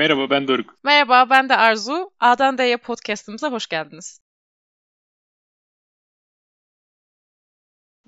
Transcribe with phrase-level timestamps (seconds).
[0.00, 0.74] Merhaba ben Doruk.
[0.84, 2.10] Merhaba ben de Arzu.
[2.20, 4.20] A'dan D'ye podcastımıza hoş geldiniz.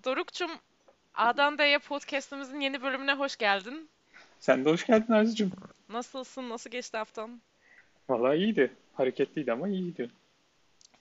[0.05, 0.51] Doruk'cum
[1.15, 3.91] A'dan D'ye podcastımızın yeni bölümüne hoş geldin.
[4.41, 5.51] Sen de hoş geldin Arzucuğum.
[5.89, 6.49] Nasılsın?
[6.49, 7.43] Nasıl geçti haftan?
[8.09, 8.73] Vallahi iyiydi.
[8.93, 10.11] Hareketliydi ama iyiydi.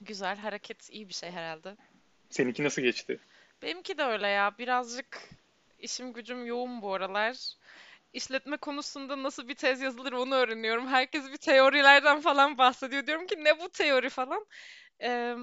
[0.00, 1.76] Güzel, hareket iyi bir şey herhalde.
[2.30, 3.18] Seninki nasıl geçti?
[3.62, 4.58] Benimki de öyle ya.
[4.58, 5.28] Birazcık
[5.78, 7.36] işim gücüm yoğun bu aralar.
[8.12, 10.86] İşletme konusunda nasıl bir tez yazılır onu öğreniyorum.
[10.86, 13.06] Herkes bir teorilerden falan bahsediyor.
[13.06, 14.46] Diyorum ki ne bu teori falan.
[15.02, 15.36] Ee,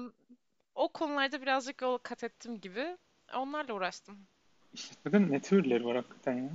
[0.74, 2.96] o konularda birazcık yol kat ettim gibi.
[3.34, 4.26] Onlarla uğraştım.
[4.74, 6.50] İşletmeden ne teorileri var hakikaten ya?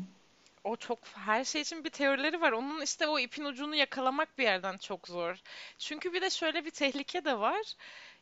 [0.63, 2.51] O çok her şey için bir teorileri var.
[2.51, 5.37] Onun işte o ipin ucunu yakalamak bir yerden çok zor.
[5.77, 7.73] Çünkü bir de şöyle bir tehlike de var.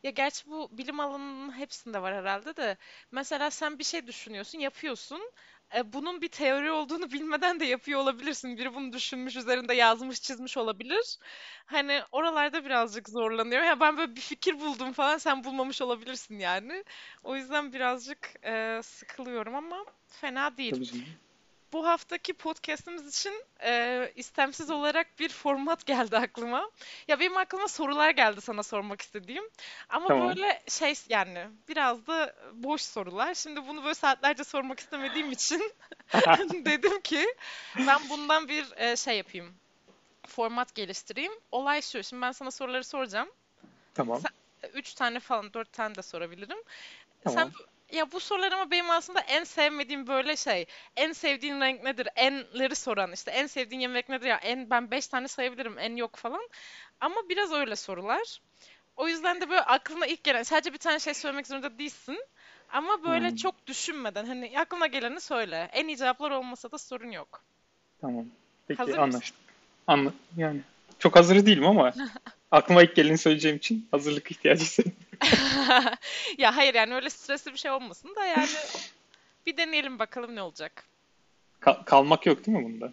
[0.02, 2.76] Ya gerçi bu bilim alanının hepsinde var herhalde de.
[3.10, 5.32] Mesela sen bir şey düşünüyorsun, yapıyorsun.
[5.76, 8.56] E, bunun bir teori olduğunu bilmeden de yapıyor olabilirsin.
[8.58, 11.18] Biri bunu düşünmüş, üzerinde yazmış, çizmiş olabilir.
[11.66, 13.66] Hani oralarda birazcık zorlanıyorum.
[13.68, 16.84] Ya ben böyle bir fikir buldum falan, sen bulmamış olabilirsin yani.
[17.24, 20.80] O yüzden birazcık e, sıkılıyorum ama fena değil.
[21.74, 26.70] Bu haftaki podcast'imiz için e, istemsiz olarak bir format geldi aklıma.
[27.08, 29.44] Ya benim aklıma sorular geldi sana sormak istediğim.
[29.88, 30.28] Ama Tamam.
[30.28, 33.34] böyle şey yani biraz da boş sorular.
[33.34, 35.72] Şimdi bunu böyle saatlerce sormak istemediğim için
[36.52, 37.26] dedim ki
[37.78, 39.54] ben bundan bir e, şey yapayım.
[40.26, 41.32] Format geliştireyim.
[41.52, 42.02] Olay şu.
[42.02, 43.28] Şimdi ben sana soruları soracağım.
[43.94, 44.20] Tamam.
[44.20, 46.58] Sen, üç tane falan, dört tane de sorabilirim.
[47.24, 47.52] Sen Tamam.
[47.94, 50.66] Ya bu sorular ama benim aslında en sevmediğim böyle şey.
[50.96, 52.08] En sevdiğin renk nedir?
[52.16, 53.30] Enleri soran işte.
[53.30, 54.36] En sevdiğin yemek nedir ya?
[54.36, 55.78] En ben beş tane sayabilirim.
[55.78, 56.48] En yok falan.
[57.00, 58.40] Ama biraz öyle sorular.
[58.96, 62.18] O yüzden de böyle aklına ilk gelen sadece bir tane şey söylemek zorunda değilsin.
[62.68, 65.70] Ama böyle Hmm, çok düşünmeden hani aklına geleni söyle.
[65.72, 67.44] En iyi cevaplar olmasa da sorun yok.
[68.00, 68.26] tamam.
[68.68, 69.36] Peki Hazır anlaştık.
[69.86, 70.60] Anla yani
[70.98, 71.92] çok hazır değilim ama
[72.50, 74.94] aklıma ilk geleni söyleyeceğim için hazırlık ihtiyacı hissettim.
[76.38, 78.48] Ya hayır yani öyle stresli bir şey olmasın da yani
[79.46, 80.84] bir deneyelim bakalım ne olacak.
[81.60, 82.92] Kal- kalmak yok değil mi bunda?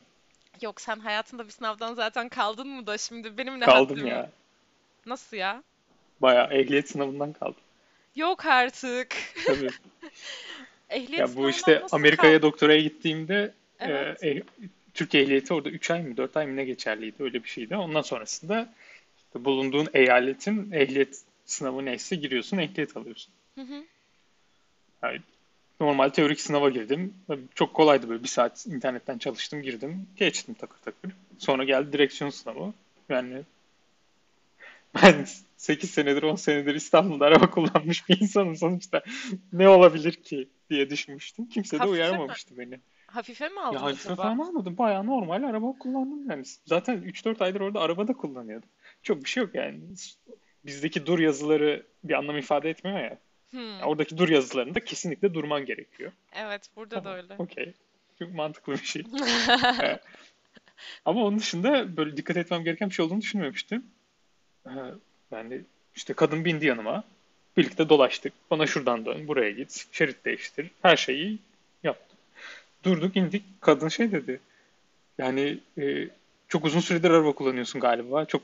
[0.61, 4.07] Yok sen hayatında bir sınavdan zaten kaldın mı da şimdi benim ne Kaldım haddim?
[4.07, 4.29] ya.
[5.06, 5.63] Nasıl ya?
[6.22, 7.61] Bayağı ehliyet sınavından kaldım.
[8.16, 9.16] Yok artık.
[9.47, 9.69] Tabii.
[10.90, 12.47] Ehliyet Ya bu işte Amerika'ya kaldın?
[12.47, 14.23] doktoraya gittiğimde e, Evet.
[14.23, 14.44] eh-
[14.94, 17.75] Türk ehliyeti orada 3 ay mı 4 ay mı ne geçerliydi öyle bir şeydi.
[17.75, 18.74] Ondan sonrasında
[19.18, 23.34] işte bulunduğun eyaletin ehliyet sınavı neyse giriyorsun ehliyet alıyorsun.
[23.56, 23.84] Hı hı.
[25.03, 25.19] Yani
[25.79, 27.13] normal teorik sınava girdim.
[27.56, 30.07] Çok kolaydı böyle bir saat internetten çalıştım girdim.
[30.16, 31.12] Geçtim takır takır.
[31.38, 32.73] Sonra geldi direksiyon sınavı.
[33.09, 33.41] Yani
[34.96, 35.25] ben
[35.58, 39.03] 8 senedir 10 senedir İstanbul'da araba kullanmış bir insanım sonuçta.
[39.53, 41.50] Ne olabilir ki diye düşünmüştüm.
[41.50, 42.79] Kimse de uyaramamıştı beni.
[43.11, 44.22] Hafife mi Ya aldın hafife acaba?
[44.22, 44.77] falan almadım.
[44.77, 46.44] Bayağı normal araba kullandım yani.
[46.66, 48.69] Zaten 3-4 aydır orada araba da kullanıyordum.
[49.03, 49.79] Çok bir şey yok yani.
[50.66, 53.17] Bizdeki dur yazıları bir anlam ifade etmiyor ya.
[53.51, 53.79] Hmm.
[53.79, 56.11] Ya Oradaki dur yazılarında kesinlikle durman gerekiyor.
[56.33, 57.35] Evet, burada da Tamam, öyle.
[57.38, 57.73] okey.
[58.19, 59.03] Çok mantıklı bir şey.
[59.81, 59.99] Ee,
[61.05, 63.85] ama onun dışında böyle dikkat etmem gereken bir şey olduğunu düşünmemiştim.
[64.67, 64.72] Ee,
[65.31, 65.61] yani
[65.95, 67.03] işte kadın bindi yanıma.
[67.57, 68.33] Birlikte dolaştık.
[68.51, 70.72] Bana şuradan dön, buraya git, şerit değiştir.
[70.81, 71.39] Her şeyi.
[72.83, 73.43] Durduk, indik.
[73.61, 74.39] Kadın şey dedi.
[75.17, 76.07] Yani e,
[76.47, 78.25] çok uzun süredir araba kullanıyorsun galiba.
[78.25, 78.41] Çok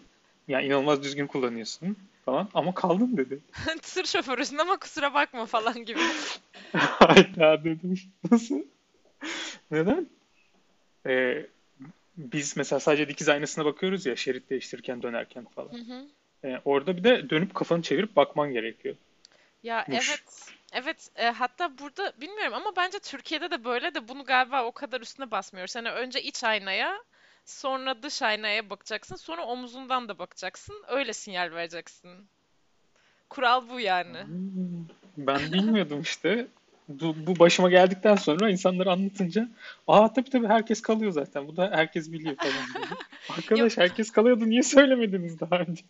[0.48, 2.50] yani inanılmaz düzgün kullanıyorsun falan.
[2.54, 3.40] Ama kaldın dedi.
[3.82, 6.00] Tır şoförüsün ama kusura bakma falan gibi.
[6.74, 8.00] Hayda dedim.
[8.32, 8.62] Nasıl?
[9.72, 10.08] Neden?
[11.06, 11.46] Ee,
[12.18, 15.74] biz mesela sadece dikiz aynasına bakıyoruz ya şerit değiştirirken dönerken falan.
[15.74, 16.08] Hı hı.
[16.44, 18.96] Ee, orada bir de dönüp kafanı çevirip bakman gerekiyor.
[19.64, 20.10] Ya Muş.
[20.10, 20.57] evet.
[20.74, 25.02] Evet, e, hatta burada bilmiyorum ama bence Türkiye'de de böyle de bunu galiba o kadar
[25.02, 25.76] üstüne basmıyoruz.
[25.76, 26.98] Hani önce iç aynaya,
[27.46, 30.76] sonra dış aynaya bakacaksın, sonra omuzundan da bakacaksın.
[30.88, 32.28] Öyle sinyal vereceksin.
[33.30, 34.18] Kural bu yani.
[34.24, 34.86] Hmm,
[35.18, 36.48] Ben bilmiyordum işte.
[36.88, 39.50] Bu, bu başıma geldikten sonra insanlara anlatınca
[39.88, 41.48] aa tabii tabii herkes kalıyor zaten.
[41.48, 42.54] Bu da herkes biliyor falan.
[42.90, 43.00] Yok
[43.38, 45.84] Arkadaş herkes kalıyordu niye söylemediniz daha önce?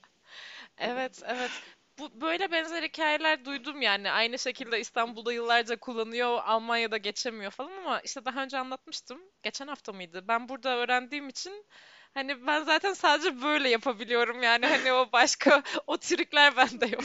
[0.78, 1.52] Evet, evet.
[2.00, 4.12] Bu böyle benzer hikayeler duydum yani.
[4.12, 9.22] Aynı şekilde İstanbul'da yıllarca kullanıyor, Almanya'da geçemiyor falan ama işte daha önce anlatmıştım.
[9.44, 10.26] Geçen hafta mıydı?
[10.28, 11.66] Ben burada öğrendiğim için
[12.14, 17.04] hani ben zaten sadece böyle yapabiliyorum yani hani o başka o trikler bende yok.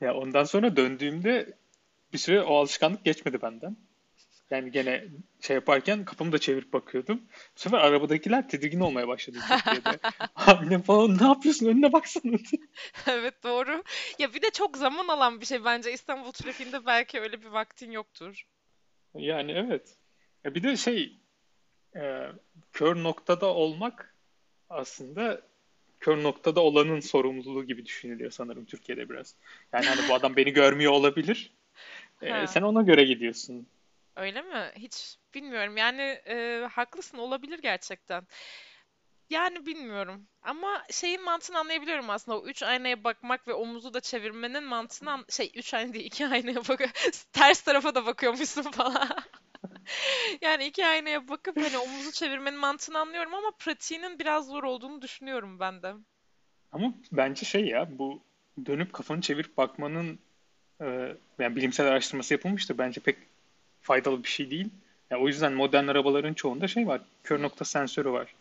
[0.00, 1.58] Ya ondan sonra döndüğümde
[2.12, 3.76] bir süre o alışkanlık geçmedi benden.
[4.50, 5.04] Yani gene
[5.40, 7.20] şey yaparken kafamı da çevirip bakıyordum.
[7.56, 9.98] Bu sefer arabadakiler tedirgin olmaya başladı Türkiye'de.
[10.68, 12.36] Ne falan ne yapıyorsun önüne baksana.
[13.06, 13.82] Evet doğru.
[14.18, 17.90] Ya bir de çok zaman alan bir şey bence İstanbul trafiğinde belki öyle bir vaktin
[17.90, 18.42] yoktur.
[19.14, 19.96] Yani evet.
[20.44, 21.18] Ya bir de şey
[21.96, 22.26] e,
[22.72, 24.14] kör noktada olmak
[24.70, 25.42] aslında
[26.00, 29.34] kör noktada olanın sorumluluğu gibi düşünülüyor sanırım Türkiye'de biraz.
[29.72, 31.52] Yani hani bu adam beni görmüyor olabilir.
[32.20, 32.46] Ha.
[32.46, 33.66] sen ona göre gidiyorsun.
[34.18, 34.72] Öyle mi?
[34.76, 35.76] Hiç bilmiyorum.
[35.76, 38.26] Yani e, haklısın olabilir gerçekten.
[39.30, 40.28] Yani bilmiyorum.
[40.42, 42.38] Ama şeyin mantığını anlayabiliyorum aslında.
[42.38, 46.26] O üç aynaya bakmak ve omuzu da çevirmenin mantığını an- şey üç ayna değil iki
[46.26, 46.80] aynaya bak
[47.32, 49.08] ters tarafa da bakıyormuşsun falan.
[50.42, 55.60] Yani iki aynaya bakıp hani omuzu çevirmenin mantığını anlıyorum ama pratiğinin biraz zor olduğunu düşünüyorum
[55.60, 55.94] ben de.
[56.72, 58.22] Ama bence şey ya bu
[58.66, 60.18] dönüp kafanı çevirip bakmanın
[60.80, 60.84] e,
[61.38, 62.78] yani bilimsel araştırması yapılmıştır.
[62.78, 63.16] Bence pek
[63.88, 64.70] faydalı bir şey değil.
[65.10, 67.00] Ya o yüzden modern arabaların çoğunda şey var.
[67.24, 68.34] Kör nokta sensörü var.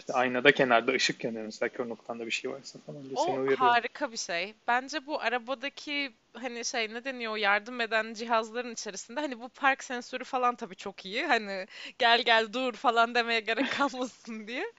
[0.00, 0.14] İşte Evet.
[0.14, 3.76] aynada kenarda ışık yanıyor mesela kör noktanda bir şey varsa falan diye seni O uyarıyor.
[3.76, 4.54] harika bir şey.
[4.66, 9.84] Bence bu arabadaki hani şey ne deniyor o yardım eden cihazların içerisinde hani bu park
[9.84, 11.26] sensörü falan tabii çok iyi.
[11.26, 11.66] Hani
[11.98, 14.72] gel gel dur falan demeye gerek kalmasın diye.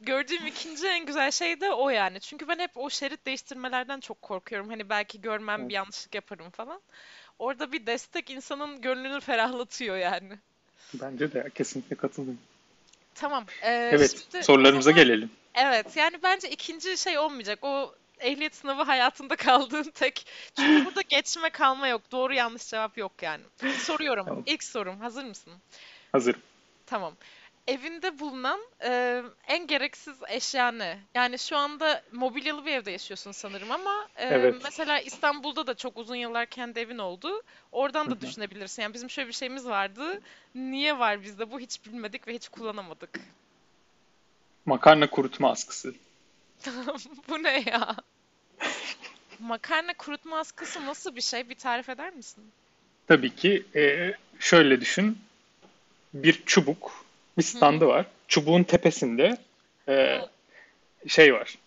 [0.00, 2.20] Gördüğüm ikinci en güzel şey de o yani.
[2.20, 4.68] Çünkü ben hep o şerit değiştirmelerden çok korkuyorum.
[4.70, 6.82] Hani belki görmem bir Evet, yanlışlık yaparım falan.
[7.38, 10.38] Orada bir destek insanın gönlünü ferahlatıyor yani.
[10.94, 12.40] bence de kesinlikle katılıyorum.
[13.14, 13.44] Tamam.
[13.62, 15.30] Ee, Evet, şimdi sorularımıza zaman gelelim.
[15.54, 17.58] Evet, yani bence ikinci şey olmayacak.
[17.62, 20.26] O ehliyet sınavı hayatında kaldığın tek.
[20.56, 22.02] Çünkü burada geçme kalma yok.
[22.12, 23.42] Doğru yanlış cevap yok yani.
[23.78, 24.26] Soruyorum.
[24.26, 25.00] Tamam, İlk sorum.
[25.00, 25.52] Hazır mısın?
[26.12, 26.40] hazırım.
[26.86, 27.14] Tamam.
[27.68, 30.98] Evinde bulunan e, en gereksiz eşya ne?
[31.14, 34.54] Yani şu anda mobilyalı bir evde yaşıyorsun sanırım ama e, Evet.
[34.64, 37.42] mesela İstanbul'da da çok uzun yıllar kendi evin oldu.
[37.72, 38.20] Oradan da hı.
[38.20, 38.82] düşünebilirsin.
[38.82, 40.20] Yani bizim şöyle bir şeyimiz vardı.
[40.54, 41.60] Niye var bizde bu?
[41.60, 43.20] Hiç bilmedik ve hiç kullanamadık.
[44.66, 45.94] Makarna kurutma askısı.
[47.28, 47.96] Bu ne ya?
[49.38, 51.48] Makarna kurutma askısı nasıl bir şey?
[51.48, 52.44] Bir tarif eder misin?
[53.08, 55.18] Tabii ki e, şöyle düşün.
[56.14, 57.04] Bir çubuk,
[57.38, 57.46] bir hı.
[57.46, 58.06] standı var.
[58.28, 59.36] Çubuğun tepesinde
[59.88, 60.20] e,
[61.06, 61.58] şey var.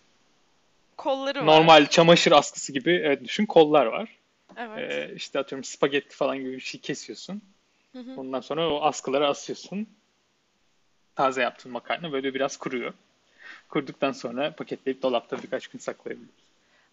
[0.96, 1.46] Kolları var.
[1.46, 4.08] Normal çamaşır askısı gibi evet, düşün kollar var.
[4.56, 4.92] Evet.
[4.92, 7.42] E, işte atıyorum spagetti falan gibi bir şey kesiyorsun.
[7.92, 8.20] Hı hı.
[8.20, 9.88] Ondan sonra o askıları asıyorsun.
[11.16, 12.94] Taze yaptığın makarna böyle biraz kuruyor.
[13.68, 16.41] Kuruduktan sonra paketleyip dolapta birkaç gün saklayabiliyorsun.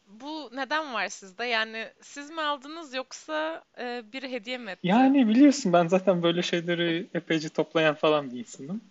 [0.09, 1.45] Bu neden var sizde?
[1.45, 4.87] Yani siz mi aldınız yoksa e, biri hediye mi etti?
[4.87, 8.81] Yani biliyorsun ben zaten böyle şeyleri epeyce toplayan falan bir insanım.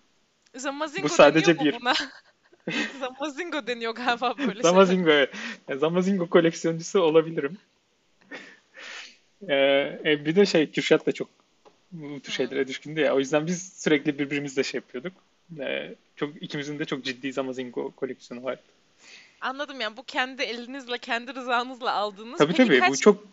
[0.54, 1.80] Bu Zamazingo deniyor sadece bir.
[1.80, 1.94] buna?
[3.00, 4.62] Zamazingo deniyor galiba böyle şeyler.
[4.62, 5.30] Zamazingo, evet.
[5.76, 7.58] Zamazingo koleksiyoncusu olabilirim.
[9.48, 11.28] Ee, bir de şey Kürşat da çok
[11.92, 13.14] bu tür şeylere düşkündü ya.
[13.14, 15.12] O yüzden biz sürekli birbirimizle şey yapıyorduk.
[15.58, 18.58] Ee, çok ikimizin de çok ciddi Zamazingo koleksiyonu var.
[19.40, 22.38] Anladım yani bu kendi elinizle, kendi rızanızla aldığınız.
[22.38, 23.00] Tabii Peki tabii bu kaç...
[23.00, 23.24] çok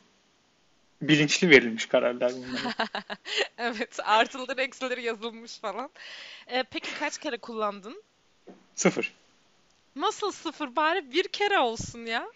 [1.02, 2.74] bilinçli verilmiş kararlar bunlar.
[3.58, 5.90] Evet, artıları eksileri yazılmış falan.
[6.48, 8.04] E, peki kaç kere kullandın?
[8.76, 9.14] Sıfır.
[9.96, 10.76] Nasıl sıfır?
[10.76, 12.28] Bari bir kere olsun ya.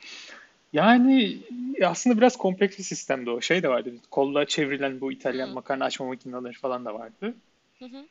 [0.74, 1.38] Yani
[1.86, 3.42] aslında biraz kompleks bir sistemdi o.
[3.42, 3.94] Şey de vardı.
[4.12, 5.54] Kolla çevrilen bu İtalyan Hı.
[5.54, 7.36] makarna açma makineleri falan da vardı.
[7.80, 8.08] Hı hı.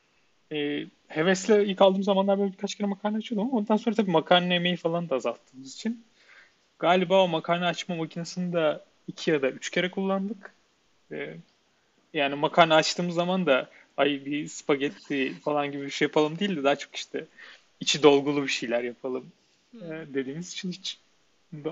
[0.53, 4.53] Ee, hevesle ilk aldığım zamanlar böyle birkaç kere makarna açıyordum ama ondan sonra tabii makarna
[4.53, 6.05] yemeği falan da azalttığımız için
[6.79, 10.55] galiba o makarna açma makinesini de iki ya da üç kere kullandık.
[11.13, 11.37] Ee,
[12.15, 16.65] yani makarna açtığımız zaman da ay bir spagetti falan gibi bir şey yapalım değil de
[16.65, 17.27] daha çok işte
[17.81, 19.33] içi dolgulu bir şeyler yapalım
[19.75, 20.15] e, Hı.
[20.15, 20.99] dediğimiz için hiç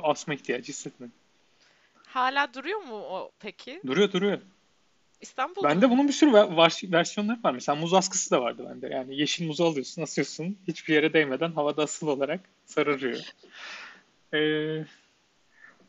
[0.02, 1.14] asma ihtiyacı hissetmedim.
[2.06, 3.80] Hala duruyor mu o peki?
[3.86, 4.38] Duruyor duruyor.
[5.20, 6.32] İstanbul'da Bende bunun bir sürü
[6.92, 7.52] versiyonları var.
[7.52, 8.86] Mesela muz askısı da vardı bende.
[8.94, 10.58] Yani yeşil muzu alıyorsun, asıyorsun.
[10.68, 13.20] Hiçbir yere değmeden havada asılı olarak sararıyor.
[14.34, 14.84] Ee,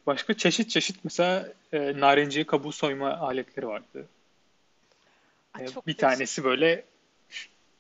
[0.08, 4.08] başka çeşit çeşit mesela e, narenciye kabuğu soyma aletleri vardı.
[5.54, 6.02] Ay, Ee, çok bir değişik.
[6.02, 6.84] tanesi böyle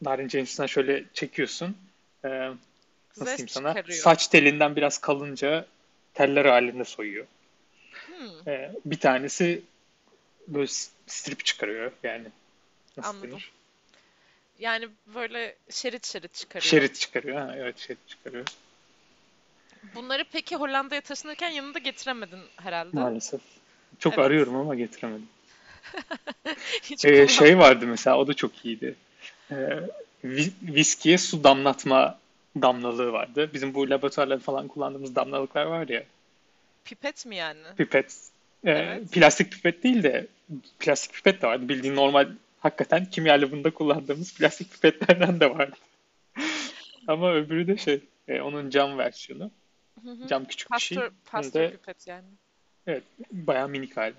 [0.01, 1.77] narenciyenin üstünden şöyle çekiyorsun.
[2.25, 2.29] Ee,
[3.17, 3.73] nasıl diyeyim sana?
[3.73, 3.99] çıkarıyor.
[3.99, 5.65] Saç telinden biraz kalınca
[6.13, 7.25] teller halinde soyuyor.
[8.05, 9.61] Hmm, Ee, bir tanesi
[10.47, 10.67] böyle
[11.07, 11.91] strip çıkarıyor.
[12.03, 12.27] Yani
[12.97, 13.31] nasıl anladım.
[13.31, 13.51] denir?
[14.59, 16.69] Yani böyle şerit şerit çıkarıyor.
[16.71, 17.37] Şerit çıkarıyor.
[17.37, 18.45] Ha, evet şerit çıkarıyor.
[19.95, 22.95] Bunları peki Hollanda'ya taşınırken yanında getiremedin herhalde.
[22.99, 23.41] Maalesef.
[23.99, 24.25] Çok Evet.
[24.25, 25.29] arıyorum ama getiremedim.
[26.83, 28.95] Hiç Ee, şey vardı mesela o da çok iyiydi.
[29.51, 29.55] Ee,
[30.25, 32.19] vis- viskiye su damlatma
[32.61, 33.49] damlalığı vardı.
[33.53, 36.03] Bizim bu laboratuvarlarda falan kullandığımız damlalıklar var ya.
[36.85, 37.63] Pipet mi yani?
[37.77, 38.15] Pipet.
[38.63, 39.11] Ee, Evet.
[39.11, 40.27] plastik pipet değil de
[40.79, 41.69] plastik pipet de vardı.
[41.69, 45.75] Bildiğin normal hakikaten kimya labında kullandığımız plastik pipetlerden de vardı.
[47.07, 49.51] Ama öbürü de şey e, onun cam versiyonu.
[50.03, 50.27] Hı hı.
[50.27, 50.97] Cam küçük bir şey.
[50.97, 52.25] Pastör, pastör de pipet yani.
[52.87, 54.15] evet bayağı minik hali.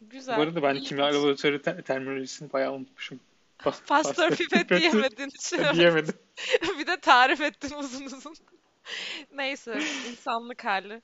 [0.00, 1.22] Bu Güzel, arada ben kimya ilginç.
[1.22, 3.20] laboratuvarı te- terminolojisini bayağı unutmuşum.
[3.86, 5.58] Pastör pipet diyemedin için.
[5.74, 6.14] Diyemedim.
[6.78, 8.34] bir de tarif ettin uzun uzun.
[9.34, 9.80] Neyse
[10.10, 11.02] insanlık hali.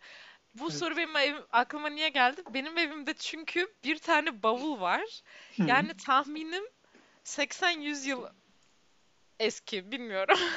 [0.55, 0.75] Bu Evet.
[0.75, 2.43] soru benim evim, aklıma niye geldi?
[2.55, 5.23] Benim evimde çünkü bir tane bavul var.
[5.59, 6.65] Yani tahminim
[7.25, 8.27] 80-100 yıl
[9.41, 10.39] eski bilmiyorum.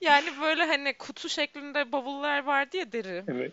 [0.00, 3.24] Yani böyle hani kutu şeklinde bavullar vardı ya deri.
[3.28, 3.52] Evet.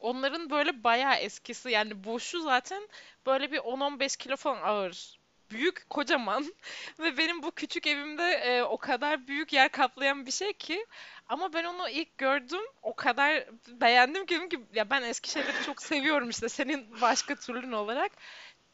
[0.00, 2.88] Onların böyle bayağı eskisi yani boşu zaten
[3.26, 5.18] böyle bir 10-15 kilo falan ağır.
[5.50, 6.54] Büyük, kocaman
[6.98, 10.86] ve benim bu küçük evimde e, o kadar büyük yer kaplayan bir şey ki
[11.28, 15.64] ama ben onu ilk gördüm o kadar beğendim ki dedim ki ya ben eski şeyleri
[15.66, 18.12] çok seviyorum işte senin başka türlün olarak.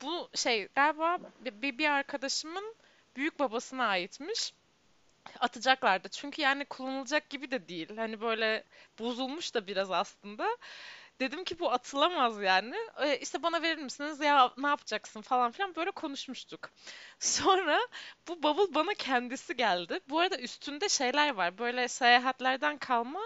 [0.03, 2.75] Bu şey galiba bir, bir arkadaşımın
[3.17, 4.53] büyük babasına aitmiş
[5.41, 6.09] atacaklardı.
[6.09, 7.97] Çünkü yani kullanılacak gibi de değil.
[7.97, 8.65] Hani böyle
[8.99, 10.57] bozulmuş da biraz aslında.
[11.21, 12.77] Dedim ki bu atılamaz yani.
[12.99, 16.71] E, işte bana verir misiniz ya ne yapacaksın falan filan böyle konuşmuştuk.
[17.19, 17.81] Sonra
[18.29, 20.01] bu bavul bana kendisi geldi.
[20.09, 21.59] Bu arada üstünde şeyler var.
[21.59, 23.21] Böyle seyahatlerden kalma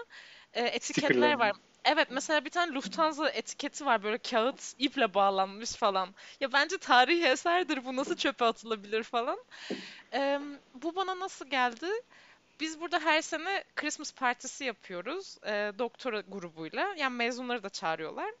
[0.53, 1.51] e, etiketler var.
[1.85, 6.15] Evet mesela bir tane Lufthansa etiketi var böyle kağıt iple bağlanmış falan.
[6.39, 9.39] Ya bence tarihi eserdir bu nasıl çöpe atılabilir falan.
[10.13, 10.39] Eee,
[10.73, 11.87] bu bana nasıl geldi?
[12.59, 16.93] Biz burada her sene Christmas partisi yapıyoruz eee, doktora grubuyla.
[16.97, 18.31] Yani mezunları da çağırıyorlar.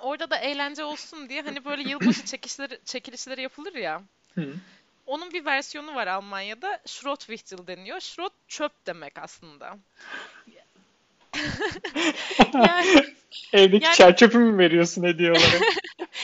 [0.00, 4.02] Orada da eğlence olsun diye hani böyle yılbaşı çekişleri, çekilişleri yapılır ya.
[4.34, 4.54] Hı.
[5.06, 6.80] Onun bir versiyonu var Almanya'da.
[6.86, 8.00] Schrotwichtel deniyor.
[8.00, 9.78] Schrot çöp demek aslında.
[12.54, 13.14] Yani
[13.52, 15.62] Evdeki yani çer çöpü mü veriyorsun hediye olarak?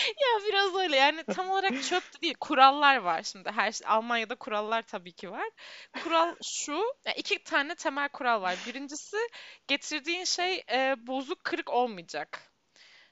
[0.06, 4.34] Ya biraz öyle yani tam olarak çöp de değil kurallar var şimdi her şey- Almanya'da
[4.34, 5.48] kurallar tabii ki var.
[6.04, 6.72] Kural şu
[7.04, 8.56] ya iki tane temel kural var.
[8.66, 9.16] Birincisi
[9.68, 12.52] getirdiğin şey e, bozuk kırık olmayacak.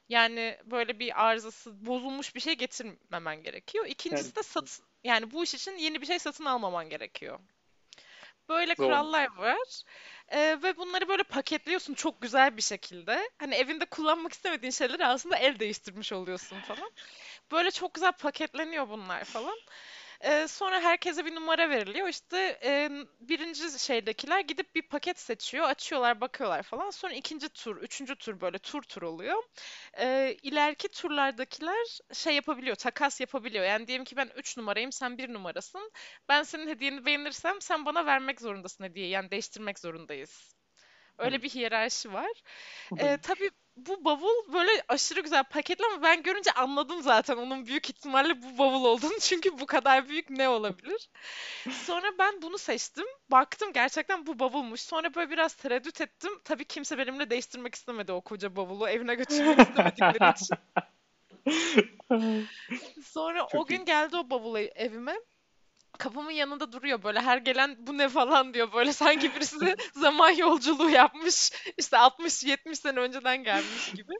[0.09, 3.85] Yani böyle bir arızası bozulmuş bir şey getirmemen gerekiyor.
[3.85, 7.39] Yani İkincisi de sat yani bu iş için yeni bir şey satın almaman gerekiyor.
[8.49, 8.97] Böyle zormuş.
[8.97, 9.81] kurallar var.
[10.31, 13.29] Ee, ve bunları böyle paketliyorsun çok güzel bir şekilde.
[13.37, 16.91] Hani evinde kullanmak istemediğin şeyleri aslında el değiştirmiş oluyorsun falan.
[17.51, 19.57] Böyle çok güzel paketleniyor bunlar falan.
[20.21, 22.07] Ee, sonra herkese bir numara veriliyor.
[22.07, 26.89] İşte e, birinci şeydekiler gidip bir paket seçiyor, açıyorlar, bakıyorlar falan.
[26.89, 29.43] Sonra ikinci tur, üçüncü tur böyle tur tur oluyor.
[29.99, 33.65] Ee, ileriki turlardakiler şey yapabiliyor, takas yapabiliyor.
[33.65, 35.91] Yani diyelim ki ben 3 numarayım, sen bir numarasın.
[36.29, 39.07] Ben senin hediyeni beğenirsem sen bana vermek zorundasın hediye.
[39.07, 40.55] Yani değiştirmek zorundayız.
[41.17, 42.31] Öyle bir hiyerarşi var.
[42.97, 43.49] Ee, tabii
[43.85, 48.57] bu bavul böyle aşırı güzel paketli ama ben görünce anladım zaten onun büyük ihtimalle bu
[48.57, 49.13] bavul olduğunu.
[49.19, 51.09] Çünkü bu kadar büyük ne olabilir?
[51.71, 53.05] Sonra ben bunu seçtim.
[53.31, 54.81] Baktım gerçekten bu bavulmuş.
[54.81, 56.31] Sonra böyle biraz tereddüt ettim.
[56.43, 58.89] Tabii kimse benimle değiştirmek istemedi o koca bavulu.
[58.89, 60.57] Evine götürmek istemedikleri için.
[63.03, 63.85] Sonra o Çok gün iyi.
[63.85, 65.15] geldi o bavul ev- evime.
[65.97, 70.89] Kapımın yanında duruyor böyle her gelen bu ne falan diyor böyle sanki birisi zaman yolculuğu
[70.89, 74.13] yapmış işte 60-70 sene önceden gelmiş gibi.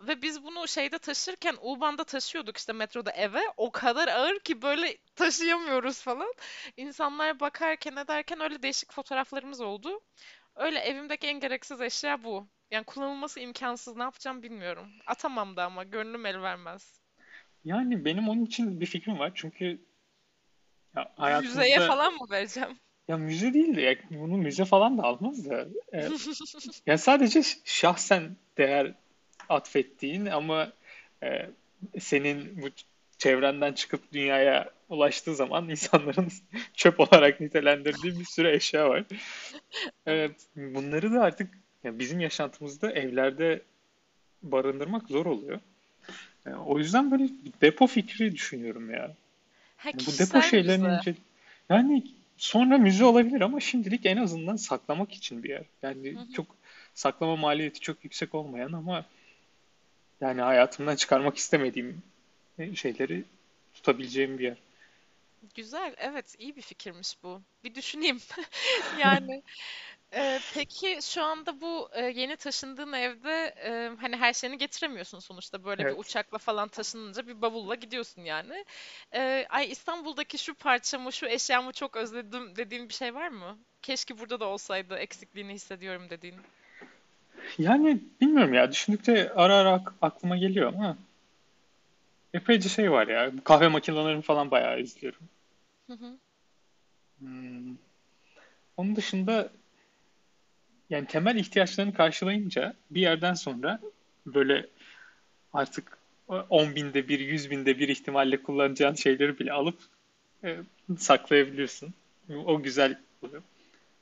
[0.00, 4.96] Ve biz bunu şeyde taşırken U-Bahn'da taşıyorduk işte metroda eve o kadar ağır ki böyle
[5.16, 6.34] taşıyamıyoruz falan.
[6.76, 10.00] İnsanlar bakarken ederken öyle değişik fotoğraflarımız oldu.
[10.56, 12.48] Öyle evimdeki en gereksiz eşya bu.
[12.70, 14.88] Yani kullanılması imkansız ne yapacağım bilmiyorum.
[15.06, 17.00] Atamam da ama gönlüm el vermez.
[17.64, 19.32] Yani benim onun için bir fikrim var.
[19.34, 19.80] Çünkü
[20.96, 22.78] ya Müzeye hayatımızda falan mı vereceğim?
[23.08, 26.08] ya müze değil de ya bunu müze falan da almaz da e,
[26.86, 28.94] ya sadece şahsen değer
[29.48, 30.72] atfettiğin ama
[31.22, 31.50] e,
[31.98, 32.66] senin bu
[33.18, 36.28] çevrenden çıkıp dünyaya ulaştığı zaman insanların
[36.74, 39.04] çöp olarak nitelendirdiği bir sürü eşya var.
[40.06, 40.46] Evet.
[40.56, 41.50] bunları da artık
[41.84, 43.62] ya bizim yaşantımızda evlerde
[44.42, 45.60] barındırmak zor oluyor.
[46.46, 47.28] E, o yüzden böyle
[47.60, 49.14] depo fikri düşünüyorum ya.
[49.84, 51.14] Ha bu depo şeylerini ince
[51.68, 52.04] yani
[52.36, 55.64] sonra müze olabilir ama şimdilik en azından saklamak için bir yer.
[55.82, 56.32] Yani Hı hı.
[56.32, 56.46] çok
[56.94, 59.04] saklama maliyeti çok yüksek olmayan ama
[60.20, 62.02] yani hayatımdan çıkarmak istemediğim
[62.74, 63.24] şeyleri
[63.74, 64.56] tutabileceğim bir yer.
[65.54, 67.42] Güzel, evet iyi bir fikirmiş bu.
[67.64, 68.18] Bir düşüneyim.
[69.00, 69.42] Yani
[70.16, 75.64] e, peki şu anda bu e, yeni taşındığın evde e, hani her şeyini getiremiyorsun sonuçta
[75.64, 75.98] böyle bir Evet.
[75.98, 78.64] uçakla falan taşınınca bir bavulla gidiyorsun yani.
[79.14, 83.58] E, ay İstanbul'daki şu parçamı, şu eşyamı çok özledim dediğin bir şey var mı?
[83.82, 86.36] Keşke burada da olsaydı eksikliğini hissediyorum dediğin.
[87.58, 90.96] Yani bilmiyorum ya düşündükçe ara ara ak- aklıma geliyor ama
[92.34, 93.32] epeyce şey var ya.
[93.44, 95.20] Kahve makinelerini falan bayağı izliyorum.
[95.86, 96.18] Hı hı.
[97.18, 97.76] Hmm.
[98.76, 99.50] Onun dışında
[100.94, 103.80] yani temel ihtiyaçlarını karşılayınca bir yerden sonra
[104.26, 104.66] böyle
[105.52, 105.98] artık
[106.28, 109.78] 10 binde bir, 100 binde bir ihtimalle kullanacağın şeyleri bile alıp
[110.44, 110.56] e,
[110.98, 111.94] saklayabiliyorsun.
[112.46, 113.42] O güzel oluyor.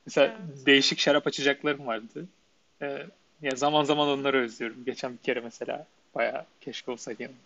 [0.07, 0.67] Mesela Evet.
[0.67, 2.27] değişik şarap açacaklarım vardı.
[2.83, 3.07] E,
[3.43, 4.85] ya zaman zaman onları özlüyorum.
[4.85, 7.39] Geçen bir kere mesela bayağı keşke olsaydı yanımda.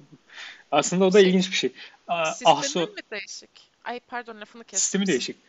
[0.70, 1.72] Aslında o da Şey, ilginç bir şey.
[2.08, 3.50] A- sistemin Ahso mi değişik?
[3.84, 4.78] Ay pardon lafını kestim.
[4.78, 5.36] sistemi değişik.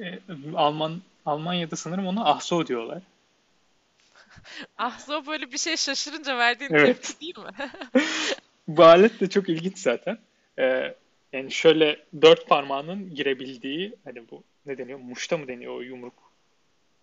[0.00, 0.18] E,
[0.56, 3.02] Alman Almanya'da sanırım ona Ahso diyorlar.
[4.78, 7.02] Ahzo böyle bir şey şaşırınca verdiğin Evet.
[7.02, 7.70] tepki değil mi?
[8.68, 10.18] Bu alet de çok ilginç zaten.
[10.58, 10.94] Ee,
[11.32, 14.98] yani şöyle dört parmağının girebildiği hani bu ne deniyor?
[14.98, 16.14] Muşta mı deniyor o yumruk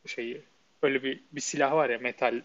[0.05, 0.41] şeyi?
[0.81, 2.41] Öyle bir bir silah var ya metal.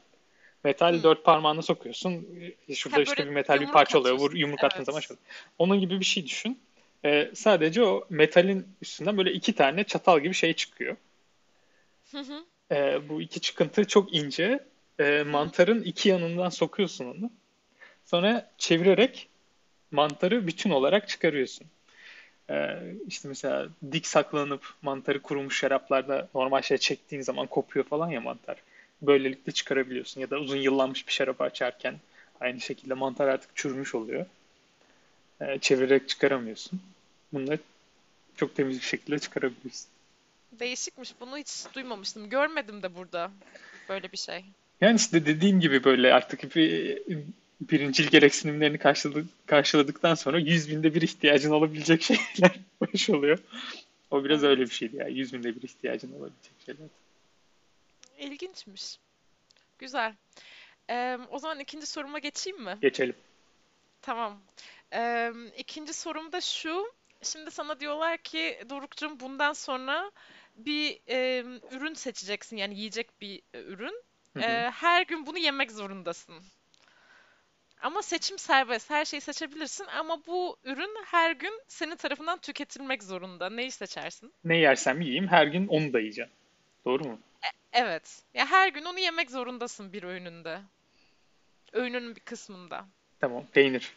[0.65, 1.03] Metal Hmm.
[1.03, 2.27] dört parmağını sokuyorsun.
[2.69, 4.19] Ee, Şurada Ha işte bir metal bir parça oluyor.
[4.19, 5.09] Vur, yumruk attığın zaman Evet.
[5.09, 5.21] şöyle.
[5.59, 6.61] Onun gibi bir şey düşün.
[7.05, 10.97] Ee, sadece o metalin üstünden böyle iki tane çatal gibi şey çıkıyor.
[12.11, 12.45] Hı hı.
[12.73, 14.65] Ee, bu iki çıkıntı çok ince.
[15.01, 17.31] Ee, mantarın iki yanından sokuyorsun onu.
[18.05, 19.29] Sonra çevirerek
[19.91, 21.67] mantarı bütün olarak çıkarıyorsun.
[22.51, 28.21] Ee, işte mesela dik saklanıp mantarı kurumuş şaraplarda normal şey çektiğin zaman kopuyor falan ya
[28.21, 28.57] mantar.
[29.03, 30.21] Böylelikle çıkarabiliyorsun.
[30.21, 31.95] Ya da uzun yıllanmış bir şarap açarken
[32.41, 34.27] aynı şekilde mantar artık çürümüş oluyor.
[35.41, 36.81] Ee, çevirerek çıkaramıyorsun.
[37.33, 37.59] Bunları
[38.37, 39.89] çok temiz bir şekilde çıkarabiliyorsun.
[40.53, 41.15] Değişikmiş.
[41.21, 42.31] Bunu hiç duymamıştım.
[42.31, 43.31] Görmedim de burada
[43.89, 44.45] böyle bir şey.
[44.81, 46.99] Yani işte dediğim gibi böyle artık bir
[47.61, 53.39] birincil gereksinimlerini karşıladık, karşıladıktan sonra 100 binde bir ihtiyacın olabilecek şeyler baş oluyor.
[54.11, 55.09] O biraz öyle bir şeydi ya.
[55.09, 56.89] 100 binde bir ihtiyacın olabilecek şeyler.
[58.19, 58.99] İlginçmiş.
[59.79, 60.15] Güzel.
[60.91, 62.79] Ee, o zaman ikinci soruma geçeyim mi?
[62.83, 63.15] Geçelim.
[64.03, 64.41] Tamam.
[64.95, 66.93] Ee, ikinci sorum da şu.
[67.23, 70.11] Şimdi sana diyorlar ki Doruk'cum bundan sonra
[70.57, 72.57] bir e, ürün seçeceksin.
[72.57, 74.03] Yani yiyecek bir e, ürün.
[74.43, 76.45] Ee, her gün bunu yemek zorundasın.
[77.83, 78.91] Ama seçim serbest.
[78.91, 83.51] Her şeyi seçebilirsin ama bu ürün her gün senin tarafından tüketilmek zorunda.
[83.51, 84.33] Neyi seçersin?
[84.45, 86.31] Ne yersem yiyeyim her gün onu da yiyeceğim.
[86.85, 87.19] Doğru mu?
[87.73, 88.23] Evet.
[88.35, 90.61] Ya her gün onu yemek zorundasın bir öğününde.
[91.73, 92.87] Öğününün bir kısmında.
[93.21, 93.47] Tamam.
[93.53, 93.97] Peynir.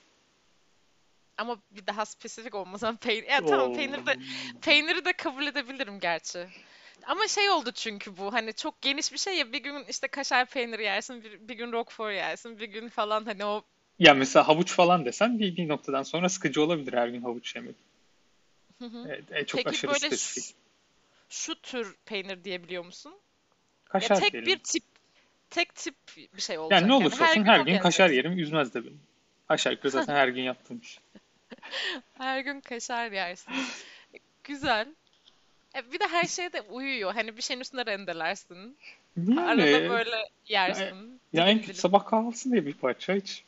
[1.38, 3.28] Ama bir daha spesifik olmasan peynir.
[3.28, 3.74] Ya tamam Oo.
[3.76, 4.18] peynir de
[4.62, 6.48] peyniri de kabul edebilirim gerçi.
[7.06, 10.46] Ama şey oldu çünkü bu hani çok geniş bir şey ya bir gün işte kaşar
[10.46, 13.64] peyniri yersin bir, bir gün roquefort yersin bir gün falan hani o
[14.00, 17.76] Ya mesela havuç falan desem bir, bir noktadan sonra sıkıcı olabilir her gün havuç yemek.
[18.80, 19.06] Hı hı.
[19.08, 20.44] Evet, e, çok Peki aşırı böyle spesifik.
[20.44, 20.54] şu,
[21.30, 23.14] şu tür peynir diyebiliyor musun?
[24.00, 24.50] Ya Kaşar tek diyelim.
[24.50, 24.84] bir tip
[25.50, 27.78] tek tip bir şey Yani olacak ne yani olursa her olsun gün her o gün
[27.80, 28.94] kaşar yerim üzmez de beni.
[29.50, 31.00] Aşağı yukarı zaten her gün yaptığım iş.
[32.18, 33.54] Her gün kaşar yersin.
[34.44, 34.96] Güzel.
[35.76, 37.14] E, bir de her şeye de uyuyor.
[37.14, 38.78] Hani bir şeyin üstüne rendelersin.
[39.38, 40.16] Arada Yani böyle
[40.48, 41.22] ya, yersin.
[41.34, 43.44] ya en Dilim kötü sabah kahvaltısı diye bir parça hiç.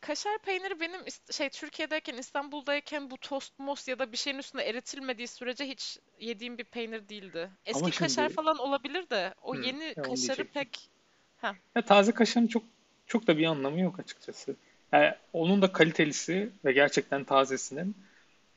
[0.00, 1.00] Kaşar peyniri benim
[1.30, 6.58] şey Türkiye'deyken İstanbul'dayken bu tost most ya da bir şeyin üstüne eritilmediği sürece hiç yediğim
[6.58, 7.50] bir peynir değildi.
[7.74, 10.90] Ama Eski kaşar şimdi falan olabilir de o hmm, yeni ya kaşarı pek
[11.36, 12.64] ha Ya taze kaşarın çok
[13.06, 14.56] çok da bir anlamı yok açıkçası.
[14.92, 17.96] Yani onun da kalitelisi ve gerçekten tazesinin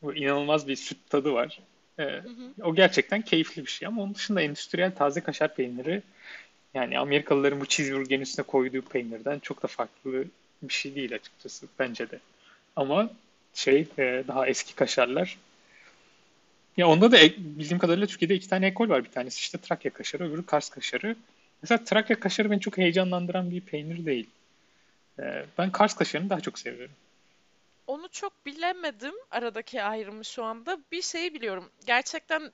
[0.01, 1.59] bu inanılmaz bir süt tadı var.
[1.99, 2.63] Ee, hı hı.
[2.63, 6.01] o gerçekten keyifli bir şey ama onun dışında endüstriyel taze kaşar peyniri
[6.73, 10.25] yani Amerikalıların bu cheeseburgerin üstüne koyduğu peynirden çok da farklı
[10.61, 12.19] bir şey değil açıkçası bence de.
[12.75, 13.09] Ama
[13.53, 15.37] şey e, daha eski kaşarlar
[16.77, 19.03] ya onda da bildiğim kadarıyla Türkiye'de iki tane ekol var.
[19.03, 21.15] Bir tanesi işte Trakya kaşarı, öbürü Kars kaşarı.
[21.61, 24.29] Mesela Trakya kaşarı beni çok heyecanlandıran bir peynir değil.
[25.19, 26.95] Ee, ben Kars kaşarını daha çok seviyorum.
[27.87, 30.79] Onu çok bilemedim aradaki ayrımı şu anda.
[30.91, 31.71] Bir şeyi biliyorum.
[31.85, 32.51] Gerçekten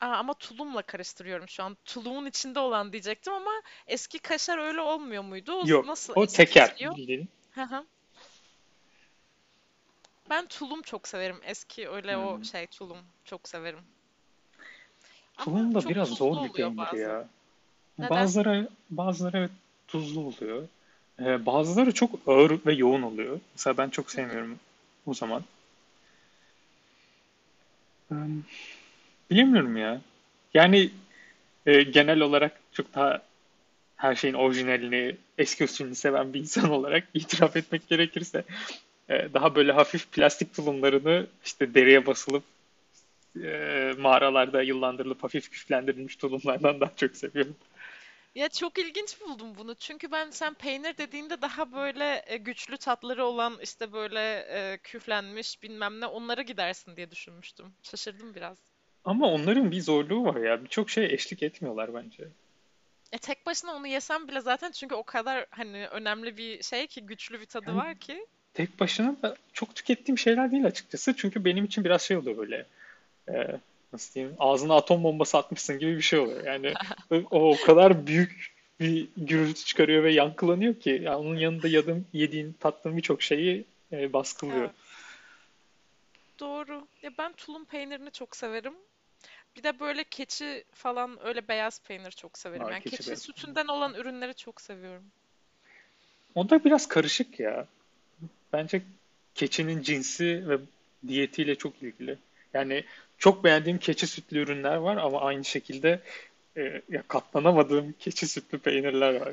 [0.00, 1.76] Aa, ama tulumla karıştırıyorum şu an.
[1.84, 3.50] Tulumun içinde olan diyecektim ama
[3.86, 5.52] eski kaşar öyle olmuyor muydu?
[5.52, 7.28] O Yok, nasıl o teker bildiğin.
[10.30, 11.40] Ben tulum çok severim.
[11.44, 12.44] Eski öyle o Hmm.
[12.44, 13.80] şey tulum çok severim.
[15.38, 17.28] Tulum da biraz zor bir peynir ya.
[17.98, 18.10] Neden?
[18.10, 19.50] Bazıları bazıları evet
[19.88, 20.68] tuzlu oluyor.
[21.20, 23.40] Ee, bazıları çok ağır ve yoğun oluyor.
[23.54, 24.58] Mesela ben çok sevmiyorum
[25.06, 25.42] o zaman.
[28.08, 28.42] Hmm,
[29.30, 30.00] bilemiyorum ya.
[30.54, 30.90] Yani
[31.66, 33.22] e, genel olarak çok daha
[33.96, 38.44] her şeyin orijinalini, eski usulünü seven bir insan olarak itiraf etmek gerekirse
[39.08, 42.42] e, daha böyle hafif plastik tulumlarını işte dereye basılıp
[43.42, 47.56] e, mağaralarda yıllandırılıp hafif küflendirilmiş tulumlardan daha çok seviyorum.
[48.34, 49.74] Ya çok ilginç buldum bunu.
[49.74, 55.62] Çünkü ben sen peynir dediğinde daha böyle e, güçlü tatları olan işte böyle e, küflenmiş
[55.62, 57.66] bilmem ne onlara gidersin diye düşünmüştüm.
[57.82, 58.58] Şaşırdım biraz.
[59.04, 60.64] Ama onların bir zorluğu var ya.
[60.64, 62.28] Birçok şeye eşlik etmiyorlar bence.
[63.12, 67.06] E tek başına onu yesem bile zaten çünkü o kadar hani önemli bir şey ki
[67.06, 68.26] güçlü bir tadı Yani var ki.
[68.54, 71.16] tek başına da çok tükettiğim şeyler değil açıkçası.
[71.16, 72.66] Çünkü benim için biraz şey oluyor böyle.
[73.28, 73.60] E,
[73.94, 74.36] nasıl diyeyim?
[74.38, 76.44] Ağzına atom bombası atmışsın gibi bir şey oluyor.
[76.44, 76.74] Yani
[77.10, 82.52] o, o kadar büyük bir gürültü çıkarıyor ve yankılanıyor ki yani onun yanında yadığım, yediğin,
[82.60, 84.58] tattığın birçok şeyi e, baskılıyor.
[84.58, 84.70] Evet.
[86.40, 86.86] Doğru.
[87.02, 88.74] Ya ben tulum peynirini çok severim.
[89.56, 92.66] Bir de böyle keçi falan öyle beyaz peynir çok severim.
[92.66, 95.04] Aa, yani keçi, keçi sütünden olan ürünleri çok seviyorum.
[96.34, 97.66] O da biraz karışık ya.
[98.52, 98.82] Bence
[99.34, 100.58] keçinin cinsi ve
[101.08, 102.18] diyetiyle çok ilgili.
[102.54, 102.84] Yani
[103.24, 106.00] çok beğendiğim keçi sütlü ürünler var ama aynı şekilde
[106.56, 109.32] e, ya katlanamadığım keçi sütlü peynirler var.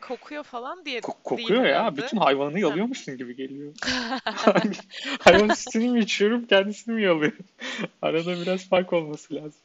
[0.00, 1.78] Kokuyor falan diye Ko- kokuyor ya.
[1.78, 2.02] Herhalde.
[2.02, 3.72] Bütün hayvanı yalıyormuşsun gibi geliyor.
[4.24, 4.74] Hani
[5.20, 7.38] hayvan sütünü mü içiyorum, kendisini mi yalıyorum?
[8.02, 9.60] Arada biraz fark olması lazım.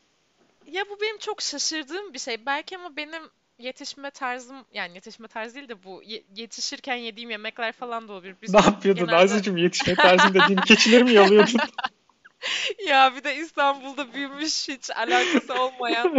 [0.72, 2.46] Ya bu benim çok şaşırdığım bir şey.
[2.46, 3.24] Belki ama benim
[3.60, 6.04] yetişme tarzım yani yetişme tarzı değil de bu
[6.36, 8.36] yetişirken yediğim yemekler falan da olabilir.
[8.42, 9.24] Biz ne yapıyordun genelde...
[9.24, 11.60] Nazlı'cığım yetişme tarzın dediğin keçileri mi yalıyordun?
[12.88, 16.12] ya bir de İstanbul'da büyümüş hiç alakası olmayan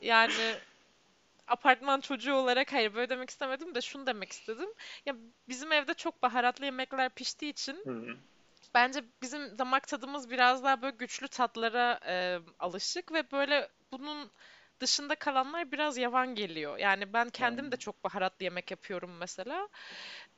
[0.00, 0.56] yani
[1.48, 4.68] apartman çocuğu olarak hayır böyle demek istemedim de şunu demek istedim.
[5.06, 5.14] Ya
[5.48, 8.16] bizim evde çok baharatlı yemekler piştiği için Hı-hı.
[8.74, 14.30] bence bizim damak tadımız biraz daha böyle güçlü tatlara e, alışık ve böyle bunun
[14.80, 16.78] dışında kalanlar biraz yavan geliyor.
[16.78, 19.68] Yani ben kendim de çok baharatlı yemek yapıyorum mesela.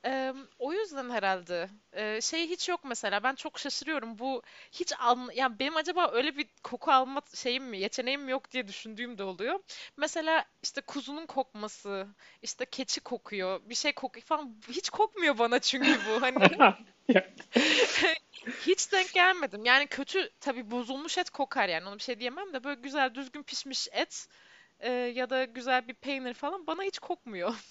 [0.05, 3.23] Ee, o yüzden herhalde ee, şey hiç yok mesela.
[3.23, 4.19] Ben çok şaşırıyorum.
[4.19, 8.51] Bu hiç al yani benim acaba öyle bir koku alma şeyim mi, yeteneğim mi yok
[8.51, 9.59] diye düşündüğüm de oluyor.
[9.97, 12.07] Mesela işte kuzunun kokması,
[12.41, 14.55] işte keçi kokuyor, bir şey kokuyor falan.
[14.67, 16.21] Hiç kokmuyor bana çünkü bu.
[16.21, 16.37] Hani
[18.67, 19.65] hiç denk gelmedim.
[19.65, 21.87] Yani kötü tabii bozulmuş et kokar yani.
[21.87, 24.27] Ona bir şey diyemem de böyle güzel düzgün pişmiş et
[24.79, 27.55] e, ya da güzel bir peynir falan bana hiç kokmuyor.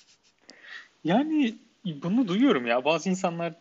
[1.05, 1.55] Yani
[2.03, 2.85] bunu duyuyorum ya.
[2.85, 3.55] Bazı insanlar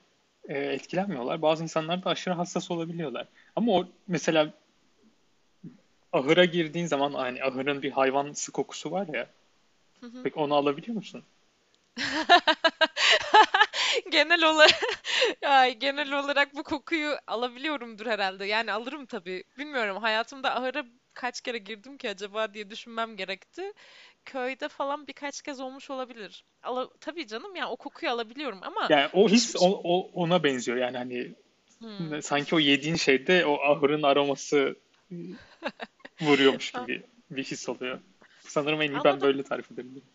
[0.49, 1.41] e, etkilenmiyorlar.
[1.41, 3.27] Bazı insanlar da aşırı hassas olabiliyorlar.
[3.55, 4.53] Ama o mesela
[6.13, 9.27] ahıra girdiğin zaman hani ahırın bir hayvansı kokusu var ya.
[9.99, 10.23] Hı hı.
[10.23, 11.23] Peki onu alabiliyor musun?
[14.11, 14.81] genel olarak
[15.41, 18.45] ya genel olarak bu kokuyu alabiliyorumdur herhalde.
[18.45, 19.43] Yani alırım tabii.
[19.57, 23.73] Bilmiyorum hayatımda ahıra kaç kere girdim ki acaba diye düşünmem gerekti.
[24.27, 26.43] Köyde falan birkaç kez olmuş olabilir.
[26.63, 30.77] Ala, tabii canım yani o kokuyu alabiliyorum ama yani o his o, o, ona benziyor
[30.77, 31.33] yani hani
[31.79, 32.21] hmm.
[32.21, 34.75] sanki o yediğin şeyde o ahırın aroması
[36.21, 37.99] vuruyormuş gibi bir his oluyor.
[38.41, 40.07] Sanırım en iyi ben böyle tarif edebilirim.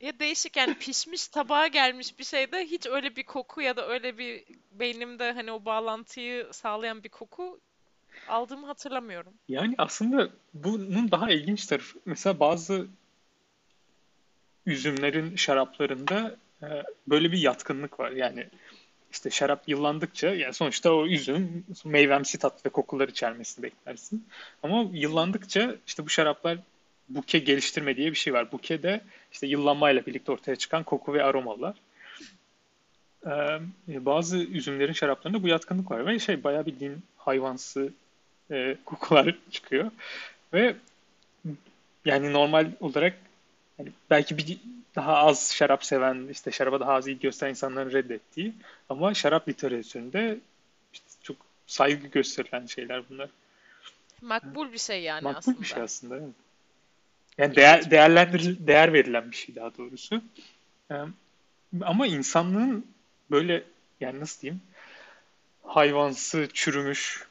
[0.00, 4.18] Ya değişik yani pişmiş tabağa gelmiş bir şeyde hiç öyle bir koku ya da öyle
[4.18, 7.60] bir beynimde hani o bağlantıyı sağlayan bir koku
[8.28, 9.32] aldığımı hatırlamıyorum.
[9.48, 12.86] Yani aslında bunun daha ilginç tarafı mesela bazı
[14.66, 16.66] üzümlerin şaraplarında e,
[17.06, 18.10] böyle bir yatkınlık var.
[18.10, 18.46] Yani
[19.12, 24.26] işte şarap yıllandıkça yani sonuçta o üzüm meyvemsi tat ve kokular içermesini beklersin.
[24.62, 26.58] Ama yıllandıkça işte bu şaraplar
[27.08, 28.52] buke geliştirme diye bir şey var.
[28.52, 29.00] Buke de
[29.32, 31.76] işte yıllanmayla birlikte ortaya çıkan koku ve aromalar.
[33.26, 37.92] Ee, bazı üzümlerin şaraplarında bu yatkınlık var ve şey bayağı bildiğin hayvansı
[38.50, 39.90] e, kokular çıkıyor.
[40.52, 40.76] Ve
[42.04, 43.16] yani normal olarak
[43.80, 44.58] yani belki bir
[44.96, 48.52] daha az şarap seven, işte şaraba daha az ilgi gösteren insanların reddettiği
[48.88, 50.38] ama şarap literatüründe
[50.92, 53.28] işte çok saygı gösterilen şeyler bunlar.
[54.22, 55.60] Makbul bir şey yani Makbul aslında.
[55.60, 56.34] bir şey aslında evet.
[57.38, 60.22] Yani değer, değerlendir değer verilen bir şey daha doğrusu.
[61.82, 62.86] ama insanlığın
[63.30, 63.64] böyle
[64.00, 64.62] yani nasıl diyeyim
[65.62, 67.24] hayvansı, çürümüş,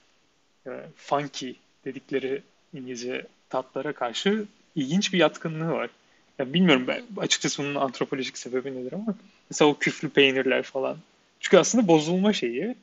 [0.96, 1.52] funky
[1.86, 5.90] dedikleri İngilizce tatlara karşı ilginç bir yatkınlığı var.
[6.40, 9.16] Ya bilmiyorum ben açıkçası bunun antropolojik sebebi nedir ama
[9.50, 10.98] mesela o küflü peynirler falan.
[11.40, 12.76] Çünkü aslında bozulma şeyi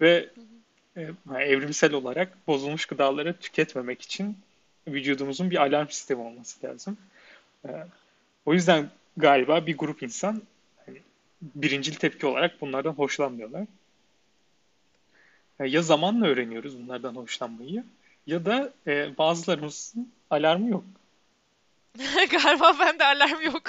[0.00, 0.30] ve
[0.96, 4.38] e, evrimsel olarak bozulmuş gıdaları tüketmemek için
[4.88, 6.96] vücudumuzun bir alarm sistemi olması lazım.
[7.68, 7.70] E,
[8.46, 10.42] o yüzden galiba bir grup insan
[10.86, 10.98] hani,
[11.42, 13.66] birincil tepki olarak bunlardan hoşlanmıyorlar.
[15.60, 17.84] E, ya zamanla öğreniyoruz bunlardan hoşlanmayı
[18.26, 20.84] ya da e, bazılarımızın alarmı yok.
[22.30, 23.62] Galiba bende alarm yok.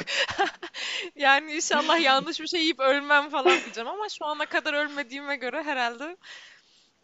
[1.15, 5.63] yani inşallah yanlış bir şey yiyip ölmem falan diyeceğim ama şu ana kadar ölmediğime göre
[5.63, 6.17] herhalde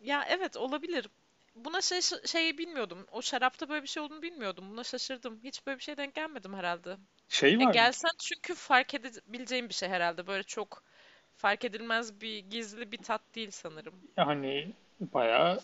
[0.02, 1.10] ya evet olabilir.
[1.56, 3.08] Buna şey şeyi bilmiyordum.
[3.12, 4.72] O şarapta böyle bir şey olduğunu bilmiyordum.
[4.72, 5.40] Buna şaşırdım.
[5.44, 6.98] Hiç böyle bir şey denk gelmedim herhalde.
[7.30, 7.70] Şey var.
[7.70, 10.28] E, gelsen çünkü fark edebileceğim bir şey herhalde.
[10.28, 10.84] Böyle çok
[11.36, 13.94] fark edilmez bir gizli bir tat değil sanırım.
[14.18, 15.60] Yani bayağı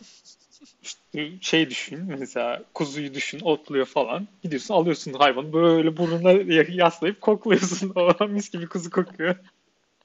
[0.82, 6.32] işte şey düşün mesela kuzuyu düşün otluyor falan gidiyorsun alıyorsun hayvanı böyle burnuna
[6.72, 9.36] yaslayıp kokluyorsun o mis gibi kuzu kokuyor.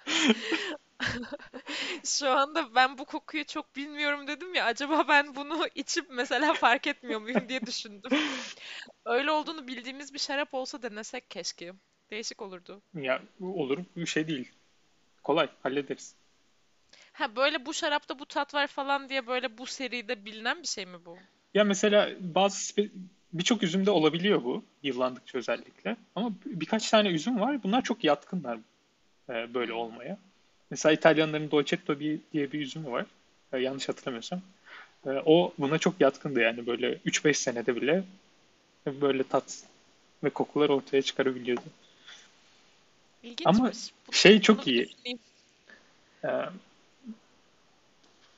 [2.05, 4.65] Şu anda ben bu kokuyu çok bilmiyorum dedim ya.
[4.65, 8.11] Acaba ben bunu içip mesela fark etmiyor muyum diye düşündüm.
[9.05, 11.73] Öyle olduğunu bildiğimiz bir şarap olsa denesek keşke.
[12.11, 12.83] Değişik olurdu.
[12.95, 14.53] Ya olur bir şey değil.
[15.23, 16.15] Kolay hallederiz.
[17.15, 20.87] Ha böyle bu şarapta bu tat var falan diye böyle bu seride bilinen bir şey
[20.87, 21.19] mi bu?
[21.55, 22.75] Ya mesela bazı
[23.33, 25.97] birçok üzümde olabiliyor bu yıllandıkça özellikle.
[26.17, 27.63] Ama birkaç tane üzüm var.
[27.63, 28.59] Bunlar çok yatkınlar
[29.29, 30.19] e, böyle olmaya.
[30.71, 33.07] Mesela İtalyanların Dolcetto diye bir üzümü var.
[33.53, 34.41] E, yanlış hatırlamıyorsam.
[35.07, 38.05] E, o buna çok yatkındı yani böyle 3-5 senede bile
[38.87, 39.63] böyle tat
[40.25, 41.63] ve kokular ortaya çıkarabiliyordu.
[43.45, 43.93] Ama İlginçmiş.
[44.07, 44.89] Bunu, şey çok iyi.
[44.89, 45.19] düşüneyim.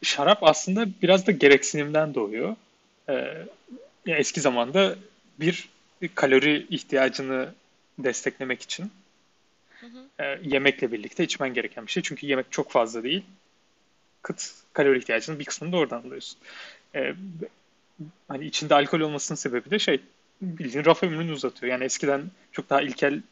[0.02, 2.56] Şarap aslında biraz da gereksinimden doğuyor.
[3.08, 3.14] E,
[4.06, 4.96] ya eski zamanda
[5.40, 5.68] bir
[6.14, 7.54] kalori ihtiyacını
[7.98, 8.90] desteklemek için
[9.80, 10.24] Hı hı.
[10.24, 12.02] e, yemekle birlikte içmen gereken bir şey.
[12.02, 13.24] Çünkü yemek çok fazla değil.
[14.22, 16.38] Kıt kalori ihtiyacının bir kısmını da oradan alıyorsun.
[16.94, 17.14] E,
[18.28, 20.00] hani içinde alkol olmasının sebebi de şey
[20.42, 21.72] bildiğin raf ömrünü uzatıyor.
[21.72, 23.22] Yani eskiden çok daha ilkel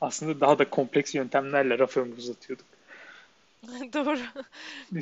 [0.00, 2.66] aslında daha da kompleks yöntemlerle raf ömrü uzatıyorduk.
[3.92, 4.18] Doğru.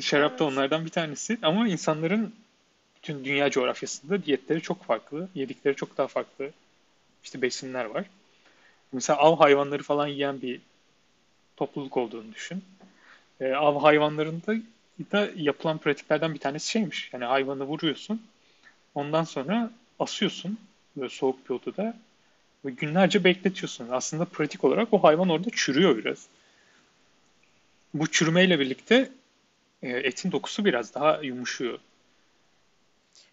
[0.01, 0.53] Şarap da Evet.
[0.53, 1.37] onlardan bir tanesi.
[1.41, 2.35] Ama insanların
[2.95, 5.29] bütün dünya coğrafyasında diyetleri çok farklı.
[5.35, 6.51] Yedikleri çok daha farklı
[7.23, 8.05] işte besinler var.
[8.91, 10.61] Mesela av hayvanları falan yiyen bir
[11.57, 12.63] topluluk olduğunu düşün.
[13.41, 14.55] E, av hayvanlarında
[15.11, 17.09] da yapılan pratiklerden bir tanesi şeymiş.
[17.13, 18.21] Yani hayvanı vuruyorsun.
[18.95, 20.57] Ondan sonra asıyorsun
[20.97, 21.97] böyle soğuk bir odada
[22.65, 23.87] ve günlerce bekletiyorsun.
[23.91, 26.27] Aslında pratik olarak o hayvan orada çürüyor biraz.
[27.93, 29.11] Bu çürümeyle birlikte
[29.81, 31.79] e, etin dokusu biraz daha yumuşuyor.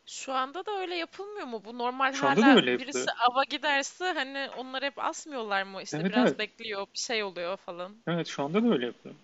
[0.06, 1.62] Şu anda da öyle yapılmıyor mu?
[1.64, 2.94] Bu normal Şu anda da hala öyle yapılıyor.
[2.94, 5.82] birisi ava giderse hani onları hep asmıyorlar mı?
[5.82, 6.16] İşte Evet evet.
[6.16, 7.96] biraz bekliyor, bir şey oluyor falan.
[8.06, 9.16] Evet şu anda da öyle yapılıyor.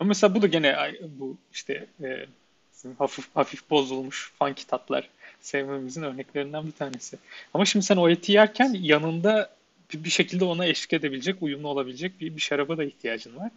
[0.00, 2.26] Ama mesela bu da gene ay- bu işte e,
[2.74, 5.08] bizim hafif hafif bozulmuş funky tatlar
[5.40, 7.18] sevmemizin örneklerinden bir tanesi.
[7.54, 9.56] Ama şimdi sen o eti yerken yanında
[9.92, 13.50] bir bir şekilde ona eşlik edebilecek, uyumlu olabilecek bir, bir şaraba da ihtiyacın var.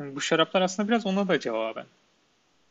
[0.00, 1.86] Yani bu şaraplar aslında biraz ona da cevaben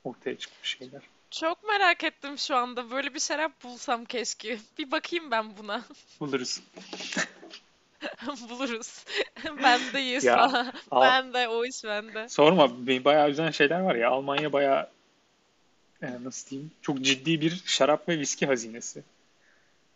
[0.04, 1.02] ortaya çıkmış şeyler.
[1.32, 2.92] Çok merak ettim şu anda.
[2.92, 4.60] Böyle bir şarap bulsam keşke.
[4.78, 5.86] Bir bakayım ben buna.
[6.20, 6.62] Buluruz.
[8.50, 9.06] Buluruz.
[9.64, 10.74] Bendeyiz Ya falan.
[10.92, 12.30] al, Ben de o iş bende.
[12.30, 14.10] sorma bayağı üzen şeyler var ya.
[14.10, 14.90] Almanya bayağı
[16.02, 19.04] e, nasıl diyeyim çok ciddi bir şarap ve viski hazinesi.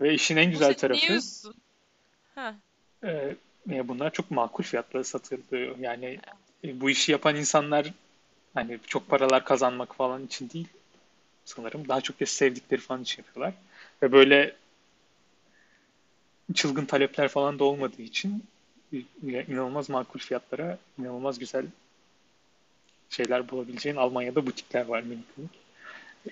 [0.02, 1.54] Ve işin en Bu güzel niye tarafı üzdün?
[2.36, 2.56] Ha.
[3.04, 3.36] e,
[3.72, 5.78] e, bunlar çok makul fiyatlara satılıyor.
[5.80, 6.20] Yani
[6.64, 7.94] e, bu işi yapan insanlar
[8.54, 10.68] hani çok paralar kazanmak falan için değil
[11.46, 11.88] sanırım.
[11.88, 13.54] Daha çok da sevdikleri falan için yapıyorlar.
[14.04, 14.56] Ve böyle
[16.54, 18.44] çılgın talepler falan da olmadığı için
[18.94, 21.66] e, inanılmaz makul fiyatlara inanılmaz güzel
[23.10, 25.26] şeyler bulabileceğin Almanya'da butikler var minik.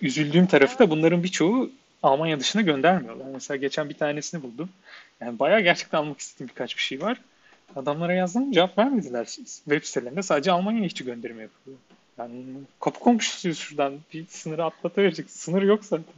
[0.02, 1.72] Üzüldüğüm tarafı da bunların birçoğu
[2.04, 3.26] Almanya dışına göndermiyorlar.
[3.26, 4.70] Mesela geçen bir tanesini buldum.
[5.20, 7.18] Yani bayağı gerçekten almak istediğim birkaç bir şey var.
[7.76, 9.26] Adamlara yazdım cevap vermediler.
[9.46, 11.80] Web sitelerinde sadece Almanya'ya işçi gönderimi yapılıyor.
[12.18, 12.44] Yani
[12.80, 14.00] kapı komşusuyuz şuradan.
[14.14, 15.30] Bir sınırı atlatıverecek.
[15.30, 16.14] Sınır yok zaten.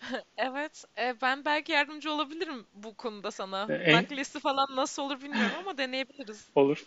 [0.36, 0.84] Evet.
[0.98, 3.66] e, ben belki yardımcı olabilirim bu konuda sana.
[3.68, 6.44] E, En falan nasıl olur bilmiyorum ama deneyebiliriz.
[6.54, 6.84] olur.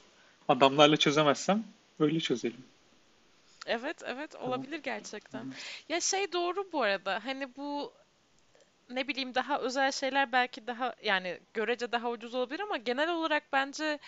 [0.48, 1.64] Adamlarla çözemezsem
[2.00, 2.64] böyle çözelim.
[3.66, 5.54] Evet, evet olabilir gerçekten.
[5.90, 7.20] Ya şey doğru bu arada.
[7.26, 7.94] Hani bu
[8.90, 13.44] ne bileyim daha özel şeyler belki daha yani görece daha ucuz olabilir ama genel olarak
[13.54, 14.00] bence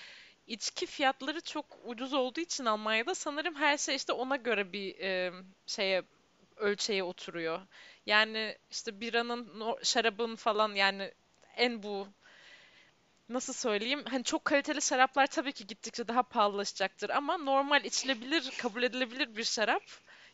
[0.47, 5.31] içki fiyatları çok ucuz olduğu için Almanya'da sanırım her şey işte ona göre bir e,
[5.67, 6.03] şeye
[6.57, 7.61] ölçeğe oturuyor.
[8.05, 11.13] Yani işte biranın, şarabın falan yani
[11.57, 12.07] en bu
[13.29, 14.03] nasıl söyleyeyim?
[14.09, 19.43] Hani çok kaliteli şaraplar tabii ki gittikçe daha pahalılaşacaktır ama normal içilebilir, kabul edilebilir bir
[19.43, 19.83] şarap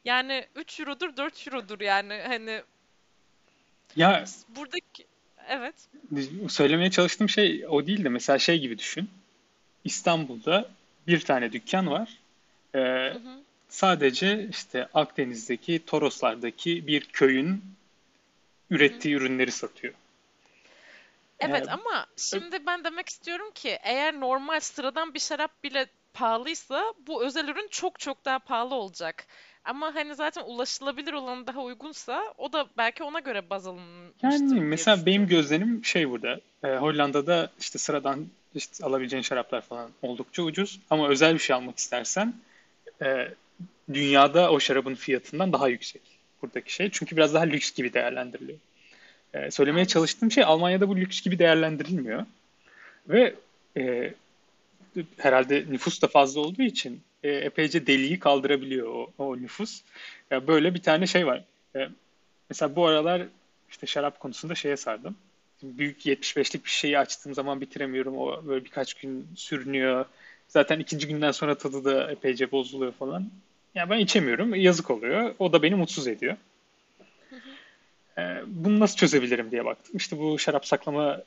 [0.05, 2.63] yani 3 eurodur, 4 eurodur yani hani
[3.95, 5.05] Ya buradaki
[5.47, 5.75] evet.
[6.49, 9.09] söylemeye çalıştığım şey o değil de mesela şey gibi düşün.
[9.83, 10.69] İstanbul'da
[11.07, 12.17] bir tane dükkan var.
[12.75, 13.41] Ee, Hı hı.
[13.69, 17.59] sadece işte Akdeniz'deki Toroslardaki bir köyün Hı hı.
[18.69, 19.93] ürettiği ürünleri satıyor.
[21.39, 27.25] Evet ama şimdi ben demek istiyorum ki eğer normal sıradan bir şarap bile pahalıysa bu
[27.25, 29.27] özel ürün çok çok daha pahalı olacak.
[29.67, 34.49] Ama hani zaten ulaşılabilir olan daha uygunsa o da belki ona göre baz yani alınmıştır
[34.49, 36.39] diye mesela benim gözlemim şey burada.
[36.63, 40.79] Ee, Hollanda'da işte sıradan işte alabileceğin şaraplar falan oldukça ucuz.
[40.89, 42.33] Ama özel bir şey almak istersen
[43.01, 43.27] e,
[43.93, 46.01] dünyada o şarabın fiyatından daha yüksek
[46.41, 46.89] buradaki şey.
[46.91, 48.59] Çünkü biraz daha lüks gibi değerlendiriliyor.
[49.33, 52.25] Ee, söylemeye çalıştığım şey Almanya'da bu lüks gibi değerlendirilmiyor.
[53.09, 53.35] Ve
[53.77, 54.13] e,
[55.17, 59.81] herhalde nüfus da fazla olduğu için e, epeyce deliği kaldırabiliyor o, o nüfus.
[60.31, 61.43] Ya böyle bir tane şey var.
[61.75, 61.89] E,
[62.49, 63.21] mesela bu aralar
[63.69, 65.15] işte şarap konusunda şeye sardım.
[65.63, 68.17] Büyük 75'lik bir şeyi açtığım zaman bitiremiyorum.
[68.17, 70.05] O böyle birkaç gün sürünüyor.
[70.47, 73.31] Zaten ikinci günden sonra tadı da epeyce bozuluyor falan.
[73.75, 74.55] Yani ben içemiyorum.
[74.55, 75.35] Yazık oluyor.
[75.39, 76.37] O da beni mutsuz ediyor.
[78.17, 79.97] Ee, bunu nasıl çözebilirim diye baktım.
[79.97, 81.21] İşte bu şarap saklama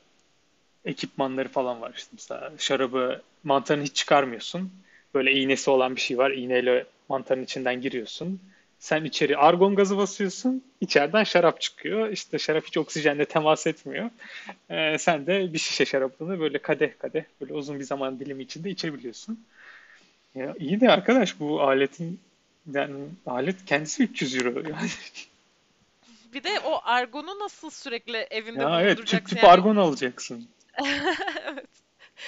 [0.85, 1.93] ekipmanları falan var.
[1.95, 4.71] İşte mesela şarabı mantarını hiç çıkarmıyorsun.
[5.13, 6.31] Böyle iğnesi olan bir şey var.
[6.31, 8.39] İğneyle mantarın içinden giriyorsun.
[8.79, 10.63] Sen içeri argon gazı basıyorsun.
[10.81, 12.09] içeriden şarap çıkıyor.
[12.09, 14.09] İşte şarap hiç oksijenle temas etmiyor.
[14.69, 18.69] Ee, sen de bir şişe şarabını böyle kadeh kadeh böyle uzun bir zaman dilimi içinde
[18.69, 19.45] içebiliyorsun.
[20.35, 22.19] Ya iyi de arkadaş bu aletin
[22.73, 22.95] yani
[23.25, 24.59] alet kendisi 300 euro.
[24.59, 24.89] Yani.
[26.33, 29.47] Bir de o argonu nasıl sürekli evinde Ya evet tüp tüp yani?
[29.47, 30.47] argon alacaksın.
[31.45, 31.65] Evet.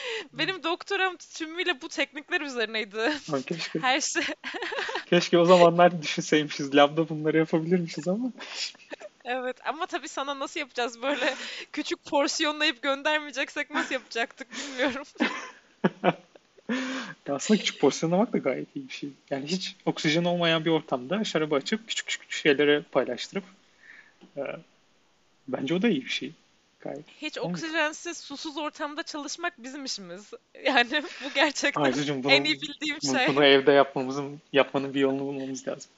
[0.34, 2.98] Benim doktoram tümüyle bu teknikler üzerineydi.
[3.32, 4.24] Lan keşke, Her şey.
[5.10, 6.76] keşke o zamanlar düşünseymişiz.
[6.76, 8.32] Labda bunları yapabilirmişiz ama.
[9.26, 11.36] Evet ama tabii sana nasıl yapacağız böyle
[11.72, 15.04] küçük porsiyonlayıp göndermeyeceksek nasıl yapacaktık bilmiyorum.
[17.28, 19.10] Ya aslında küçük porsiyonlamak da gayet iyi bir şey.
[19.30, 23.44] Yani hiç oksijen olmayan bir ortamda şarabı açıp küçük küçük şeylere paylaştırıp
[24.38, 24.42] e,
[25.48, 26.34] bence o da iyi bir şey.
[26.84, 27.06] Gayet.
[27.22, 27.48] Hiç Evet.
[27.50, 30.32] oksijensiz, susuz ortamda çalışmak bizim işimiz.
[30.66, 33.28] Yani bu gerçekten Arzucuğum bunu, en iyi bildiğim bu- şey.
[33.28, 35.92] bunu evde yapmamızın yapmanın bir yolunu bulmamız lazım.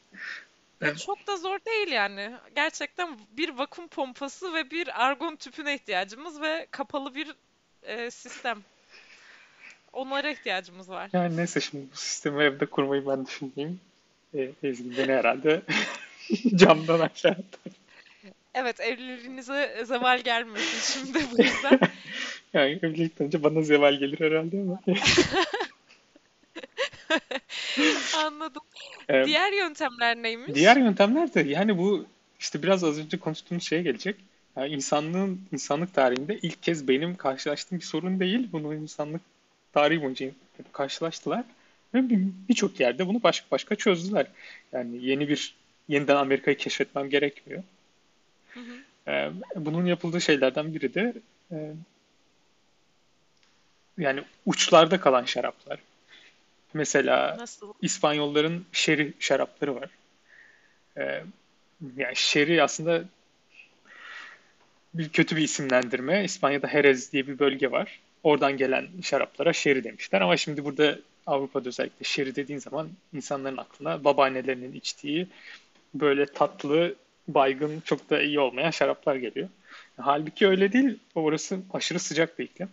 [0.81, 2.31] Ya çok da zor değil yani.
[2.55, 7.35] Gerçekten bir vakum pompası ve bir argon tüpüne ihtiyacımız ve kapalı bir
[7.83, 8.61] e, sistem.
[9.93, 11.09] Onlara ihtiyacımız var.
[11.13, 13.79] Yani neyse şimdi bu sistemi evde kurmayı ben düşünmeyeyim.
[14.33, 15.61] E, Ezgi beni herhalde
[16.55, 17.73] camdan aşağı atar.
[18.55, 21.79] Evet, evliliğinize zeval gelmesin şimdi bu yüzden.
[22.53, 24.79] Yani evlilikten önce bana zeval gelir herhalde ama.
[28.17, 28.61] Anladım.
[29.09, 30.55] E, Diğer yöntemler neymiş?
[30.55, 32.05] Diğer yöntemler de yani bu
[32.39, 34.15] işte biraz az önce konuştuğumuz şeye gelecek.
[34.57, 38.47] Yani insanlığın insanlık tarihinde ilk kez benim karşılaştığım bir sorun değil.
[38.51, 39.21] Bunu insanlık
[39.73, 40.27] tarihi boyunca
[40.71, 41.43] karşılaştılar.
[41.93, 44.27] Ve bir- birçok yerde bunu başka başka çözdüler.
[44.73, 45.55] Yani yeni bir
[45.87, 47.63] yeniden Amerika'yı keşfetmem gerekmiyor.
[48.55, 49.11] Hı hı.
[49.11, 51.13] Ee, bunun yapıldığı şeylerden biri de
[51.51, 51.73] e,
[53.97, 55.79] yani uçlarda kalan şaraplar.
[56.73, 57.73] Mesela Nasıl?
[57.81, 59.89] İspanyolların şeri şarapları var.
[60.97, 61.23] Ee,
[61.97, 63.03] yani şeri aslında
[64.93, 66.23] bir kötü bir isimlendirme.
[66.23, 67.99] İspanya'da Jerez diye bir bölge var.
[68.23, 70.21] Oradan gelen şaraplara şeri demişler.
[70.21, 75.27] Ama şimdi burada Avrupa'da özellikle şeri dediğin zaman insanların aklına babaannelerinin içtiği
[75.93, 76.95] böyle tatlı,
[77.27, 79.49] baygın, çok da iyi olmayan şaraplar geliyor.
[79.97, 80.99] Halbuki öyle değil.
[81.15, 82.69] Orası aşırı sıcak bir iklim.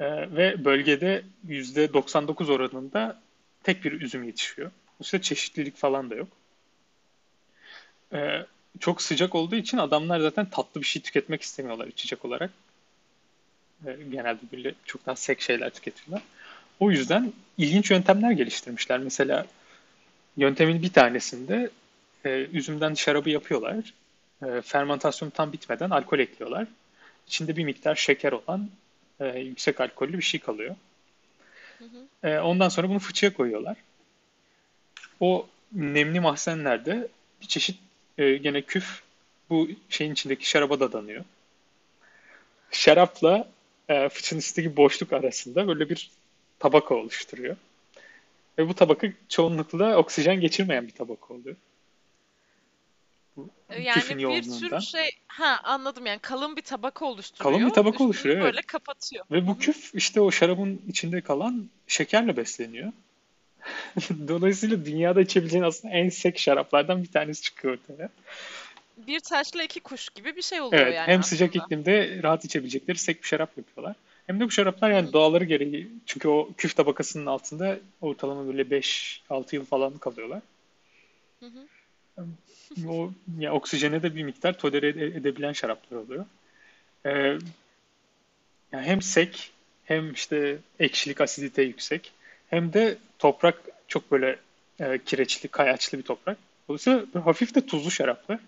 [0.00, 3.20] Ee, ve bölgede %99 oranında
[3.62, 4.70] tek bir üzüm yetişiyor.
[4.94, 6.28] Dolayısıyla çeşitlilik falan da yok.
[8.12, 8.46] Ee,
[8.80, 12.50] çok sıcak olduğu için adamlar zaten tatlı bir şey tüketmek istemiyorlar içecek olarak.
[13.86, 16.22] Ee, genelde böyle çok daha sek şeyler tüketiyorlar.
[16.80, 18.98] O yüzden ilginç yöntemler geliştirmişler.
[18.98, 19.46] Mesela
[20.36, 21.70] yöntemin bir tanesinde
[22.26, 23.94] e, üzümden şarabı yapıyorlar.
[24.46, 26.66] E, fermentasyon tam bitmeden alkol ekliyorlar.
[27.26, 28.70] İçinde bir miktar şeker olan
[29.20, 30.76] e, yüksek alkollü bir şey kalıyor.
[31.78, 32.28] Hı hı.
[32.28, 33.76] E, ondan sonra bunu fıçıya koyuyorlar.
[35.20, 37.08] O nemli mahzenlerde
[37.40, 37.78] bir çeşit
[38.18, 39.02] e, gene küf
[39.50, 41.24] bu şeyin içindeki şaraba dadanıyor.
[42.70, 43.48] Şarapla
[43.88, 46.10] e, fıçının üstündeki boşluk arasında böyle bir
[46.58, 47.56] tabaka oluşturuyor.
[48.58, 51.56] Ve bu tabaka çoğunlukla oksijen geçirmeyen bir tabaka oluyor.
[53.70, 54.80] Yani bir yoğunluğundan.
[54.80, 57.54] tür şey, ha anladım yani kalın bir tabaka oluşturuyor.
[57.54, 58.46] Kalın bir tabaka oluşturuyor, evet.
[58.46, 59.24] böyle kapatıyor.
[59.30, 62.92] Ve bu küf işte o şarabın içinde kalan şekerle besleniyor.
[64.28, 68.08] Dolayısıyla dünyada içebileceğin aslında en sek şaraplardan bir tanesi çıkıyor ortaya.
[68.96, 71.64] Bir taşla iki kuş gibi bir şey oluyor Evet, yani hem sıcak aslında.
[71.64, 73.96] iklimde rahat içebilecekleri sek bir şarap yapıyorlar.
[74.26, 79.54] Hem de bu şaraplar yani doğaları gereği çünkü o küf tabakasının altında ortalama böyle 5-6
[79.54, 80.42] yıl falan kalıyorlar.
[81.40, 81.66] Hı hı.
[82.88, 86.26] O yani oksijene de bir miktar tolere ede- edebilen şaraplar oluyor.
[87.06, 87.10] Ee,
[88.72, 89.52] yani hem sek
[89.84, 92.12] hem işte ekşilik, asidite yüksek
[92.50, 94.38] hem de toprak çok böyle
[94.80, 96.38] e, kireçli, kayaçlı bir toprak.
[96.68, 98.38] Dolayısıyla hafif de tuzlu şaraplar.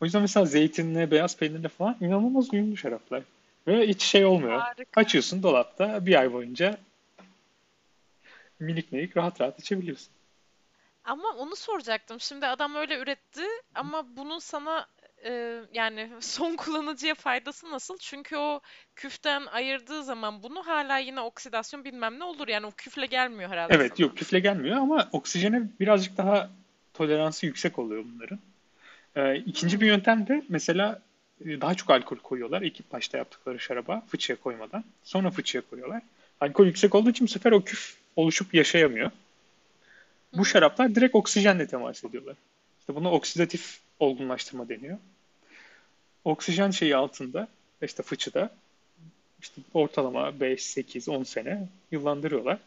[0.00, 3.22] O yüzden mesela zeytinle, beyaz peynirle falan inanılmaz uyumlu şaraplar.
[3.66, 4.60] Ve hiç şey olmuyor.
[4.60, 5.00] Harika.
[5.00, 6.78] Açıyorsun dolapta bir ay boyunca
[8.58, 10.08] minik minik rahat rahat içebiliyorsun.
[11.04, 12.20] Ama onu soracaktım.
[12.20, 13.44] Şimdi adam öyle üretti
[13.74, 14.86] ama bunu sana
[15.24, 17.98] e, yani son kullanıcıya faydası nasıl?
[17.98, 18.60] Çünkü o
[18.96, 22.48] küften ayırdığı zaman bunu hala yine oksidasyon bilmem ne olur.
[22.48, 24.06] Yani o küfle gelmiyor herhalde Evet sana.
[24.06, 26.50] yok küfle gelmiyor ama oksijene birazcık daha
[26.94, 28.38] toleransı yüksek oluyor bunların.
[29.16, 31.02] Ee, ikinci bir yöntem de mesela
[31.44, 34.84] e, daha çok alkol koyuyorlar ilk başta yaptıkları şaraba fıçıya koymadan.
[35.02, 36.02] Sonra fıçıya koyuyorlar.
[36.40, 39.10] Alkol yüksek olduğu için bu sefer o küf oluşup yaşayamıyor.
[40.32, 42.36] Bu şaraplar direkt oksijenle temas ediyorlar.
[42.80, 44.98] İşte buna oksidatif olgunlaştırma deniyor.
[46.24, 47.48] Oksijen şeyi altında
[47.82, 48.50] işte fıçıda
[49.42, 52.58] işte ortalama 5, 8, 10 sene yıllandırıyorlar.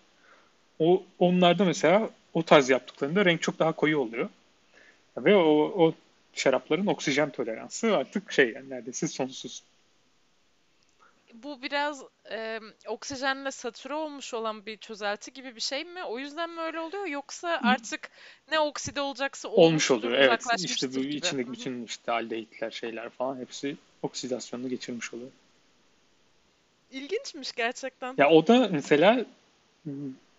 [0.80, 4.30] O onlarda mesela o tarz yaptıklarında renk çok daha koyu oluyor.
[5.18, 5.94] Ve o, o
[6.34, 9.64] şarapların oksijen toleransı artık şey yani neredeyse sonsuz.
[11.34, 16.04] Bu biraz e, oksijenle satüre olmuş olan bir çözelti gibi bir şey mi?
[16.04, 17.06] O yüzden mi öyle oluyor?
[17.06, 18.10] Yoksa artık
[18.52, 20.14] ne okside olacaksa Olmuş oluyor.
[20.14, 20.46] Evet.
[20.58, 21.16] İşte bu gibi.
[21.16, 25.30] içindeki bütün işte aldehitler şeyler falan hepsi oksidasyonunu geçirmiş oluyor.
[26.92, 28.16] İlginçmiş gerçekten.
[28.18, 29.26] Ya o da mesela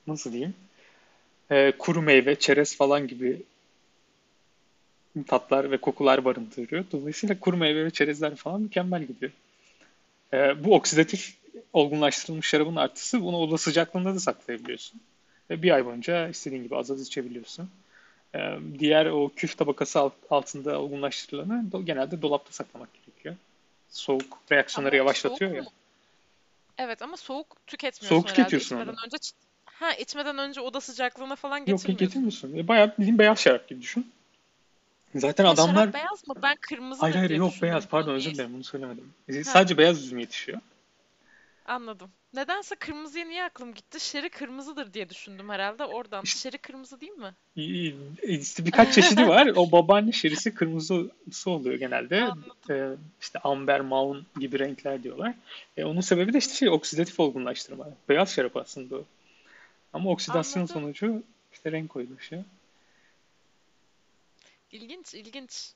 [0.07, 0.55] nasıl diyeyim?
[1.51, 3.43] Ee, kuru meyve, çerez falan gibi
[5.27, 6.85] tatlar ve kokular barındırıyor.
[6.93, 9.33] Dolayısıyla kuru meyve ve çerezler falan mükemmel gidiyor.
[10.35, 11.35] Ee, bu oksidatif
[11.73, 15.01] olgunlaştırılmış şarabın artısı bunu oda sıcaklığında da saklayabiliyorsun.
[15.51, 17.71] Ve bir ay boyunca istediğin gibi az az içebiliyorsun.
[18.35, 23.35] Ee, diğer o küf tabakası alt- altında olgunlaştırılanı do- genelde dolapta saklamak gerekiyor.
[23.91, 25.63] Soğuk reaksiyonları Ama soğuk yavaşlatıyor ya.
[25.63, 25.71] mu?
[26.79, 28.37] Evet ama soğuk tüketmiyorsun Soğuk herhalde.
[28.37, 28.97] tüketiyorsun İçmeden onu.
[29.07, 29.17] önce
[29.65, 32.07] ha içmeden önce oda sıcaklığına falan Yok ya getirmiyorsun.
[32.07, 32.57] getirmiyorsun.
[32.59, 34.13] E, bayağı bildiğin beyaz şarap gibi düşün.
[35.15, 36.35] Zaten Ha adamlar şarap beyaz mı?
[36.37, 39.13] Ben hayır kırmızıdır hayır diye yok beyaz pardon özür dilerim bunu söylemedim.
[39.29, 40.61] E, Ha Sadece beyaz üzüm yetişiyor.
[41.67, 42.11] anladım.
[42.35, 44.01] Nedense kırmızıya niye aklım gitti?
[44.01, 46.25] Şeri kırmızıdır diye düşündüm herhalde oradan.
[46.25, 47.35] İşte, Şeri kırmızı değil mi?
[48.23, 49.47] e, işte birkaç çeşidi var.
[49.57, 52.23] O babaanne şerisi kırmızısı oluyor genelde.
[52.23, 52.51] Anladım.
[52.71, 55.35] E, işte amber, maun gibi renkler diyorlar.
[55.77, 57.87] E, onun sebebi de işte şey oksidatif olgunlaştırma.
[58.09, 59.05] Beyaz şarap aslında o.
[59.93, 60.83] Ama oksidasyon Anladım.
[60.83, 62.45] sonucu işte renk koyuluşu.
[64.75, 65.73] İlginç, ilginç.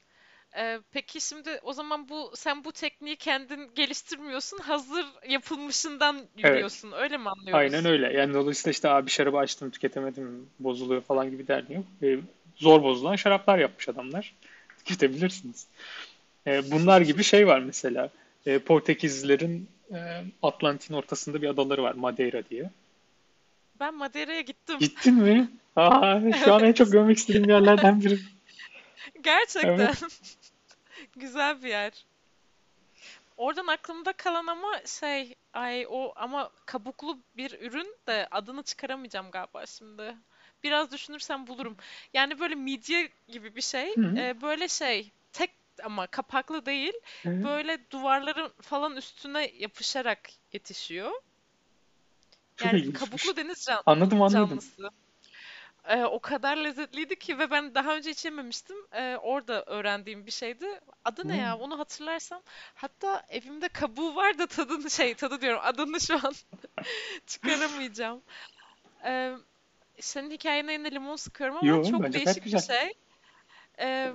[0.57, 6.29] Ee, peki şimdi o zaman bu sen bu tekniği kendin geliştirmiyorsun, hazır yapılmışından Evet.
[6.37, 6.93] yürüyorsun.
[6.93, 7.87] Öyle mi Aynen anlıyoruz?
[7.87, 8.13] öyle.
[8.19, 11.85] Yani dolayısıyla işte abi şarabı açtım tüketemedim bozuluyor falan gibi derdin yok.
[12.03, 12.19] E,
[12.57, 14.35] zor bozulan şaraplar yapmış adamlar.
[14.79, 15.67] Tüketebilirsiniz.
[16.47, 18.11] E, bunlar gibi şey var mesela.
[18.47, 19.97] E, Portekizlilerin e,
[20.43, 22.71] Atlantik'in ortasında bir adaları var Madeira diye.
[23.81, 24.79] Ben Madeira'ya gittim.
[24.79, 25.49] Gittin mi?
[25.77, 26.93] Aa, şu an en çok Evet.
[26.93, 28.19] görmek istediğim yerlerden biri.
[29.21, 30.03] Gerçekten Evet.
[31.17, 32.05] güzel bir yer.
[33.37, 39.67] Oradan aklımda kalan ama şey, ay o ama kabuklu bir ürün de adını çıkaramayacağım galiba
[39.67, 40.17] şimdi.
[40.63, 41.77] Biraz düşünürsem bulurum.
[42.15, 43.95] Yani böyle midye gibi bir şey.
[44.17, 45.51] Ee, böyle şey, tek
[45.83, 46.93] ama kapaklı değil.
[47.25, 47.45] Evet.
[47.45, 51.13] Böyle duvarların falan üstüne yapışarak yetişiyor.
[52.57, 53.01] Çok Yani ilginçmiş.
[53.01, 54.49] kabuklu deniz can- Anladım anladım.
[54.49, 54.91] canlısı.
[55.89, 58.77] Ee, o kadar lezzetliydi ki ve ben daha önce içememiştim.
[58.93, 60.81] Ee, orada öğrendiğim bir şeydi.
[61.05, 61.37] Adı ne Hı.
[61.37, 61.59] ya?
[61.59, 62.43] Onu hatırlarsam.
[62.75, 65.61] Hatta evimde kabuğu var da tadını şey tadı diyorum.
[65.65, 66.35] Adını şu an
[67.27, 68.23] çıkaramayacağım.
[69.05, 69.33] Ee,
[70.01, 72.95] senin hikayene yine limon sıkıyorum ama Yo çok değişik bir şey.
[73.79, 74.13] Ee,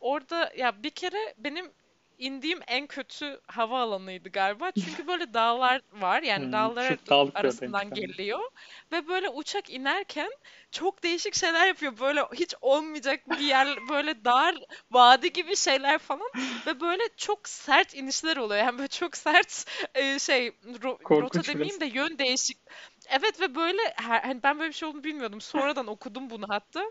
[0.00, 1.72] orada ya bir kere benim
[2.20, 4.70] indiğim en kötü hava alanıydı galiba.
[4.72, 6.22] Çünkü böyle dağlar var.
[6.22, 6.98] Yani Hmm, dağlar
[7.34, 8.40] arasından geliyor.
[8.92, 10.30] Ve böyle uçak inerken
[10.72, 11.98] çok değişik şeyler yapıyor.
[12.00, 14.56] Böyle hiç olmayacak bir yer, böyle dar,
[14.90, 16.30] vadi gibi şeyler falan.
[16.66, 18.60] Ve böyle çok sert inişler oluyor.
[18.64, 22.58] Yani böyle çok sert e, şey ro- rota demeyeyim de yön değişik.
[23.08, 25.40] Evet ve böyle her- hani ben böyle bir şey olduğunu bilmiyordum.
[25.40, 26.84] Sonradan okudum bunu hatta.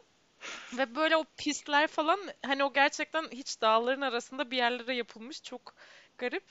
[0.78, 5.44] Ve böyle o pistler falan hani o gerçekten hiç dağların arasında bir yerlere yapılmış.
[5.44, 5.76] Çok
[6.18, 6.44] garip.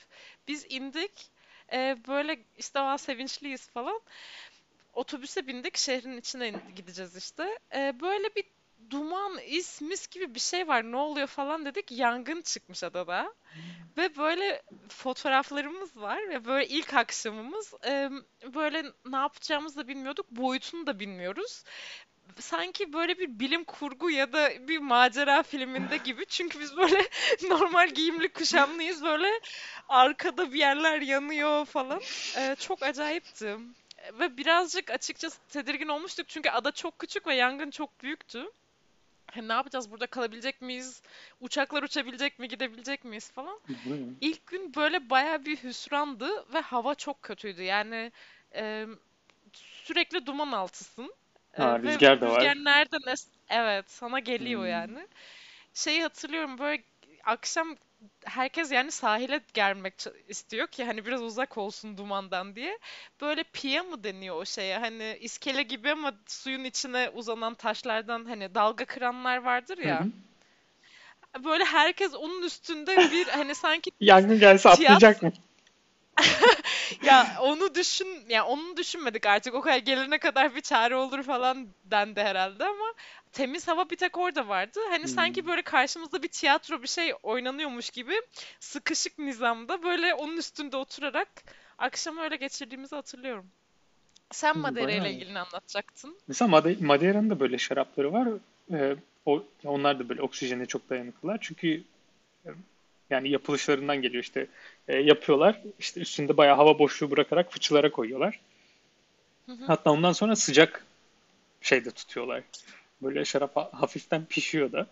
[0.47, 1.31] Biz indik.
[1.73, 4.01] Ee, böyle işte o sevinçliyiz falan.
[4.93, 5.77] Otobüse bindik.
[5.77, 7.59] Şehrin içine in- gideceğiz işte.
[7.75, 8.43] Ee, böyle bir
[8.89, 10.91] duman, is, mis gibi bir şey var.
[10.91, 11.91] Ne oluyor falan dedik.
[11.91, 13.33] Yangın çıkmış adada.
[13.97, 18.09] Ve böyle fotoğraflarımız var ve böyle ilk akşamımız e,
[18.53, 21.63] böyle ne yapacağımızı da bilmiyorduk, boyutunu da bilmiyoruz.
[22.39, 26.25] Sanki böyle bir bilim kurgu ya da bir macera filminde gibi.
[26.25, 27.07] Çünkü biz böyle
[27.49, 29.03] normal giyimli kuşamlıyız.
[29.03, 29.39] Böyle
[29.89, 32.01] arkada bir yerler yanıyor falan.
[32.37, 33.57] E, çok acayipti.
[34.19, 36.29] Ve birazcık açıkçası tedirgin olmuştuk.
[36.29, 38.51] Çünkü ada çok küçük ve yangın çok büyüktü.
[39.31, 39.91] Hani ne yapacağız?
[39.91, 41.01] Burada kalabilecek miyiz?
[41.41, 42.47] Uçaklar uçabilecek mi?
[42.47, 43.59] Gidebilecek miyiz falan.
[44.21, 47.63] İlk gün böyle baya bir hüsrandı ve hava çok kötüydü.
[47.63, 48.11] Yani
[48.55, 48.87] e,
[49.53, 51.13] sürekli duman altısın.
[51.57, 52.49] Ha, ve rüzgar da var.
[52.49, 54.67] rüzgar nereden es evet sana geliyor Hmm.
[54.67, 55.07] yani.
[55.73, 56.83] Şeyi hatırlıyorum böyle
[57.25, 57.75] akşam
[58.25, 59.95] herkes yani sahile gelmek
[60.27, 62.79] istiyor ki hani biraz uzak olsun dumandan diye.
[63.21, 64.77] Böyle piya mı deniyor o şeye?
[64.79, 70.07] Hani iskele gibi ama suyun içine uzanan taşlardan hani dalga kıranlar vardır Hı ya.
[70.07, 70.11] hı.
[71.43, 75.31] Böyle herkes onun üstünde bir hani sanki Yangın gelse atlayacak mı?
[77.03, 81.67] Ya onu düşün ya onu düşünmedik artık o kadar gelene kadar bir çare olur falan
[81.85, 82.93] dendi herhalde ama
[83.31, 84.79] temiz hava bir tek orada vardı.
[84.89, 85.47] Hani sanki Hmm.
[85.47, 88.13] böyle karşımızda bir tiyatro bir şey oynanıyormuş gibi
[88.59, 91.27] sıkışık nizamda böyle onun üstünde oturarak
[91.77, 93.45] akşamı öyle geçirdiğimizi hatırlıyorum.
[94.31, 96.17] Sen Madeira ile ilgili anlatacaktın?
[96.27, 98.27] Mesela Made- Madeira'nın da böyle şarapları var.
[98.73, 98.95] Ee,
[99.25, 101.37] o, onlar da böyle oksijene çok dayanıklılar.
[101.41, 101.83] Çünkü
[103.09, 104.47] yani yapılışlarından geliyor işte.
[104.87, 105.61] E, yapıyorlar.
[105.79, 108.39] işte üstünde bayağı hava boşluğu bırakarak fıçılara koyuyorlar.
[109.45, 109.65] Hı hı.
[109.67, 110.85] Hatta ondan sonra sıcak
[111.61, 112.43] şeyde tutuyorlar.
[113.01, 114.87] Böyle şarap ha- hafiften pişiyor da.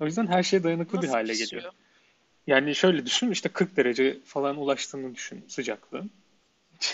[0.00, 1.48] O yüzden her şeye dayanıklı bir Nasıl hale geliyor.
[1.48, 1.72] pişiyor?
[2.46, 6.10] Yani şöyle düşün işte 40 derece falan ulaştığını düşün sıcaklığın.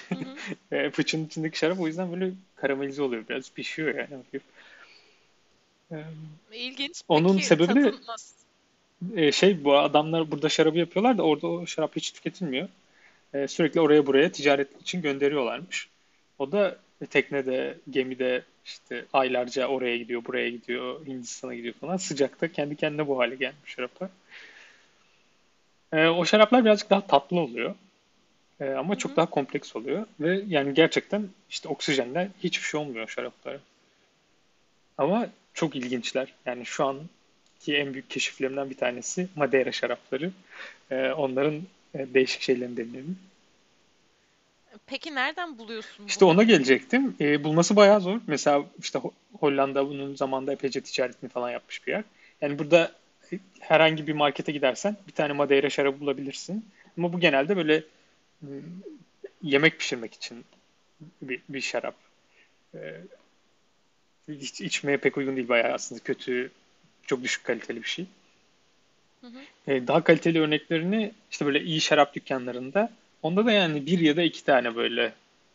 [0.09, 0.36] Hı hı.
[0.76, 4.43] E, fıçının içindeki şarap o yüzden böyle karamelize oluyor biraz pişiyor yani hafif.
[5.93, 6.05] E,
[6.53, 7.03] İlginç.
[7.09, 8.41] onun Peki sebebi de nasıl?
[9.17, 12.69] E, şey bu adamlar burada şarabı yapıyorlar da orada o şarap hiç tüketilmiyor.
[13.35, 15.89] E, sürekli oraya buraya ticaret için gönderiyorlarmış.
[16.39, 16.79] O da
[17.11, 21.97] teknede, gemide işte aylarca oraya gidiyor, buraya gidiyor, Hindistan'a gidiyor falan.
[21.97, 24.11] Sıcakta kendi kendine bu hale gelmiş şaraplar.
[25.93, 27.75] E, o şaraplar birazcık daha tatlı oluyor.
[28.61, 30.07] E, ama Hı çok daha kompleks oluyor.
[30.21, 33.59] Ve yani gerçekten işte oksijenle hiçbir şey olmuyor şaraplara.
[34.99, 36.35] Ama çok ilginçler.
[36.47, 36.85] Yani şu
[37.63, 40.31] anki en büyük keşiflerimden bir tanesi Madeira şarapları.
[40.91, 41.55] E, onların
[41.95, 43.19] e, değişik şeylerini deneyelim.
[44.87, 47.17] Peki nereden buluyorsun İşte ona gelecektim.
[47.21, 48.21] E, bulması bayağı zor.
[48.27, 52.05] Mesela işte Ho- Hollanda bunun zamanında epeyce ticaretini falan yapmış bir yer.
[52.41, 52.93] Yani burada
[53.61, 56.67] herhangi bir markete gidersen bir tane Madeira şarabı bulabilirsin.
[56.99, 57.85] Ama bu genelde böyle
[59.43, 60.45] yemek pişirmek için
[61.23, 61.95] bir, bir şarap.
[62.75, 62.79] E,
[64.29, 66.51] hiç içmeye pek uygun değil bayağı aslında kötü,
[67.07, 68.07] çok düşük kaliteli bir şey.
[69.21, 69.73] Hı hı.
[69.73, 72.91] E, daha kaliteli örneklerini işte böyle iyi şarap dükkanlarında
[73.23, 75.13] onda da yani bir ya da iki tane böyle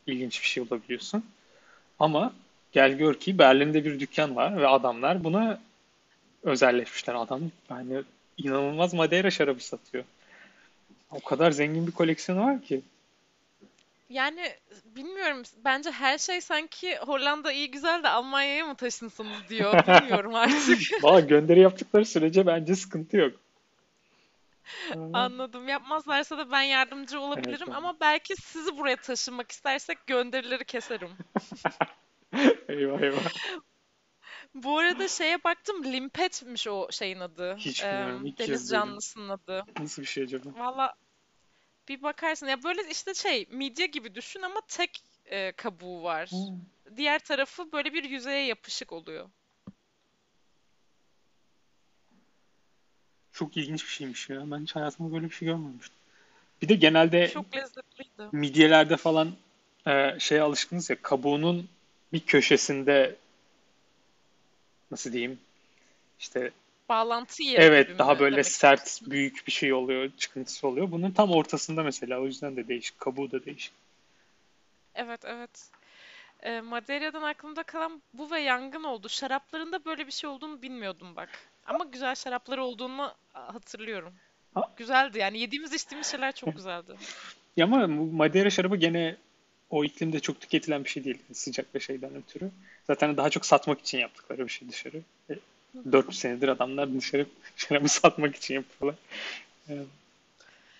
[0.07, 1.25] ilginç bir şey bulabiliyorsun.
[1.99, 2.33] Ama
[2.71, 5.61] gel gör ki Berlin'de bir dükkan var ve adamlar buna
[6.43, 7.15] özelleşmişler.
[7.15, 8.03] Adam yani
[8.37, 10.03] inanılmaz Madeira şarabı satıyor.
[11.11, 12.81] O kadar zengin bir koleksiyonu var ki.
[14.09, 14.55] Yani
[14.85, 15.43] bilmiyorum.
[15.65, 19.73] Bence her şey sanki Hollanda iyi güzel de Almanya'ya mı taşınsın diyor.
[19.87, 20.79] Bilmiyorum artık.
[21.03, 23.39] Valla gönderi yaptıkları sürece bence sıkıntı yok.
[25.13, 25.67] Anladım.
[25.67, 27.77] Yapmazlarsa da ben yardımcı evet olabilirim yani.
[27.77, 31.09] ama belki sizi buraya taşımak istersek gönderileri keserim.
[32.69, 33.23] Eyvah eyvah.
[34.53, 35.83] Bu arada şeye baktım.
[35.83, 37.55] Limpet'miş o şeyin adı.
[37.57, 38.31] Hiç bilmiyorum.
[38.37, 39.63] Kez deniz canlısının adı.
[39.79, 40.49] Nasıl bir şey acaba?
[40.57, 40.93] Valla
[41.87, 42.47] bir bakarsın.
[42.47, 46.29] Ya böyle işte şey midye gibi düşün ama tek e, kabuğu var.
[46.29, 46.97] Hmm.
[46.97, 49.29] Diğer tarafı böyle bir yüzeye yapışık oluyor.
[53.31, 54.51] Çok ilginç bir şeymiş ya.
[54.51, 55.97] Ben hiç hayatımda böyle bir şey görmemiştim.
[56.61, 58.29] Bir de genelde Çok lezzetliydi.
[58.31, 59.35] midyelerde falan
[59.87, 61.69] e, şeye alışkınız ya kabuğunun
[62.13, 63.15] bir köşesinde
[64.91, 65.39] nasıl diyeyim
[66.19, 66.51] işte
[66.89, 69.11] Bağlantı yeri evet daha böyle sert istiyorsun?
[69.11, 70.91] büyük bir şey oluyor çıkıntısı oluyor.
[70.91, 72.99] Bunun tam ortasında mesela o yüzden de değişik.
[72.99, 73.73] Kabuğu da değişik.
[74.95, 75.69] Evet evet.
[76.43, 79.09] E, Madeira'dan aklımda kalan bu ve yangın oldu.
[79.09, 81.29] Şaraplarında böyle bir şey olduğunu bilmiyordum bak.
[81.65, 84.13] Ama güzel şarapları olduğunu hatırlıyorum.
[84.53, 86.95] Ha, Güzeldi yani yediğimiz içtiğimiz şeyler çok güzeldi.
[87.57, 89.15] ya ama Madeira şarabı gene
[89.69, 91.17] o iklimde çok tüketilen bir şey değil.
[91.33, 92.51] Sıcak ve şeyden ötürü.
[92.87, 95.01] Zaten daha çok satmak için yaptıkları bir şey dışarı.
[95.75, 98.99] E, 400 senedir adamlar dışarı şarabı satmak için yapıyorlar.
[99.69, 99.73] E,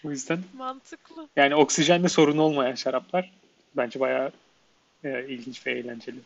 [0.04, 1.28] o yüzden Mantıklı.
[1.36, 3.32] yani oksijenle sorun olmayan şaraplar
[3.78, 4.32] bence bayağı
[5.04, 6.20] e, ilginç ve eğlenceli.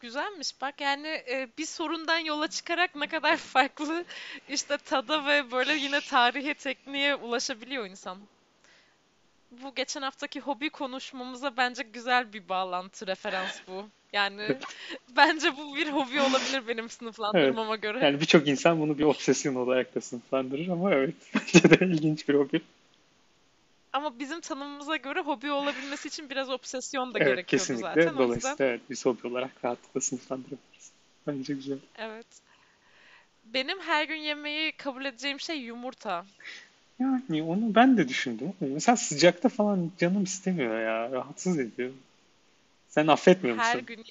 [0.00, 4.04] Güzelmiş bak yani e, bir sorundan yola çıkarak ne kadar farklı
[4.48, 8.18] işte tada ve böyle yine tarihe tekniğe ulaşabiliyor insan.
[9.50, 13.88] Bu geçen haftaki hobi konuşmamıza bence güzel bir bağlantı, referans bu.
[14.12, 14.58] Yani
[15.16, 16.92] bence bu bir hobi olabilir benim Evet.
[16.92, 18.04] sınıflandırmama göre.
[18.04, 22.34] Yani birçok insan bunu bir obsesyon olarak da sınıflandırır ama evet bence de ilginç bir
[22.34, 22.60] hobi.
[23.92, 27.94] Ama bizim tanımımıza göre hobi olabilmesi için biraz obsesyon da Evet gerekiyordu zaten.
[27.94, 28.00] kesinlikle.
[28.00, 30.92] O yüzden Dolayısıyla evet biz hobi olarak rahatlıkla sınıflandırabiliriz.
[31.26, 31.78] Bence güzel.
[31.98, 32.26] evet.
[33.44, 36.24] Benim her gün yemeği kabul edeceğim şey yumurta.
[37.00, 38.52] Yani onu ben de düşündüm.
[38.60, 41.12] Mesela sıcakta falan canım istemiyor ya.
[41.12, 41.90] Rahatsız ediyor.
[42.88, 43.86] Sen affetmiyor Her musun?
[43.86, 44.04] gün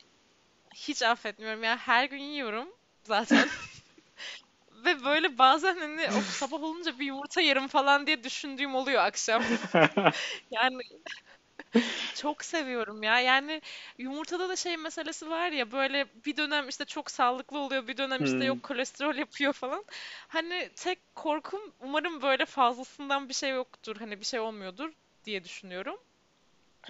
[0.76, 1.78] hiç affetmiyorum ya.
[1.78, 2.68] Her gün yiyorum
[3.04, 3.48] zaten.
[4.86, 9.44] Ve böyle bazen hani sabah olunca bir yumurta yerim falan diye düşündüğüm oluyor akşam.
[10.52, 10.82] Yani
[12.16, 13.20] çok seviyorum ya.
[13.20, 13.62] Yani
[13.98, 18.24] yumurtada da şey meselesi var ya böyle bir dönem işte çok sağlıklı oluyor, bir dönem
[18.24, 18.48] işte Hmm.
[18.48, 19.86] yok kolesterol yapıyor falan.
[20.28, 23.96] Hani tek korkum umarım böyle fazlasından bir şey yoktur.
[24.00, 24.92] Hani bir şey olmuyordur
[25.26, 25.98] diye düşünüyorum.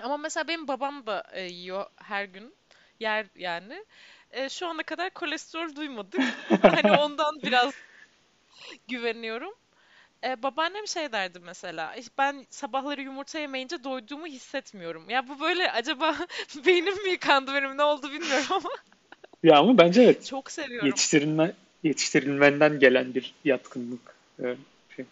[0.04, 2.56] Ama mesela benim babam da e, yiyor her gün.
[3.00, 3.86] Yer yani.
[4.32, 6.22] E, şu ana kadar kolesterol duymadık.
[6.62, 7.74] Hani ondan biraz
[8.88, 9.54] güveniyorum.
[10.28, 11.96] E, babaannem şey derdi mesela.
[11.96, 15.10] "İşte Ben sabahları yumurta yemeyince doyduğumu hissetmiyorum.
[15.10, 16.16] Ya bu böyle acaba
[16.66, 18.70] beynim mi yıkandı benim ne oldu bilmiyorum ama
[19.44, 20.88] Ya ama bence evet çok seviyorum.
[20.88, 21.54] yetiştirilme,
[21.84, 24.16] yetiştirilmenden gelen bir yatkınlık.
[24.44, 24.56] Ee,
[24.96, 25.06] şey.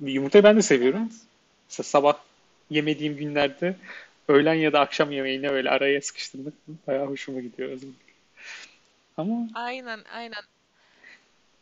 [0.00, 1.02] Yumurtayı ben de seviyorum.
[1.02, 1.20] Evet.
[1.68, 2.18] Mesela sabah
[2.70, 3.76] yemediğim günlerde
[4.28, 6.54] öğlen ya da akşam yemeğine öyle araya sıkıştırmak
[6.86, 8.12] bayağı hoşuma gidiyor özellikle.
[9.16, 10.42] Ama Aynen aynen.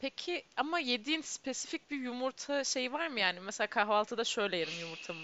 [0.04, 3.40] Peki ama yediğin spesifik bir yumurta şey var mı yani?
[3.40, 5.20] Mesela kahvaltıda şöyle yerim yumurtamı.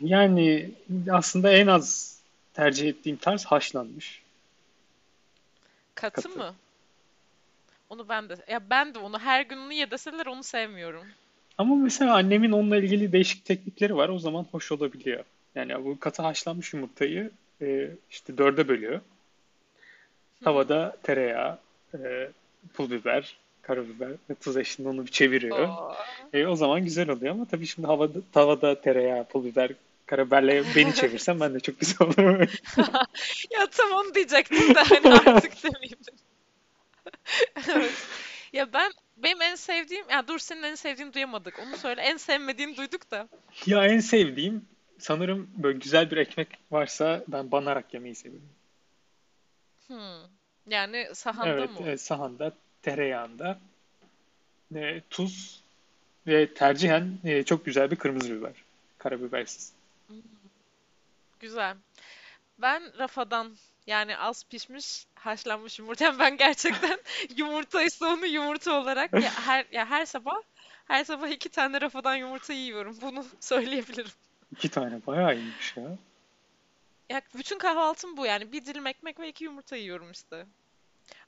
[0.00, 0.70] yani
[1.10, 2.18] aslında en az
[2.54, 4.22] tercih ettiğim tarz haşlanmış
[5.94, 6.38] Katı katı.
[6.38, 6.54] mı?
[7.90, 8.34] Onu ben de.
[8.48, 11.06] Ya ben de onu her gün onu ye deseler onu sevmiyorum.
[11.58, 14.08] Ama mesela annemin onunla ilgili değişik teknikleri var.
[14.08, 15.24] O zaman hoş olabiliyor.
[15.54, 17.30] Yani bu katı haşlanmış yumurtayı
[17.62, 19.00] e, işte dörde bölüyor.
[20.44, 21.58] Tavada tereyağı,
[21.94, 22.30] e,
[22.74, 25.68] pul biber, karabiber ve tuz eşliğinde onu bir çeviriyor.
[25.68, 25.94] Oo.
[26.32, 29.70] E, o zaman güzel oluyor ama tabii şimdi havada, tavada tereyağı, pul biber,
[30.06, 32.48] karabiberle beni çevirsem ben de çok güzel olur.
[33.50, 35.98] Ya tam onu diyecektim de hani artık demeyeyim.
[37.68, 38.06] Evet.
[38.52, 41.58] Ya ben benim en sevdiğim ya dur senin en sevdiğini duyamadık.
[41.58, 42.02] Onu söyle.
[42.02, 43.28] En sevmediğini duyduk da.
[43.66, 44.64] Ya en sevdiğim
[44.98, 48.48] sanırım böyle güzel bir ekmek varsa ben banarak yemeyi seviyorum.
[49.86, 50.30] Hmm.
[50.66, 51.76] Yani sahanda Evet, mı?
[51.82, 52.52] evet sahanda,
[52.82, 53.58] tereyağında,
[54.74, 55.62] e, tuz
[56.26, 58.52] ve tercihen e, çok güzel bir kırmızı biber.
[58.98, 59.72] Karabibersiz.
[61.40, 61.76] Güzel.
[62.58, 63.56] Ben rafadan
[63.86, 66.14] yani az pişmiş haşlanmış yumurta.
[66.18, 66.98] Ben gerçekten
[67.36, 70.42] yumurtaysa onu yumurta olarak ya her ya her sabah
[70.84, 72.98] her sabah iki tane rafadan yumurta yiyorum.
[73.02, 74.10] Bunu söyleyebilirim.
[74.52, 75.96] İki tane bayağı iyiymiş ya.
[77.10, 80.46] Ya bütün kahvaltım bu yani bir dilim ekmek ve iki yumurta yiyorum işte.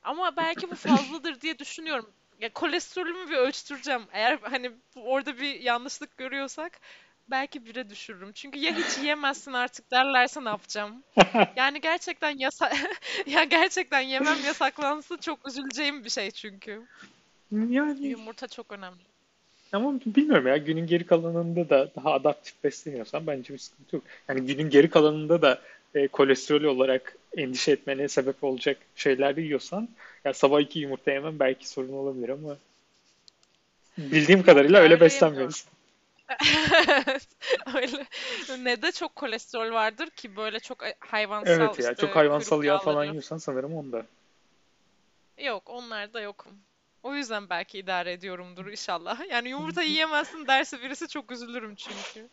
[0.03, 2.11] Ama belki bu fazladır diye düşünüyorum.
[2.41, 4.03] Ya kolesterolümü bir ölçtüreceğim.
[4.13, 6.81] Eğer hani orada bir yanlışlık görüyorsak
[7.29, 8.33] belki bire düşürürüm.
[8.33, 11.03] Çünkü ya hiç yiyemezsin artık derlerse ne yapacağım?
[11.57, 12.73] Yani gerçekten yasa
[13.27, 16.83] ya gerçekten yemem yasaklansa çok üzüleceğim bir şey çünkü.
[17.53, 18.99] Yani Yumurta çok önemli.
[19.73, 24.05] ama bilmiyorum ya günün geri kalanında da daha adaptif besleniyorsan bence bir sıkıntı yok.
[24.29, 25.63] Yani günün geri kalanında da
[25.95, 29.89] e, kolesterol olarak endişe etmene sebep olacak şeyler yiyorsan
[30.25, 32.57] ya sabah iki yumurta yemem belki sorun olabilir ama
[33.99, 34.95] bildiğim kadarıyla öyle.
[34.95, 35.67] Evet,
[37.75, 38.07] öyle.
[38.59, 42.65] Ne de çok kolesterol vardır ki böyle çok hayvansal Evet ya çok işte hayvansal kuyruk
[42.65, 44.07] yağ falan yiyorsan sanırım onda.
[45.39, 46.53] Yok, onlarda yokum.
[47.05, 49.21] O yüzden belki idare ediyorumdur inşallah.
[49.31, 52.29] Yani yumurta yiyemezsin derse birisi çok üzülürüm çünkü.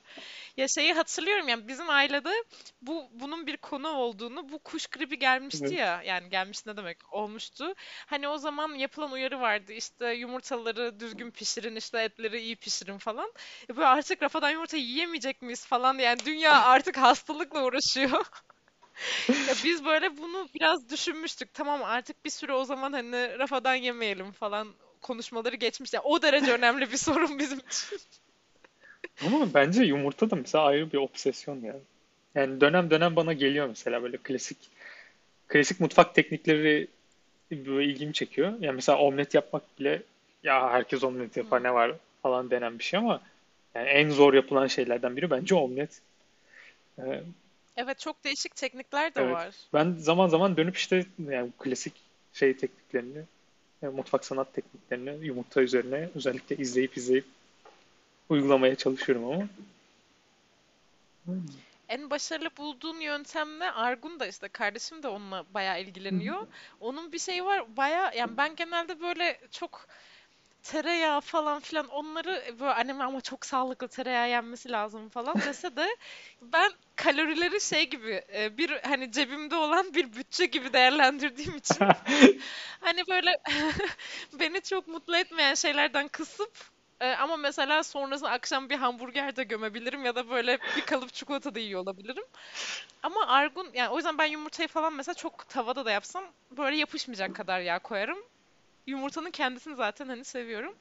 [0.57, 2.43] Ya şeyi hatırlıyorum yani bizim ailede
[2.81, 5.77] bu bunun bir konu olduğunu, bu kuş gribi gelmişti Evet.
[5.79, 6.01] ya.
[6.05, 7.13] Yani gelmiş ne demek?
[7.13, 7.73] Olmuştu.
[8.05, 13.33] Hani o zaman yapılan uyarı vardı işte yumurtaları düzgün pişirin, işte etleri iyi pişirin falan.
[13.69, 18.25] Ya böyle artık rafadan yumurta yiyemeyecek miyiz falan yani dünya artık hastalıkla uğraşıyor.
[19.29, 21.53] Ya biz böyle bunu biraz düşünmüştük.
[21.53, 24.67] Tamam artık bir süre o zaman hani rafadan yemeyelim falan
[25.01, 25.93] konuşmaları geçmiş.
[25.93, 27.99] Ya o derece önemli bir sorun bizim için.
[29.25, 31.79] Ama bence yumurta da mesela ayrı bir obsesyon yani.
[32.35, 34.57] Yani dönem dönem bana geliyor mesela böyle klasik
[35.47, 36.87] klasik mutfak teknikleri
[37.51, 38.53] böyle ilgimi çekiyor.
[38.59, 40.03] Yani mesela omlet yapmak bile
[40.43, 41.67] ya herkes omlet yapar Hmm.
[41.67, 43.21] ne var falan denen bir şey ama
[43.75, 46.01] yani en zor yapılan şeylerden biri bence omlet.
[46.99, 47.21] Ee,
[47.77, 49.33] Evet çok değişik teknikler de evet.
[49.33, 49.55] var.
[49.73, 51.93] Ben zaman zaman dönüp işte yani klasik
[52.33, 53.23] şey tekniklerini,
[53.81, 57.25] yani mutfak sanat tekniklerini yumurta üzerine özellikle izleyip izleyip
[58.29, 59.47] uygulamaya çalışıyorum ama.
[61.89, 66.47] En başarılı bulduğun yöntemle Argun da işte kardeşim de onunla bayağı ilgileniyor.
[66.79, 69.87] Onun bir şeyi var bayağı yani ben genelde böyle çok
[70.63, 75.87] tereyağı falan filan onları böyle annem ama çok sağlıklı tereyağı yenmesi lazım falan dese de
[76.41, 81.77] ben kalorileri şey gibi e, bir hani cebimde olan bir bütçe gibi değerlendirdiğim için
[82.81, 83.37] hani böyle
[84.39, 86.53] beni çok mutlu etmeyen şeylerden kısıp
[87.01, 91.55] e, ama mesela sonrasında akşam bir hamburger de gömebilirim ya da böyle bir kalıp çikolata
[91.55, 92.23] da yiyor olabilirim.
[93.03, 97.35] Ama Argun yani o yüzden ben yumurtayı falan mesela çok tavada da yapsam böyle yapışmayacak
[97.35, 98.17] kadar yağ koyarım.
[98.91, 100.75] Yumurtanın kendisini zaten hani seviyorum.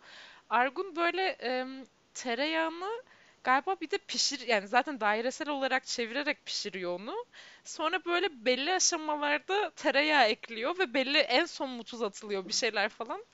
[0.50, 1.66] Argun böyle e,
[2.14, 3.02] tereyağını
[3.44, 7.24] galiba bir de pişir yani zaten dairesel olarak çevirerek pişiriyor onu.
[7.64, 12.88] Sonra böyle belli aşamalarda tereyağı ekliyor ve belli en son mu tuz atılıyor bir şeyler
[12.88, 13.24] falan.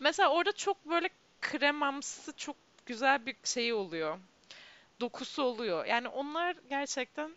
[0.00, 1.08] Mesela orada çok böyle
[1.40, 2.56] kremamsı çok
[2.86, 4.18] güzel bir şey oluyor.
[5.00, 5.84] Dokusu oluyor.
[5.86, 7.30] Yani onlar gerçekten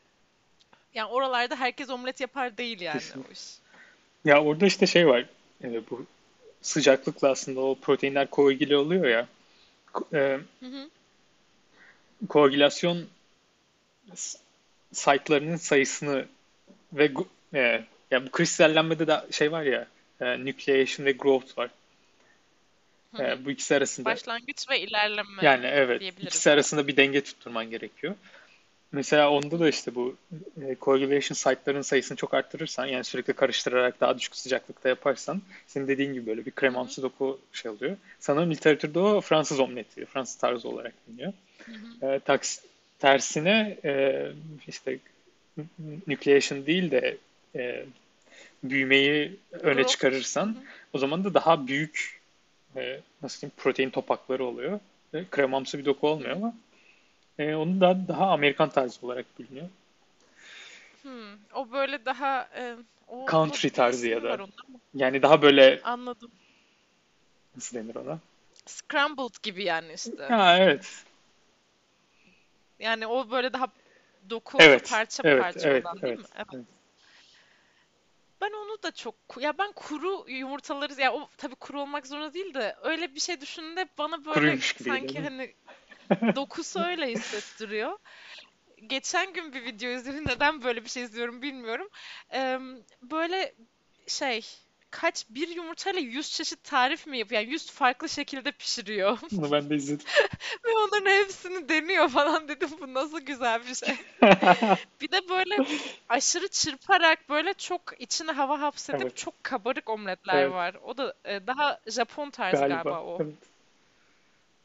[0.94, 3.30] yani oralarda herkes omlet yapar değil yani Kesinlikle.
[3.30, 3.58] o iş.
[4.26, 5.26] Ya orada işte şey var.
[5.64, 6.06] e, bu
[6.62, 9.28] sıcaklıkla aslında o proteinler koagüle oluyor ya.
[10.14, 10.18] E,
[10.60, 10.90] Hı hı.
[12.30, 13.06] koagülasyon
[14.16, 14.40] s-
[14.94, 16.26] site'larının sayısını
[16.94, 17.12] ve
[17.54, 19.88] e, ya bu kristallenmede de şey var ya
[20.22, 21.70] e, nucleation ve growth var.
[23.16, 23.28] Hı hı.
[23.28, 28.16] E, bu ikisi arasında Başlangıç ve ilerleme yani evet ikisi arasında bir denge tutturman gerekiyor.
[28.92, 30.16] Mesela onda da işte bu
[30.62, 36.14] e, coagulation site'ların sayısını çok arttırırsan yani sürekli karıştırarak daha düşük sıcaklıkta yaparsan senin dediğin
[36.14, 37.98] gibi böyle bir kremamsı doku şey oluyor.
[38.20, 41.34] Sanırım literatürde o Fransız omleti, Fransız tarzı olarak biliniyor.
[42.02, 42.60] E, taks,
[43.00, 44.26] tersine e,
[44.68, 44.98] işte
[46.08, 47.18] nucleation değil de
[47.56, 47.86] e,
[48.64, 50.58] büyümeyi öne çıkarırsan
[50.94, 52.22] o zaman da daha büyük
[52.76, 54.80] e, nasıl diyeyim protein topakları oluyor.
[55.14, 56.56] Ve kremamsı bir doku olmuyor ama
[57.40, 59.70] e, onun da daha Amerikan tarzı olarak biliniyor.
[61.02, 62.76] Hmm, o böyle daha e,
[63.08, 64.38] o Country tarzı ya da
[64.94, 66.32] yani daha böyle anladım.
[67.56, 68.20] nasıl denir ona?
[68.66, 70.24] Scrambled gibi yani işte.
[70.24, 71.04] Ha evet.
[72.80, 73.68] Yani o böyle daha
[74.30, 74.90] doku Evet.
[74.90, 75.44] parça Evet.
[75.44, 75.86] parça Evet.
[75.86, 76.20] olan değil Evet.
[76.20, 76.26] mi?
[76.36, 76.48] Evet.
[76.54, 76.66] evet.
[78.42, 82.54] Ben onu da çok ya ben kuru yumurtaları ya o tabii kuru olmak zorunda değil
[82.54, 85.54] de öyle bir şey düşündüğümde bana böyle Kuruymuş gibi sanki hani
[86.36, 87.98] dokusu öyle hissettiriyor.
[88.88, 90.28] Geçen gün bir video izledim.
[90.28, 91.88] Neden böyle bir şey izliyorum bilmiyorum.
[92.34, 92.60] Eee,
[93.02, 93.56] böyle
[94.08, 94.46] şey
[94.92, 97.42] kaç bir yumurtayla 100 çeşit tarif mi yapıyor?
[97.42, 99.18] Yani 100 farklı şekilde pişiriyor.
[99.32, 100.06] Bunu ben de izledim.
[100.66, 102.70] Ve onların hepsini deniyor falan dedim.
[102.82, 103.96] Bu nasıl güzel bir şey.
[105.02, 105.64] Bir de böyle
[106.10, 109.18] aşırı çırparak böyle çok içine hava hapsedip Evet.
[109.18, 110.52] çok kabarık omletler Evet.
[110.54, 110.76] var.
[110.84, 112.84] O da e, daha Japon tarzı Galiba.
[112.84, 113.18] galiba o.
[113.22, 113.36] Evet.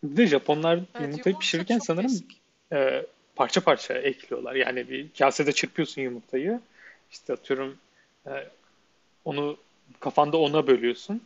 [0.04, 2.12] Bir de Japonlar yumurtayı yumurta pişirirken sanırım
[2.72, 4.54] e, parça parça ekliyorlar.
[4.54, 6.60] Yani bir kasede çırpıyorsun yumurtayı.
[7.10, 7.78] İşte atıyorum
[8.26, 8.30] e,
[9.24, 9.56] onu
[10.00, 11.22] kafanda ona bölüyorsun.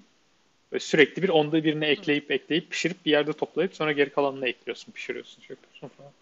[0.73, 1.89] Ve sürekli bir onda birini Hı.
[1.89, 6.13] ekleyip ekleyip pişirip bir yerde toplayıp sonra geri kalanını ekliyorsun, pişiriyorsun, şey yapıyorsun falan.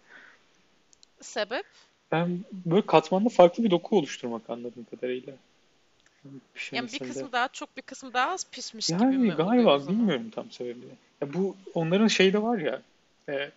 [1.21, 1.65] Sebep?
[2.11, 5.33] Ben böyle katmanlı farklı bir doku oluşturmak anladığım kadarıyla.
[6.25, 7.07] Yani bir Pişirmesinde.
[7.07, 10.29] kısmı daha çok bir kısmı daha az pişmiş gibi Yani mi oluyor o galiba bilmiyorum
[10.29, 10.91] tam sebebini.
[11.21, 12.81] Ya bu onların şeyi de var ya
[13.29, 13.51] e,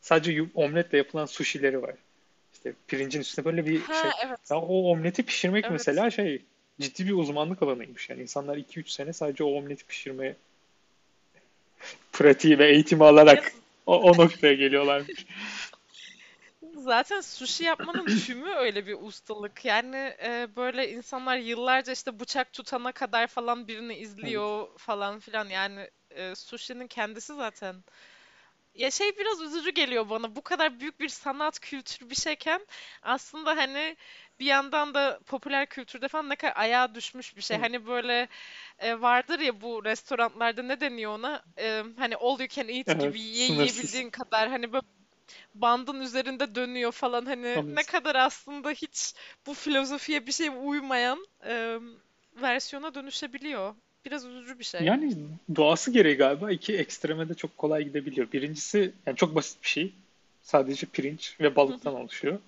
[0.00, 1.94] sadece omletle yapılan sushileri var.
[2.54, 3.86] İşte pirincin üstüne böyle bir şey.
[3.86, 4.38] Ha evet.
[4.50, 5.72] Ya o omleti pişirmek Evet.
[5.72, 6.42] mesela şey
[6.80, 8.10] ciddi bir uzmanlık alanıymış.
[8.10, 10.34] Yani insanlar 2-3 sene sadece o omleti pişirme
[12.12, 13.52] pratiği ve eğitimi alarak
[13.86, 15.26] o, o noktaya geliyorlarmış.
[16.84, 19.64] zaten sushi yapmanın tümü öyle bir ustalık.
[19.64, 24.44] Yani e, böyle insanlar yıllarca işte bıçak tutana kadar falan birini Evet.
[24.44, 25.48] izliyor falan filan.
[25.48, 27.84] Yani e, sushi'nin kendisi zaten
[28.74, 30.36] Ya şey biraz üzücü geliyor bana.
[30.36, 32.66] Bu kadar büyük bir sanat kültürü bir şeyken
[33.02, 33.96] aslında hani
[34.40, 37.56] bir yandan da popüler kültürde falan ne kadar ayağa düşmüş bir şey.
[37.56, 37.58] Evet.
[37.58, 38.28] Hani böyle
[38.78, 41.44] e, vardır ya bu restoranlarda ne deniyor ona?
[41.58, 43.50] E, hani all you can eat Evet, gibi ye sınırsız.
[43.50, 44.86] yiyebildiğin kadar hani böyle
[45.54, 47.86] bandın üzerinde dönüyor falan hani ne Evet.
[47.86, 49.14] kadar aslında hiç
[49.46, 51.78] bu filozofiye bir şey uymayan e,
[52.42, 53.74] versiyona dönüşebiliyor.
[54.04, 54.80] Biraz üzücü bir şey.
[54.80, 55.16] Yani
[55.56, 58.32] doğası gereği galiba iki ekstreme de çok kolay gidebiliyor.
[58.32, 59.92] Birincisi yani çok basit bir şey.
[60.42, 62.38] Sadece pirinç ve balıktan oluşuyor.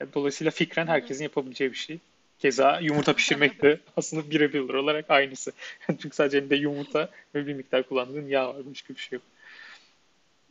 [0.00, 1.98] Yani Dolayısıyla fikren herkesin yapabileceği bir şey.
[2.38, 5.52] Keza yumurta pişirmek de aslında birebir olarak aynısı.
[5.86, 8.56] Çünkü sadece elinde yumurta ve bir miktar kullandığın yağ var.
[8.70, 9.22] Başka bir şey yok.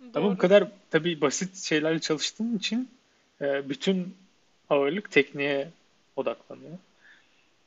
[0.02, 0.38] Ama bu Doğru.
[0.38, 2.90] kadar tabii basit şeylerle çalıştığın için
[3.42, 4.16] e, bütün
[4.70, 5.70] ağırlık tekniğe
[6.16, 6.78] odaklanıyor.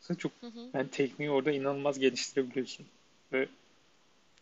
[0.03, 0.71] Aslında çok Hı hı.
[0.75, 2.87] yani tekniği orada inanılmaz geliştirebiliyorsun.
[3.33, 3.49] Ve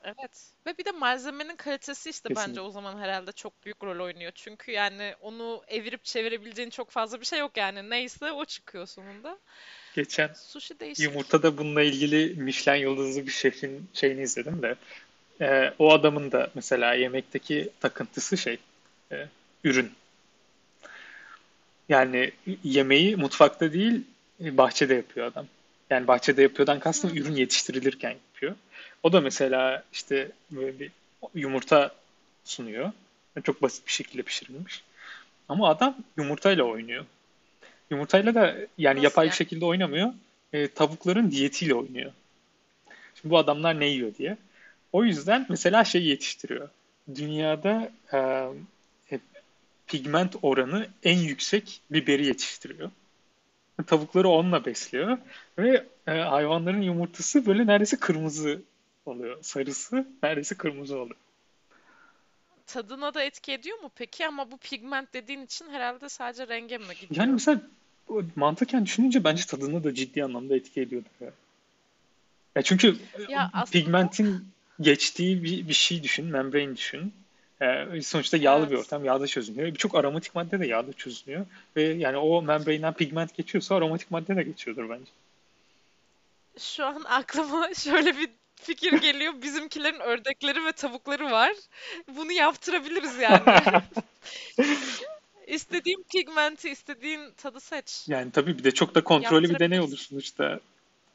[0.05, 0.51] Evet.
[0.67, 2.61] Ve bir de malzemenin kalitesi işte bence kesinlikle.
[2.61, 4.33] o zaman herhalde çok büyük rol oynuyor.
[4.35, 7.91] Çünkü yani onu evirip çevirebileceğin çok fazla bir şey yok yani.
[7.91, 9.39] Neyse o çıkıyor sonunda.
[9.95, 11.05] Geçen Sushi değişik.
[11.05, 14.77] Yumurtada bununla ilgili Michelin yıldızlı bir şefin şeyini izledim de
[15.41, 18.59] e, o adamın da mesela yemekteki takıntısı şey
[19.13, 19.27] e,
[19.65, 19.93] ürün.
[21.89, 22.33] Yani
[22.65, 24.05] yemeği mutfakta değil
[24.45, 25.47] e, bahçede yapıyor adam.
[25.91, 28.55] Yani bahçede yapıyordan kastım ürün yetiştirilirken yapıyor.
[29.03, 30.91] O da mesela işte böyle bir
[31.35, 31.95] yumurta
[32.45, 32.93] sunuyor.
[33.43, 34.83] Çok basit bir şekilde pişirilmiş.
[35.49, 37.05] Ama adam yumurtayla oynuyor.
[37.91, 39.37] Yumurtayla da yani Nasıl yapay bir yani?
[39.37, 40.13] şekilde oynamıyor.
[40.53, 42.13] E, tavukların diyetiyle oynuyor.
[43.15, 44.37] Şimdi bu adamlar ne yiyor diye.
[44.93, 46.69] O yüzden mesela şey yetiştiriyor.
[47.15, 48.49] Dünyada e,
[49.91, 52.91] pigment oranı en yüksek biberi yetiştiriyor.
[53.87, 55.19] Tavukları onunla besliyor
[55.59, 58.63] ve e, hayvanların yumurtası böyle neredeyse kırmızı
[59.07, 59.43] oluyor.
[59.43, 61.17] Sarısı neredeyse kırmızı oluyor.
[62.67, 64.27] Tadına da etki ediyor mu peki?
[64.27, 67.21] Ama bu pigment dediğin için herhalde sadece renge mi gidiyor?
[67.21, 67.61] Yani mesela
[68.37, 71.11] mantıken düşününce bence tadına da ciddi anlamda etki ediyordur.
[71.21, 71.31] Ya.
[72.57, 72.97] ya çünkü
[73.29, 73.71] ya aslında...
[73.71, 74.49] pigmentin
[74.81, 77.13] geçtiği bir, bir şey düşün, membrane düşün.
[77.63, 78.71] Ee, sonuçta yağlı evet.
[78.71, 79.69] bir ortam, yağda çözünüyor.
[79.69, 81.47] Birçok aromatik madde de yağda çözünüyor.
[81.77, 85.11] Ve yani o membrane'den pigment geçiyorsa aromatik madde de geçiyordur bence.
[86.59, 89.33] Şu an aklıma şöyle bir fikir geliyor.
[89.43, 91.53] Bizimkilerin ördekleri ve tavukları var.
[92.17, 93.43] Bunu yaptırabiliriz yani.
[95.47, 98.05] İstediğin pigmenti, istediğin tadı seç.
[98.09, 100.61] Yani tabii bir de çok da kontrollü bir deney olur sonuçta.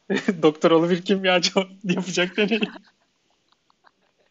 [0.42, 1.52] Doktor olabilir kimyacı
[1.84, 2.60] yapacak deney.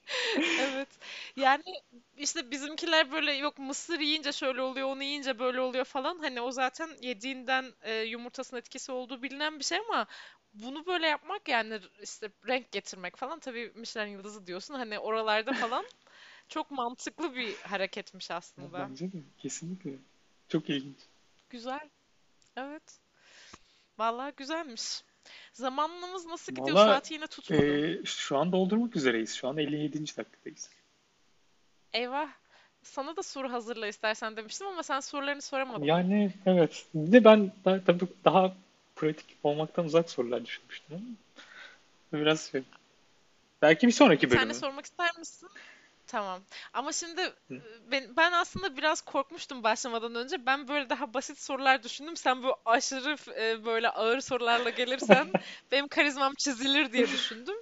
[0.60, 0.88] evet.
[1.36, 1.82] Yani
[2.16, 6.18] işte bizimkiler böyle yok mısır yiyince şöyle oluyor, onu yiyince böyle oluyor falan.
[6.18, 10.06] Hani o zaten yediğinden e, yumurtasının etkisi olduğu bilinen bir şey ama
[10.54, 15.84] bunu böyle yapmak yani işte renk getirmek falan tabii Michelin yıldızı diyorsun hani oralarda falan
[16.48, 18.78] çok mantıklı bir hareketmiş aslında.
[18.78, 19.90] Ya bence de kesinlikle.
[20.48, 20.98] Çok ilginç.
[21.50, 21.90] Güzel.
[22.56, 23.00] Evet.
[23.98, 25.02] Vallahi güzelmiş.
[25.52, 26.76] Zamanımız nasıl gidiyor?
[26.76, 27.64] Vallahi, Saati yine tutmadım.
[27.64, 29.34] E, şu an doldurmak üzereyiz.
[29.34, 30.16] Şu an 57.
[30.16, 30.70] dakikadayız.
[31.92, 32.28] Eyvah.
[32.82, 35.84] Sana da soru hazırla istersen demiştim ama sen sorularını soramadın.
[35.84, 36.86] Yani evet.
[36.94, 38.54] Bir de ben daha, tabii daha
[38.96, 41.16] pratik olmaktan uzak sorular düşünmüştüm
[42.12, 42.62] biraz şey.
[43.62, 44.40] Belki bir sonraki bölüm.
[44.40, 45.48] Sen de sormak ister misin?
[46.06, 46.42] Tamam.
[46.72, 47.32] Ama şimdi
[47.90, 50.46] ben, ben aslında biraz korkmuştum başlamadan önce.
[50.46, 52.16] Ben böyle daha basit sorular düşündüm.
[52.16, 55.32] Sen böyle aşırı e, böyle ağır sorularla gelirsen
[55.72, 57.56] benim karizmam çizilir diye düşündüm.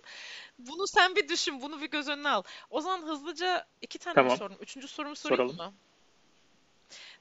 [0.59, 2.43] Bunu sen bir düşün, bunu bir göz önüne al.
[2.71, 4.37] O zaman hızlıca iki tane tamam.
[4.37, 4.57] sorum.
[4.61, 5.73] Üçüncü sorumu sorayım Soralım.
[5.73, 5.79] mı?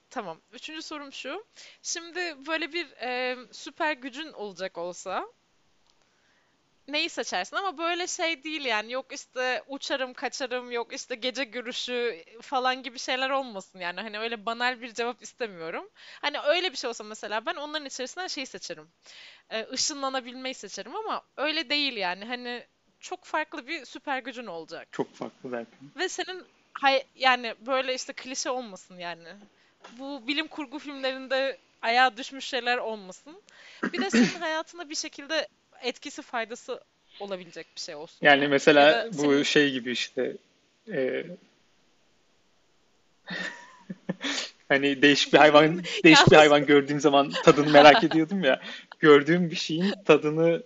[0.10, 0.38] Tamam.
[0.52, 1.46] Üçüncü sorum şu.
[1.84, 5.28] Şimdi böyle bir e, süper gücün olacak olsa
[6.88, 12.26] neyi seçersin ama böyle şey değil yani yok işte uçarım kaçarım yok işte gece görüşü
[12.42, 15.90] falan gibi şeyler olmasın yani hani öyle banal bir cevap istemiyorum.
[16.22, 18.88] Hani öyle bir şey olsa mesela ben onların içerisinden şeyi seçerim.
[19.50, 22.66] Ee, ışınlanabilmeyi seçerim ama öyle değil yani hani
[23.00, 24.88] çok farklı bir süper gücün olacak.
[24.92, 25.72] Çok farklı belki.
[25.96, 29.28] Ve senin hay yani böyle işte klişe olmasın yani.
[29.92, 33.42] Bu bilim kurgu filmlerinde ayağa düşmüş şeyler olmasın.
[33.84, 35.48] Bir de senin hayatına bir şekilde
[35.84, 36.82] etkisi faydası
[37.20, 38.18] olabilecek bir şey olsun.
[38.22, 39.44] Yani mesela bu senin...
[39.44, 40.38] şey gibi işte
[40.92, 41.26] e...
[44.68, 48.62] hani değişik bir hayvan değişik bir hayvan gördüğüm zaman tadını merak ediyordum ya.
[49.00, 50.64] Gördüğüm bir şeyin tadını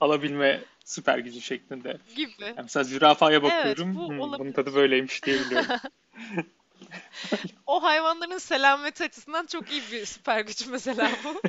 [0.00, 1.98] alabilme süper gücü şeklinde.
[2.16, 2.32] Gibi.
[2.40, 3.88] Yani mesela zürafaya bakıyorum.
[3.88, 5.70] Evet, bu hmm, bunun tadı böyleymiş diye biliyorum.
[7.66, 11.42] o hayvanların selameti açısından çok iyi bir süper güç mesela bu.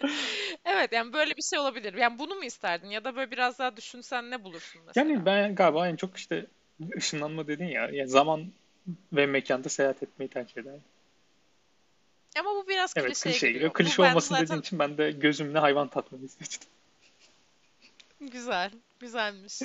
[0.64, 1.94] evet yani böyle bir şey olabilir.
[1.94, 5.08] Yani bunu mu isterdin ya da böyle biraz daha düşünsen ne bulursun mesela?
[5.08, 6.46] Yani ben galiba en çok işte
[6.96, 7.88] ışınlanma dedin ya.
[7.92, 8.52] Yani zaman
[9.12, 10.82] ve mekanda seyahat etmeyi tercih ederim.
[12.38, 13.72] Ama bu biraz evet, klişeye klişe giriyor.
[13.72, 14.46] Klişe olmasın zaten...
[14.46, 16.68] dediğin için ben de gözümle hayvan tatmayı seçtim.
[18.20, 19.62] Güzel, güzelmiş.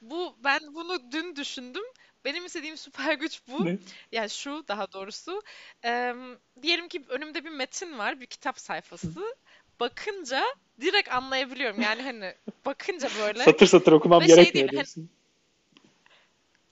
[0.00, 1.82] Bu ben bunu dün düşündüm.
[2.24, 3.66] Benim istediğim süper güç bu.
[3.66, 3.78] Ne?
[4.12, 5.42] Yani şu daha doğrusu.
[5.84, 6.14] Ee,
[6.62, 9.36] diyelim ki önümde bir metin var, bir kitap sayfası.
[9.80, 10.44] Bakınca
[10.80, 11.80] direkt anlayabiliyorum.
[11.80, 12.34] Yani hani
[12.66, 13.44] bakınca böyle.
[13.44, 15.00] Satır satır okumam şey gerekmiyor şey diyorsun.
[15.00, 15.22] Hani,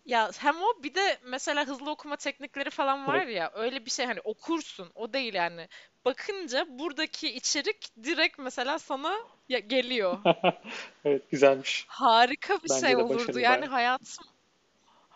[0.04, 4.06] ya hem o bir de mesela hızlı okuma teknikleri falan var ya öyle bir şey
[4.06, 5.68] hani okursun o değil yani.
[6.04, 9.16] Bakınca buradaki içerik direkt mesela sana
[9.48, 10.18] ya, geliyor.
[11.04, 11.84] evet güzelmiş.
[11.88, 13.38] Harika bir Bence şey olurdu.
[13.38, 13.70] Yani bayağı.
[13.70, 14.24] hayatım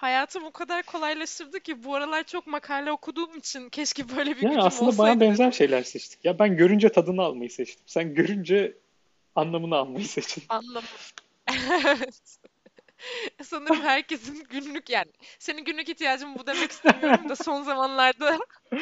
[0.04, 4.54] hayatım o kadar kolaylaştırdı ki bu aralar çok makale okuduğum için keşke böyle bir yani
[4.54, 6.24] gücüm aslında bana benzer şeyler seçtik.
[6.24, 7.84] Ya ben görünce tadını almayı seçtim.
[7.86, 8.78] Sen görünce
[9.34, 10.44] anlamını almayı seçtin.
[10.48, 10.86] Anlamı.
[13.42, 18.38] Sanırım herkesin günlük yani senin günlük ihtiyacın bu demek istemiyorum da son zamanlarda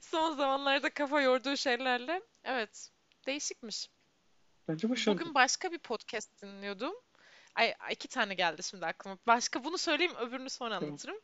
[0.00, 2.90] son zamanlarda kafa yorduğu şeylerle evet
[3.26, 3.88] değişikmiş.
[4.68, 5.20] Bence başarılı.
[5.20, 6.94] Bugün başka bir podcast dinliyordum.
[7.54, 9.18] Ay, iki tane geldi şimdi aklıma.
[9.26, 11.20] Başka bunu söyleyeyim öbürünü sonra anlatırım.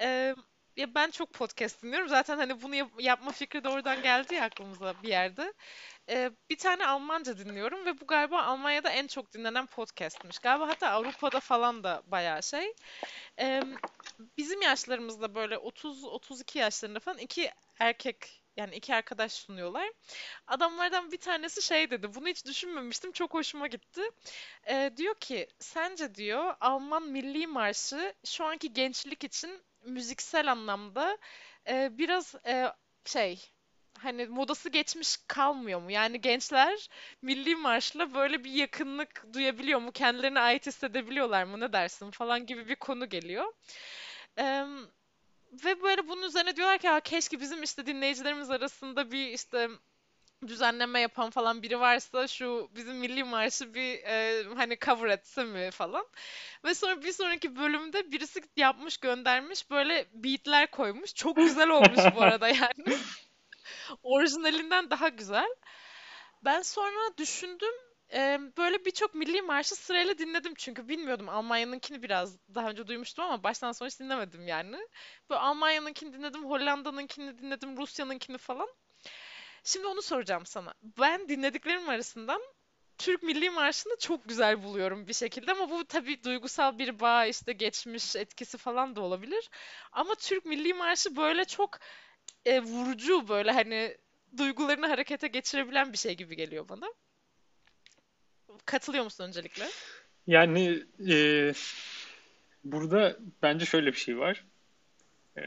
[0.00, 0.34] Ee,
[0.76, 2.08] ya ben çok podcast dinliyorum.
[2.08, 5.52] Zaten hani bunu yap- yapma fikri de oradan geldi ya aklımıza bir yerde.
[6.08, 10.38] Ee, bir tane Almanca dinliyorum ve bu galiba Almanya'da en çok dinlenen podcastmiş.
[10.38, 12.74] Galiba hatta Avrupa'da falan da bayağı şey.
[13.40, 13.62] Ee,
[14.38, 19.92] bizim yaşlarımızda böyle 30-32 yaşlarında falan iki erkek Yani iki arkadaş sunuyorlar.
[20.46, 22.14] Adamlardan bir tanesi şey dedi.
[22.14, 23.12] Bunu hiç düşünmemiştim.
[23.12, 24.02] Çok hoşuma gitti.
[24.68, 31.18] Ee, diyor ki sence diyor Alman Milli Marşı şu anki gençlik için müziksel anlamda
[31.68, 32.72] e, biraz e,
[33.04, 33.52] şey
[33.98, 35.90] hani modası geçmiş kalmıyor mu?
[35.90, 36.88] Yani gençler
[37.22, 39.92] Milli Marş'la böyle bir yakınlık duyabiliyor mu?
[39.92, 41.60] Kendilerine ait hissedebiliyorlar mı?
[41.60, 43.52] Ne dersin falan gibi bir konu geliyor.
[44.38, 44.64] Ee,
[45.52, 49.68] ve böyle bunun üzerine diyorlar ki keşke bizim işte dinleyicilerimiz arasında bir işte
[50.46, 55.70] düzenleme yapan falan biri varsa şu bizim milli marşı bir e, hani cover etse mi
[55.70, 56.06] falan.
[56.64, 61.14] Ve sonra bir sonraki bölümde birisi yapmış göndermiş böyle beatler koymuş.
[61.14, 62.98] Çok güzel olmuş bu arada yani.
[64.02, 65.48] Orijinalinden daha güzel.
[66.44, 67.74] Ben sonra düşündüm
[68.14, 73.42] e, böyle birçok milli marşı sırayla dinledim çünkü bilmiyordum Almanya'nınkini biraz daha önce duymuştum ama
[73.42, 74.76] baştan sona hiç dinlemedim yani.
[75.30, 78.68] Böyle Almanya'nınkini dinledim, Hollanda'nınkini dinledim, Rusya'nınkini falan.
[79.64, 80.74] Şimdi onu soracağım sana.
[80.82, 82.42] Ben dinlediklerim arasından
[82.98, 87.52] Türk Milli Marşı'nı çok güzel buluyorum bir şekilde ama bu tabii duygusal bir bağ işte
[87.52, 89.50] geçmiş etkisi falan da olabilir.
[89.92, 91.78] Ama Türk Milli Marşı böyle çok
[92.44, 93.98] e, vurucu böyle hani
[94.36, 96.86] duygularını harekete geçirebilen bir şey gibi geliyor bana.
[98.66, 99.64] Katılıyor musun öncelikle?
[100.26, 101.52] Yani e,
[102.64, 104.44] burada bence şöyle bir şey var.
[105.38, 105.40] E,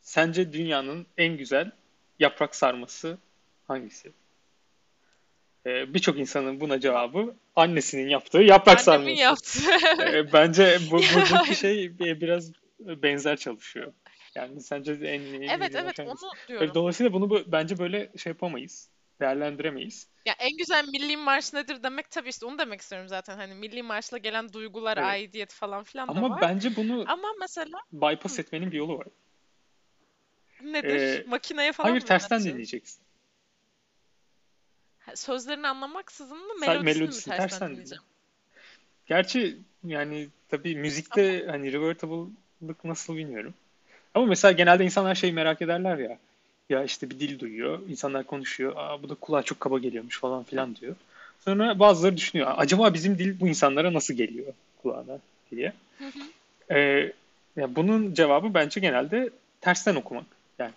[0.00, 1.70] sence dünyanın en güzel
[2.18, 3.18] yaprak sarması
[3.68, 4.12] hangisi?
[5.66, 9.62] E, Birçok insanın buna cevabı annesinin yaptığı yaprak Annemin sarması.
[9.62, 10.16] yaptığı.
[10.16, 13.92] E, bence bu, buradaki şey biraz benzer çalışıyor.
[14.34, 16.26] Yani sence en iyi Evet evet hangisi?
[16.26, 16.70] onu E, diyorum.
[16.74, 18.88] Dolayısıyla bunu bence böyle şey yapamayız.
[19.20, 20.08] Değerlendiremeyiz.
[20.26, 23.36] Ya en güzel milli marş nedir demek tabii işte onu demek istiyorum zaten.
[23.36, 25.06] Hani milli marşla gelen duygular, Evet.
[25.08, 26.40] aidiyet falan filan da Ama var.
[26.42, 29.06] bence bunu Ama mesela bypass etmenin bir yolu var.
[30.62, 31.20] nedir?
[31.20, 33.02] E, Makineye falan hayır mı tersten dinleyeceksin.
[35.14, 37.72] Sözlerini anlamaksızın mı melodisini mi melodisini tersten tersten dinle.
[37.72, 38.02] dinleyeceğim?
[39.06, 43.54] Gerçi yani tabii Ama müzikte hani revertable'lık nasıl bilmiyorum.
[44.14, 46.18] Ama mesela genelde insanlar şey merak ederler ya.
[46.68, 48.72] Ya işte bir dil duyuyor, insanlar konuşuyor.
[48.76, 50.96] Aa bu da kulağa çok kaba geliyormuş falan filan diyor.
[51.40, 52.54] Sonra bazıları düşünüyor.
[52.56, 54.52] Acaba bizim dil bu insanlara nasıl geliyor
[54.82, 55.18] kulağına
[55.50, 55.72] diye.
[55.98, 57.12] hı hı, Ee,
[57.56, 60.26] ya bunun cevabı bence genelde tersten okumak.
[60.58, 60.72] Yani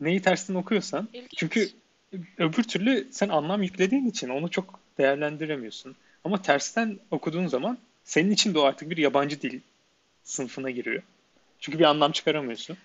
[0.00, 1.08] neyi tersten okuyorsan.
[1.36, 2.28] Çünkü ilginç.
[2.38, 5.96] öbür türlü sen anlam yüklediğin için onu çok değerlendiremiyorsun.
[6.24, 9.60] Ama tersten okuduğun zaman senin için de o artık bir yabancı dil
[10.24, 11.02] sınıfına giriyor.
[11.60, 12.76] Çünkü bir anlam çıkaramıyorsun.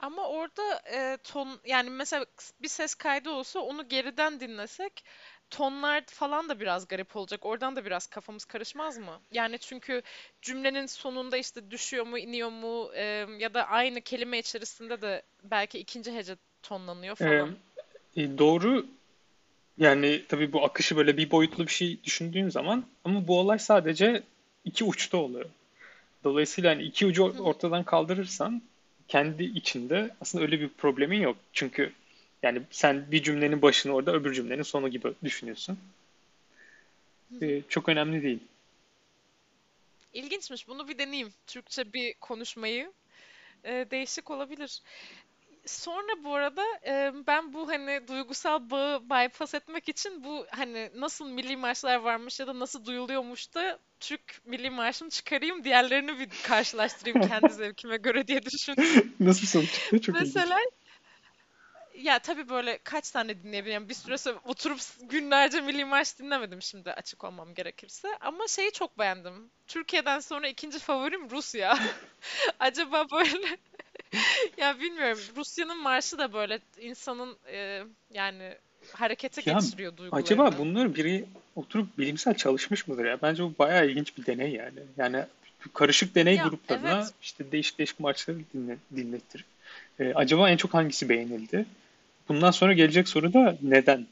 [0.00, 2.26] Ama orada e, ton yani mesela
[2.62, 5.04] bir ses kaydı olsa onu geriden dinlesek
[5.50, 7.46] tonlar falan da biraz garip olacak.
[7.46, 9.20] Oradan da biraz kafamız karışmaz mı?
[9.32, 10.02] Yani çünkü
[10.42, 15.78] cümlenin sonunda işte düşüyor mu, iniyor mu e, ya da aynı kelime içerisinde de belki
[15.78, 17.56] ikinci hece tonlanıyor Ee, falan.
[18.16, 18.86] e, doğru
[19.78, 24.22] yani tabii bu akışı böyle bir boyutlu bir şey düşündüğün zaman ama bu olay sadece
[24.64, 25.46] iki uçta oluyor.
[26.24, 28.62] Dolayısıyla hani iki ucu ortadan kaldırırsan
[29.08, 31.36] kendi içinde aslında öyle bir problemin yok.
[31.52, 31.92] Çünkü
[32.42, 35.78] yani sen bir cümlenin başını orada öbür cümlenin sonu gibi düşünüyorsun.
[37.42, 38.38] Ee, çok önemli değil.
[40.12, 40.68] İlginçmiş.
[40.68, 41.32] Bunu bir deneyeyim.
[41.46, 42.92] Türkçe bir konuşmayı.
[43.64, 44.82] E, değişik olabilir.
[45.66, 51.28] Sonra bu arada e, ben bu hani duygusal bağı bypass etmek için bu hani nasıl
[51.28, 57.20] milli marşlar varmış ya da nasıl duyuluyormuş da Türk milli marşını çıkarayım diğerlerini bir karşılaştırayım
[57.28, 59.14] kendi zevkime göre diye düşündüm.
[59.20, 60.00] Nasıl sonuç çıktı?
[60.00, 60.34] Çok ilginç.
[60.34, 60.58] Mesela
[61.94, 66.92] ya tabii böyle kaç tane dinleyebilirim bir süre sonra oturup günlerce milli marş dinlemedim şimdi
[66.92, 69.50] açık olmam gerekirse ama şeyi çok beğendim.
[69.66, 71.78] Türkiye'den sonra ikinci favorim Rusya.
[72.60, 73.58] Acaba böyle
[74.56, 75.18] Ya bilmiyorum.
[75.36, 77.82] Rusya'nın marşı da böyle insanın e,
[78.14, 78.52] yani
[78.92, 80.58] harekete Ya geçiriyor acaba duygularını.
[80.58, 81.24] bunları biri
[81.56, 83.18] oturup bilimsel çalışmış mıdır ya?
[83.22, 84.78] Bence bu bayağı ilginç bir deney yani.
[84.96, 85.24] Yani
[85.74, 87.12] karışık deney Ya gruplarına evet.
[87.22, 89.44] işte değişik değişik marşları dinle, dinlettir.
[90.00, 91.66] Ee, acaba en çok hangisi beğenildi?
[92.28, 94.06] Bundan sonra gelecek soru da neden?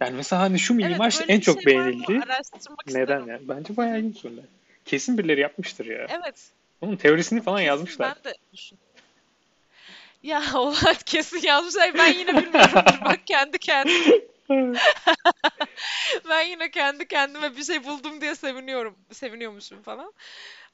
[0.00, 1.62] Yani mesela hani şu milli Evet marş en şey çok mı?
[1.66, 2.12] beğenildi.
[2.12, 2.40] Neden
[2.86, 3.28] isterim.
[3.28, 3.48] yani?
[3.48, 4.44] Bence bayağı ilginç sorular.
[4.84, 6.06] Kesin birileri yapmıştır ya.
[6.10, 6.50] Evet.
[6.80, 8.16] Onun teorisini falan Kesin yazmışlar.
[8.16, 8.78] ben de düşün.
[10.22, 11.94] Ya olan kesin yazmışlar.
[11.94, 13.04] Ben yine bilmiyorumdur.
[13.04, 14.20] Bak kendi kendime.
[16.28, 18.96] Ben yine kendi kendime bir şey buldum diye seviniyorum.
[19.12, 20.12] Seviniyormuşum falan.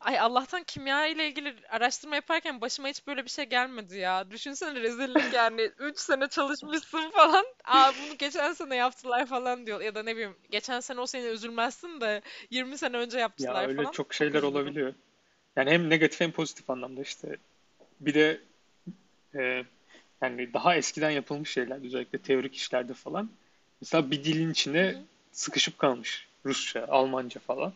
[0.01, 4.31] Ay Allah'tan kimya ile ilgili araştırma yaparken başıma hiç böyle bir şey gelmedi ya.
[4.31, 5.63] Düşünsene rezillik yani.
[5.79, 7.45] 3 sene çalışmışsın falan.
[7.65, 9.81] Aa bunu geçen sene yaptılar falan diyor.
[9.81, 13.69] Ya da ne bileyim geçen sene o sene üzülmezsin de 20 sene önce Ya yaptılar
[13.69, 13.87] öyle falan.
[13.87, 14.95] çok Çok şeyler olabiliyor.
[15.61, 17.37] Yani hem negatif hem pozitif anlamda işte.
[18.01, 18.41] Bir de
[19.35, 19.65] e,
[20.23, 23.31] yani daha eskiden yapılmış şeyler özellikle teorik işlerde falan.
[23.81, 24.95] Mesela bir dilin içine
[25.33, 26.27] sıkışıp kalmış.
[26.47, 27.73] Rusça, Almanca falan.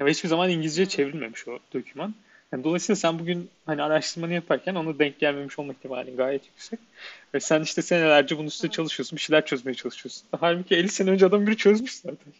[0.00, 2.14] Ve hiçbir zaman İngilizce çevrilmemiş o doküman.
[2.52, 6.80] Yani dolayısıyla sen bugün hani araştırmanı yaparken ona denk gelmemiş olma ihtimali gayet yüksek.
[7.34, 10.28] Ve sen işte senelerce bunun üstüne çalışıyorsun, bir şeyler çözmeye çalışıyorsun.
[10.40, 12.32] Halbuki 50 sene önce adam biri çözmüş zaten.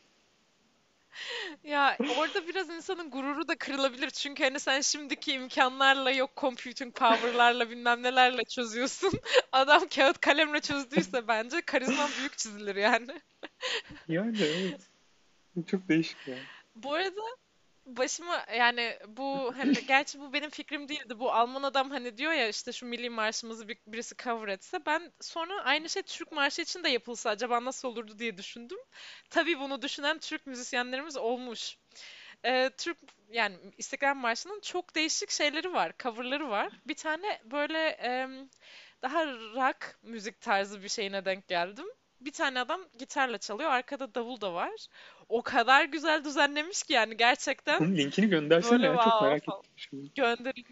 [1.64, 4.10] Ya orada biraz insanın gururu da kırılabilir.
[4.10, 9.12] Çünkü hani sen şimdiki imkanlarla yok computing power'larla bilmem nelerle çözüyorsun.
[9.52, 13.20] Adam kağıt kalemle çözdüyse bence karizman büyük çizilir yani.
[14.08, 14.80] Yani evet.
[15.66, 16.36] Çok değişik ya.
[16.74, 17.22] Bu arada
[17.87, 21.18] başıma yani bu hani gerçi bu benim fikrim değildi.
[21.18, 25.12] Bu Alman adam hani diyor ya işte şu milli marşımızı bir, birisi cover etse ben
[25.20, 28.78] sonra aynı şey Türk marşı için de yapılsa acaba nasıl olurdu diye düşündüm.
[29.30, 31.76] Tabii bunu düşünen Türk müzisyenlerimiz olmuş.
[32.45, 32.99] Ee, Türk
[33.30, 36.72] yani İstiklal Marşı'nın çok değişik şeyleri var, coverları var.
[36.87, 38.51] Bir tane böyle em,
[39.03, 41.87] daha rock müzik tarzı bir şeyine denk geldim.
[42.20, 44.72] Bir tane adam gitarla çalıyor, arkada davul da var.
[45.29, 48.97] O kadar güzel düzenlemiş ki yani gerçekten Bunun linkini göndersene böyle ya.
[48.97, 49.61] Çok merak falan.
[49.61, 50.11] ettim.
[50.14, 50.66] Göndereyim.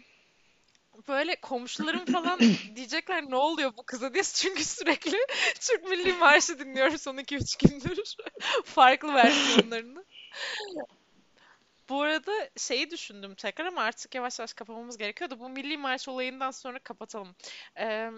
[1.07, 2.39] Böyle komşularım falan
[2.75, 4.23] diyecekler ne oluyor bu kıza diye.
[4.33, 5.17] Çünkü sürekli
[5.59, 8.15] Türk Milli Marşı dinliyorum son 2-3 gündür.
[8.63, 10.05] Farklı versiyonlarını.
[11.89, 16.07] Bu arada şeyi düşündüm tekrar ama artık yavaş yavaş kapamamız gerekiyor da bu Milli Marş
[16.07, 17.35] olayından sonra kapatalım.
[17.79, 18.11] Ee,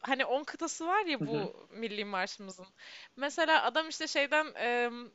[0.00, 2.66] hani 10 kıtası var ya bu Milli Marşımızın.
[3.16, 5.10] Mesela adam işte şeyden em,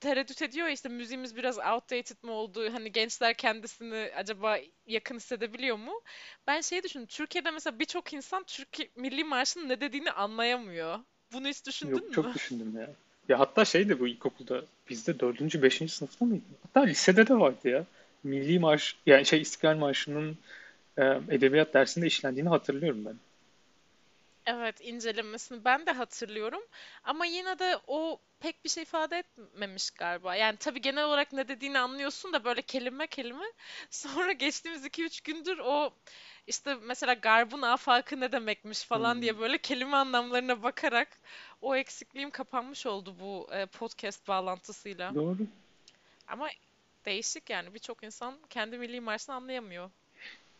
[0.00, 2.72] tereddüt ediyor işte müziğimiz biraz outdated mi oldu?
[2.72, 6.00] Hani gençler kendisini acaba yakın hissedebiliyor mu?
[6.46, 7.06] Ben şey düşündüm.
[7.06, 10.98] Türkiye'de mesela birçok insan Türk Milli Marşı'nın ne dediğini anlayamıyor.
[11.32, 12.32] Bunu hiç Yok düşündün çok mü?
[12.34, 12.90] düşündüm ya.
[13.28, 16.44] Ya hatta şey de bu ilkokulda bizde dördüncü, beşinci sınıfta mıydı?
[16.62, 17.84] Hatta lisede de vardı ya.
[18.24, 20.36] Milli Marş yani şey İstiklal Marşı'nın
[20.98, 23.14] e, edebiyat dersinde işlendiğini hatırlıyorum ben.
[24.48, 26.62] Evet, incelemesini ben de hatırlıyorum.
[27.04, 30.36] Ama yine de o pek bir şey ifade etmemiş galiba.
[30.36, 33.44] Yani tabii genel olarak ne dediğini anlıyorsun da böyle kelime kelime.
[33.90, 35.90] Sonra geçtiğimiz iki üç gündür o
[36.46, 41.18] işte mesela garbın afakı ne demekmiş falan Hmm, diye böyle kelime anlamlarına bakarak
[41.62, 45.14] o eksikliğim kapanmış oldu bu e, podcast bağlantısıyla.
[45.14, 45.46] doğru.
[46.26, 46.48] Ama
[47.06, 49.90] değişik yani birçok insan kendi milli marşını anlayamıyor.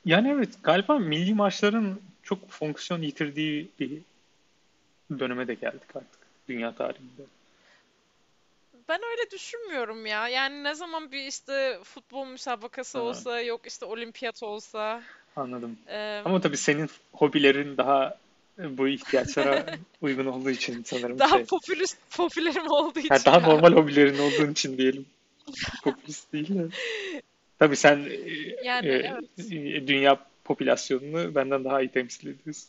[0.09, 3.91] Yani evet galiba milli marşların çok fonksiyon yitirdiği bir
[5.19, 7.23] döneme de geldik artık dünya tarihinde.
[8.89, 10.29] Ben öyle düşünmüyorum ya.
[10.29, 15.03] Yani ne zaman bir işte futbol müsabakası Ha, olsa, yok işte olimpiyat olsa,
[15.37, 15.79] anladım.
[16.25, 18.17] Ama em, tabii senin hobilerin daha
[18.59, 19.67] e, bu ihtiyaçlara
[20.01, 21.45] uygun olduğu için sanırım daha şey.
[21.45, 25.07] popülist, popülerim olduğu için daha normal hobilerin olduğun için diyelim.
[25.85, 26.69] Popülist değil de.
[27.59, 28.15] Tabii sen e,
[28.65, 29.25] Yani evet.
[29.39, 32.69] e, dünya popülasyonunu benden daha iyi temsil ediyorsun.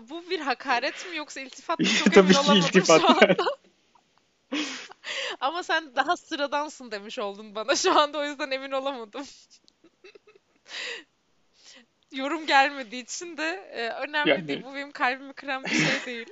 [0.00, 3.00] Bu bir hakaret mi yoksa iltifat mı çok Tabii ki iltifat.
[3.00, 3.36] şu anda.
[5.40, 9.24] Ama sen daha sıradansın demiş oldun bana şu anda o yüzden emin olamadım.
[12.12, 14.58] Yorum gelmediği için de e, önemli değil.
[14.58, 16.26] Yani Bu benim kalbimi kıran bir şey değil.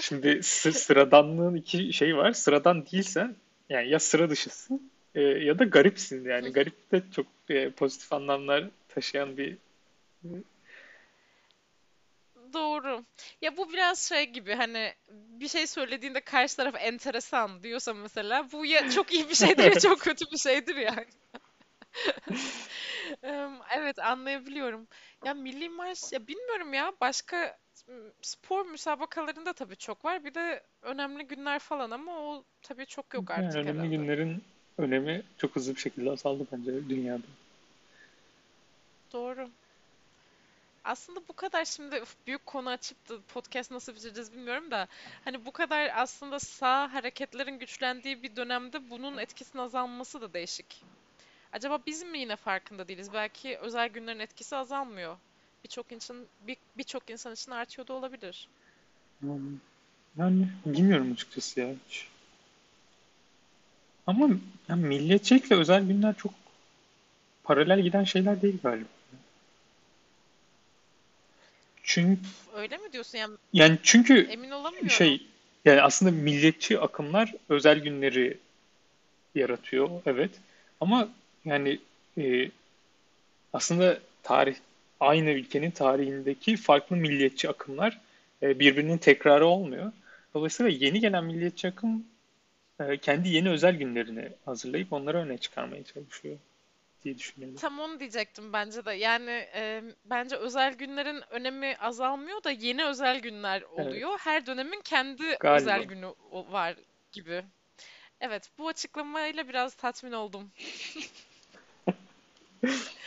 [0.00, 2.32] Şimdi sı- sıradanlığın iki şey var.
[2.32, 3.36] Sıradan değilsen
[3.68, 6.24] yani ya sıra dışısın e, ya da garipsin.
[6.24, 9.56] Yani garip de çok e, pozitif anlamlar taşıyan bir
[12.52, 13.04] Doğru.
[13.42, 18.66] Ya bu biraz şey gibi hani bir şey söylediğinde karşı taraf enteresan diyorsa mesela bu
[18.66, 21.06] ya çok iyi bir şeydir ya çok kötü bir şeydir yani.
[23.76, 24.86] Evet anlayabiliyorum.
[25.24, 30.24] Ya Milli Marş ya bilmiyorum ya başka m, spor müsabakalarında tabii çok var.
[30.24, 33.96] Bir de önemli günler falan ama o tabii çok yok Yani artık önemli herhalde.
[33.96, 34.42] günlerin
[34.78, 37.22] önemi çok hızlı bir şekilde azaldı bence dünyada.
[39.12, 39.50] Doğru.
[40.84, 44.88] Aslında bu kadar şimdi büyük konu açıp da podcast nasıl bitireceğiz bilmiyorum da
[45.24, 50.82] hani bu kadar aslında sağ hareketlerin güçlendiği bir dönemde bunun etkisinin azalması da değişik.
[51.54, 53.12] Acaba biz mi yine farkında değiliz?
[53.12, 55.16] Belki özel günlerin etkisi azalmıyor.
[55.64, 56.16] Birçok insan
[56.46, 58.48] bir, birçok insan için artıyor da olabilir.
[59.22, 59.50] Yani,
[60.16, 62.08] yani bilmiyorum açıkçası ya hiç.
[64.06, 64.28] Ama
[64.68, 66.32] ya milliyetçilikle özel günler çok
[67.44, 68.88] paralel giden şeyler değil galiba.
[71.82, 72.20] Çünkü
[72.54, 73.18] Öyle mi diyorsun?
[73.18, 74.90] Yani yani çünkü emin olamıyorum.
[74.90, 75.26] şey
[75.64, 78.38] yani aslında milliyetçi akımlar özel günleri
[79.34, 80.30] yaratıyor evet.
[80.80, 81.08] Ama
[81.44, 81.80] yani
[82.18, 82.50] e,
[83.52, 84.56] aslında tarih
[85.00, 88.00] aynı ülkenin tarihindeki farklı milliyetçi akımlar
[88.42, 89.92] e, birbirinin tekrarı olmuyor.
[90.34, 92.04] Dolayısıyla yeni gelen milliyetçi akım
[92.80, 96.36] e, kendi yeni özel günlerini hazırlayıp onları öne çıkarmaya çalışıyor.
[97.04, 97.56] diye düşünüyorum.
[97.60, 98.92] Tam onu diyecektim bence de.
[98.92, 104.18] Yani e, bence özel günlerin önemi azalmıyor da yeni özel günler Evet, oluyor.
[104.18, 105.82] Her dönemin kendi özel galiba.
[105.82, 106.76] günü o- var
[107.12, 107.44] gibi.
[108.20, 110.50] Evet, bu açıklamayla biraz tatmin oldum.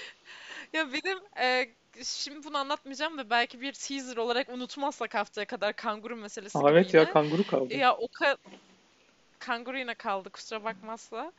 [0.73, 6.15] Ya benim e, şimdi bunu anlatmayacağım da belki bir teaser olarak unutmazsak haftaya kadar kanguru
[6.15, 7.13] meselesi gibi evet ya yine.
[7.13, 7.73] kanguru kaldı.
[7.73, 8.37] Ya o ka
[9.39, 11.31] kanguru yine kaldı kusura bakmazsa.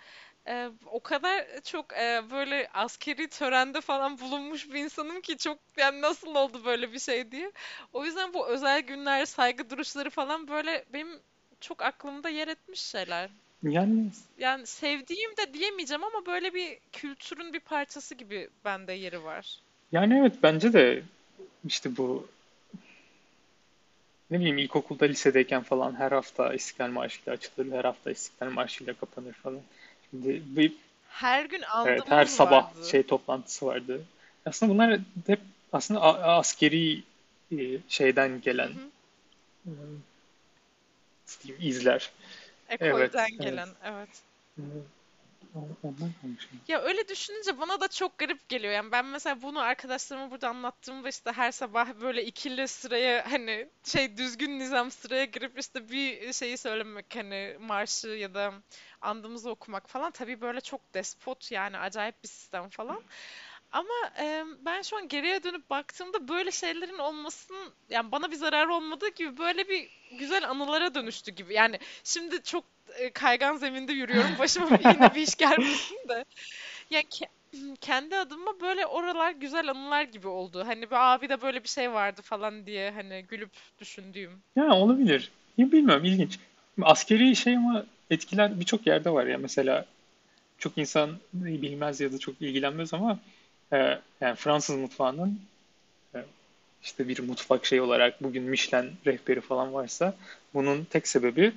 [0.49, 6.01] E, o kadar çok e, böyle askeri törende falan bulunmuş bir insanım ki çok yani
[6.01, 7.53] nasıl oldu böyle bir şey diye.
[7.93, 11.21] O yüzden bu özel günler, saygı duruşları falan böyle benim
[11.61, 13.31] çok aklımda yer etmiş şeyler.
[13.63, 19.63] Yani Yani sevdiğim de diyemeyeceğim ama böyle bir kültürün bir parçası gibi bende yeri var.
[19.93, 21.03] yani evet bence de
[21.67, 22.29] işte bu
[24.31, 28.85] ne bileyim ilkokulda lisedeyken falan her hafta İstiklal Marşı ile açılır, her hafta İstiklal Marşı
[28.85, 29.61] ile kapanır falan.
[30.11, 30.73] Şimdi bir
[31.09, 32.87] Her gün evet her andımız sabah vardı.
[32.91, 34.05] şey toplantısı vardı.
[34.47, 35.41] Aslında bunlar hep
[35.73, 37.03] aslında a- askeri
[37.53, 38.91] e, şeyden Hı gelen hı.
[39.67, 39.71] e,
[41.27, 42.11] nasıl diyeyim, izler.
[42.69, 43.41] Evet, Ekolden evet.
[43.41, 44.23] gelen, evet.
[44.59, 44.63] E,
[45.55, 46.61] konuşuyorum.
[46.69, 48.73] Ya öyle düşününce bana da çok garip geliyor.
[48.73, 54.17] Yani ben mesela bunu arkadaşlarıma burada anlattığımda işte her sabah böyle ikili sıraya hani şey
[54.17, 58.53] düzgün nizam sıraya girip işte bir şeyi söylemek hani marşı ya da
[59.01, 63.03] andımızı okumak falan tabii böyle çok despot yani acayip bir sistem falan.
[63.73, 68.75] Ama e, ben şu an geriye dönüp baktığımda böyle şeylerin olmasının yani bana bir zararı
[68.75, 69.89] olmadığı gibi böyle bir
[70.19, 71.55] güzel anılara dönüştü gibi.
[71.55, 72.65] Yani şimdi çok
[72.99, 74.31] e, kaygan zeminde yürüyorum.
[74.39, 76.25] Başıma bir- yine bir iş gelmesin de.
[76.91, 77.29] Yani ke-
[77.81, 80.65] kendi adıma böyle oralar güzel anılar gibi oldu.
[80.67, 83.51] Hani bir abi de böyle bir şey vardı falan diye hani gülüp
[83.81, 84.43] düşündüğüm.
[84.57, 85.31] Ya olabilir.
[85.59, 86.39] Ya bilmiyorum ilginç.
[86.83, 89.39] Askeri şey ama etkiler birçok yerde var ya.
[89.39, 89.85] Mesela
[90.59, 93.19] çok insan bilmez ya da çok ilgilenmez ama
[93.73, 93.77] e,
[94.21, 95.41] yani Fransız mutfağının
[96.15, 96.25] e,
[96.83, 100.17] işte bir mutfak şey olarak bugün Michelin rehberi falan varsa
[100.55, 101.55] bunun tek sebebi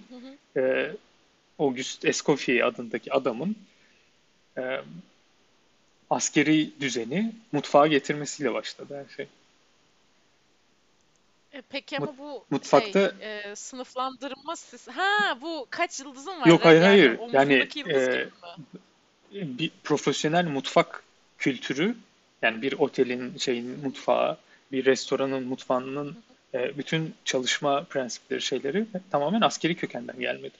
[0.57, 0.91] e,
[1.59, 3.55] Auguste Escoffier adındaki adamın
[4.57, 4.81] e,
[6.09, 9.27] askeri düzeni mutfağa getirmesiyle başladı her şey.
[11.53, 16.65] E, peki ama bu şey mutfakta e, sınıflandırma sis- ha bu kaç yıldızın var yok
[16.65, 17.53] hayır yani hayır yani
[17.87, 18.31] e,
[19.31, 19.57] mi?
[19.59, 21.03] bir profesyonel mutfak
[21.41, 21.95] kültürü
[22.41, 24.37] yani bir otelin şeyin mutfağı,
[24.71, 26.17] bir restoranın mutfağının
[26.53, 30.57] e, bütün çalışma prensipleri şeyleri tamamen askeri kökenden gelmedi.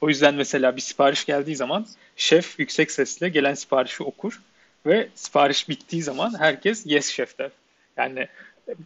[0.00, 1.86] O yüzden mesela bir sipariş geldiği zaman
[2.16, 4.42] şef yüksek sesle gelen siparişi okur
[4.86, 7.50] ve sipariş bittiği zaman herkes yes şef der.
[7.96, 8.28] Yani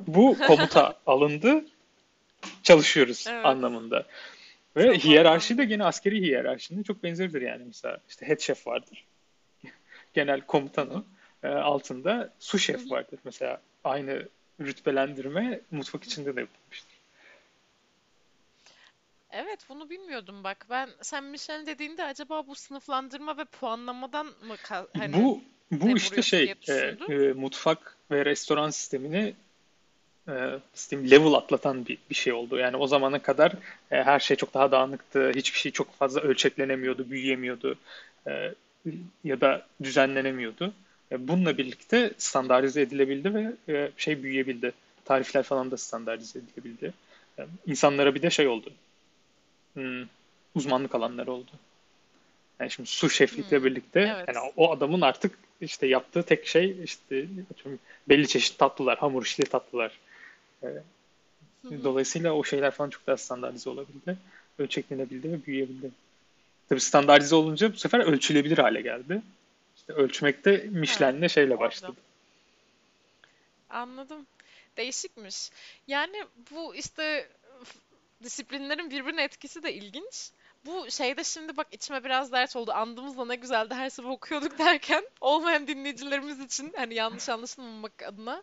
[0.07, 1.65] bu komuta alındı,
[2.63, 3.47] çalışıyoruz Evet.
[3.47, 4.05] anlamında.
[4.77, 9.05] Ve Çok hiyerarşi de gene askeri hiyerarşinin çok benzeridir yani mesela işte head chef vardır
[10.15, 11.05] genel komutanı
[11.47, 13.19] e, altında su şef vardır.
[13.25, 14.29] Mesela aynı
[14.61, 16.97] rütbelendirme mutfak içinde de yapılmıştır.
[19.31, 20.67] Evet bunu bilmiyordum bak.
[20.71, 24.57] Ben sen Michelin dediğinde acaba bu sınıflandırma ve puanlamadan mı
[24.99, 26.73] hani Bu bu işte şey e,
[27.09, 29.35] e, mutfak ve restoran sistemini
[30.29, 32.59] e, sistem level atlatan bir, bir şey oldu.
[32.59, 33.53] Yani o zamana kadar
[33.91, 35.33] e, her şey çok daha dağınıktı.
[35.35, 37.79] Hiçbir şey çok fazla ölçeklenemiyordu, büyüyemiyordu
[38.27, 38.55] e,
[39.25, 40.75] ya da düzenlenemiyordu.
[41.13, 44.73] E, bununla birlikte standartize edilebildi ve e, şey büyüyebildi.
[45.05, 46.93] Tarifler falan da standartize edilebildi.
[47.39, 48.73] E, insanlara bir de şey oldu.
[49.75, 50.05] Hmm,
[50.55, 51.51] uzmanlık alanları oldu.
[52.61, 54.37] Yani şimdi su şeflikle Hmm, birlikte yani evet.
[54.57, 57.27] o adamın artık işte yaptığı tek şey işte
[58.09, 59.93] belli çeşit tatlılar, hamur işli tatlılar.
[61.65, 64.17] Dolayısıyla o şeyler falan çok daha standartize olabildi.
[64.59, 65.91] Ölçeklenebildi ve büyüyebildi.
[66.69, 69.23] Tabii standartize olunca bu sefer ölçülebilir hale geldi.
[69.89, 71.97] Ölçmekte Michelin'le şeyle başladı.
[73.71, 74.27] Anladım.
[74.77, 75.51] Değişikmiş.
[75.87, 77.29] Yani bu işte
[78.23, 80.31] disiplinlerin birbirine etkisi de ilginç.
[80.67, 82.73] Bu şeyde şimdi bak içime biraz dert oldu.
[82.73, 88.43] Andımızla ne güzeldi her sabah okuyorduk derken olmayan dinleyicilerimiz için hani yanlış anlaşılmamak adına.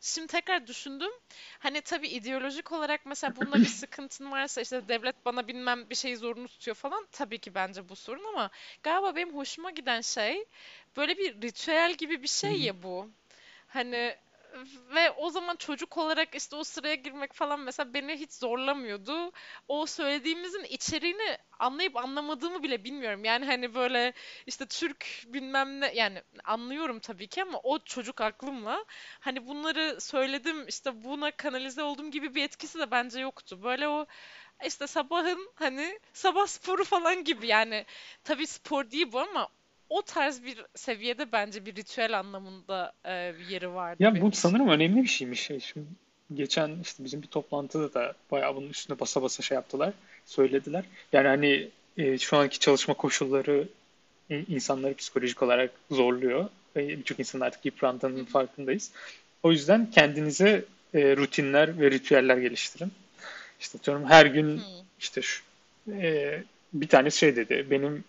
[0.00, 1.10] Şimdi tekrar düşündüm.
[1.58, 6.16] Hani tabii ideolojik olarak mesela bununla bir sıkıntın varsa işte devlet bana bilmem bir şeyi
[6.16, 8.50] zorunlu tutuyor falan tabii ki bence bu sorun ama
[8.82, 10.44] galiba benim hoşuma giden şey
[10.96, 13.10] böyle bir ritüel gibi bir şey ya bu.
[13.66, 14.16] Hani
[14.94, 19.32] ve o zaman çocuk olarak işte o sıraya girmek falan mesela beni hiç zorlamıyordu.
[19.68, 23.24] O söylediğimizin içeriğini anlayıp anlamadığımı bile bilmiyorum.
[23.24, 24.12] Yani hani böyle
[24.46, 28.84] işte Türk bilmem ne yani anlıyorum tabii ki ama o çocuk aklımla
[29.20, 33.62] hani bunları söyledim işte buna kanalize olduğum gibi bir etkisi de bence yoktu.
[33.62, 34.06] Böyle o
[34.66, 37.86] işte sabahın hani sabah sporu falan gibi yani
[38.24, 39.48] tabii spor değil bu ama
[39.90, 44.30] o tarz bir seviyede bence bir ritüel anlamında e, bir yeri vardı Ya bu için.
[44.30, 45.40] sanırım önemli bir şeymiş.
[45.40, 45.86] Şey, Şimdi
[46.34, 49.92] geçen işte bizim bir toplantıda da bayağı bunun üstüne basa basa şey yaptılar,
[50.26, 50.84] söylediler.
[51.12, 53.68] Yani hani e, şu anki çalışma koşulları
[54.30, 56.48] i- insanları psikolojik olarak zorluyor.
[56.76, 58.92] Ve Birçok insan artık yıprandığının farkındayız.
[59.42, 62.92] O yüzden kendinize e, rutinler ve ritüeller geliştirin.
[63.60, 64.62] İşte atıyorum her gün
[65.00, 65.42] işte şu,
[65.92, 66.42] e,
[66.72, 67.66] bir tanesi şey dedi.
[67.70, 68.04] Benim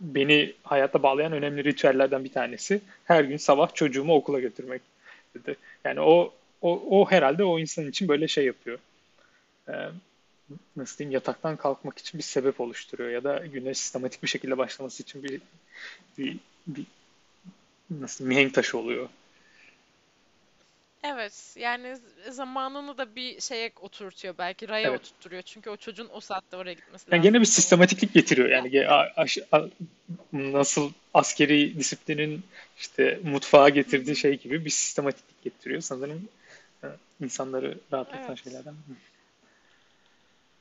[0.00, 4.82] beni hayata bağlayan önemli ritüellerden bir tanesi her gün sabah çocuğumu okula götürmek
[5.34, 5.56] dedi.
[5.84, 6.32] Yani o
[6.62, 8.78] o, o herhalde o insan için böyle şey yapıyor.
[9.68, 9.72] E,
[10.76, 15.02] nasıl diyeyim yataktan kalkmak için bir sebep oluşturuyor ya da güne sistematik bir şekilde başlaması
[15.02, 15.40] için bir
[16.18, 16.36] bir,
[16.66, 16.84] bir
[17.90, 19.08] nasıl mihenk taşı oluyor.
[21.02, 25.00] Evet, yani z- zamanını da bir şeye oturtuyor belki raya Evet.
[25.00, 25.42] oturtturuyor.
[25.42, 27.54] Çünkü o çocuğun o saatte oraya gitmesi Yani gene bir lazım falan.
[27.54, 28.48] sistematiklik getiriyor.
[28.48, 29.68] Yani ge- a- aş- a-
[30.32, 32.42] nasıl askeri disiplinin
[32.78, 34.16] işte mutfağa Hı getirdiği hı.
[34.16, 35.80] şey gibi bir sistematiklik getiriyor.
[35.80, 36.28] Sanırım
[36.84, 36.86] e,
[37.20, 38.44] insanları rahatlatan Evet.
[38.44, 38.74] şeylerden.
[38.88, 38.96] biri.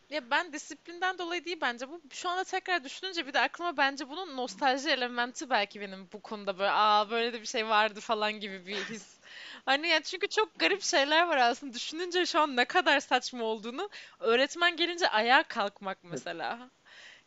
[0.10, 2.02] Ya ben disiplinden dolayı değil bence bu.
[2.12, 6.60] Şu anda tekrar düşününce bir de aklıma bence bunun nostalji elementi belki benim bu konuda
[6.60, 9.19] böyle aa böyle de bir şey vardı falan gibi bir his.
[9.66, 11.74] Hani yani çünkü çok garip şeyler var aslında.
[11.74, 13.90] Düşününce şu an ne kadar saçma olduğunu.
[14.20, 16.70] Öğretmen gelince ayağa kalkmak mesela.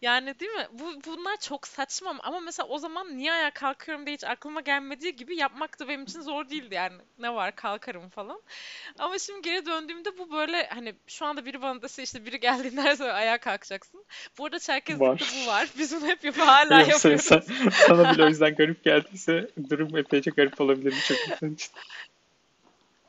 [0.02, 0.66] Yani değil mi?
[0.72, 5.16] Bu bunlar çok saçma ama mesela o zaman niye ayağa kalkıyorum diye hiç aklıma gelmediği
[5.16, 6.96] gibi yapmak da benim için zor değildi yani.
[7.18, 8.42] Ne var kalkarım falan.
[8.98, 12.82] Ama şimdi geri döndüğümde bu böyle hani şu anda biri bana dese işte biri geldiğinde
[12.82, 14.04] her zaman ayağa kalkacaksın.
[14.38, 15.68] Bu arada Çerkezlik'te bu Var.
[15.78, 17.24] Biz bunu hep yap hala sen, yapıyoruz.
[17.72, 21.72] sana bile o yüzden garip geldiyse durum epeyce garip olabilir birçok insan için.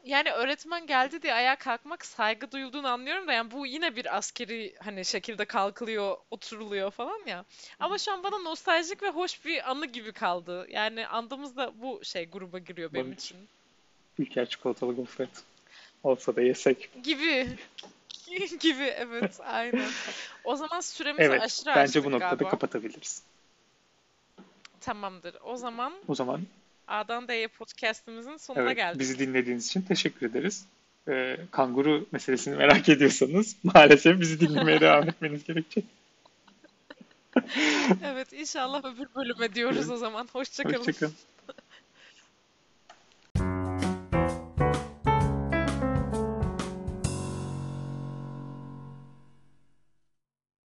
[0.04, 4.76] Yani öğretmen geldi diye ayağa kalkmak saygı duyulduğunu anlıyorum da yani bu yine bir askeri
[4.80, 7.46] hani şekilde kalkılıyor, oturuluyor falan ya.
[7.80, 10.66] Ama şu an bana nostaljik ve hoş bir anı gibi kaldı.
[10.70, 13.22] Yani andığımızda bu şey gruba giriyor benim Olabilir.
[13.22, 13.38] için.
[14.20, 15.44] Ülker çikolatalı gofret
[16.04, 16.90] olsa da yesek.
[17.04, 17.58] Gibi.
[18.60, 19.90] Gibi evet aynen.
[20.44, 22.50] O zaman süremizi Evet, aşırı bence bu noktada galiba.
[22.50, 23.24] kapatabiliriz.
[24.82, 25.38] Tamamdır.
[25.44, 26.42] O zaman O zaman
[26.88, 29.00] A'dan D'ye podcast'imizin sonuna Evet, geldik.
[29.00, 30.66] bizi dinlediğiniz için teşekkür ederiz.
[31.10, 35.86] Ee, kanguru meselesini merak ediyorsanız maalesef bizi dinlemeye devam etmeniz gerekecek.
[38.04, 40.28] Evet, inşallah öbür bölüme diyoruz o zaman.
[40.34, 40.78] Hoşça kalın.
[40.78, 41.14] Hoşçakalın.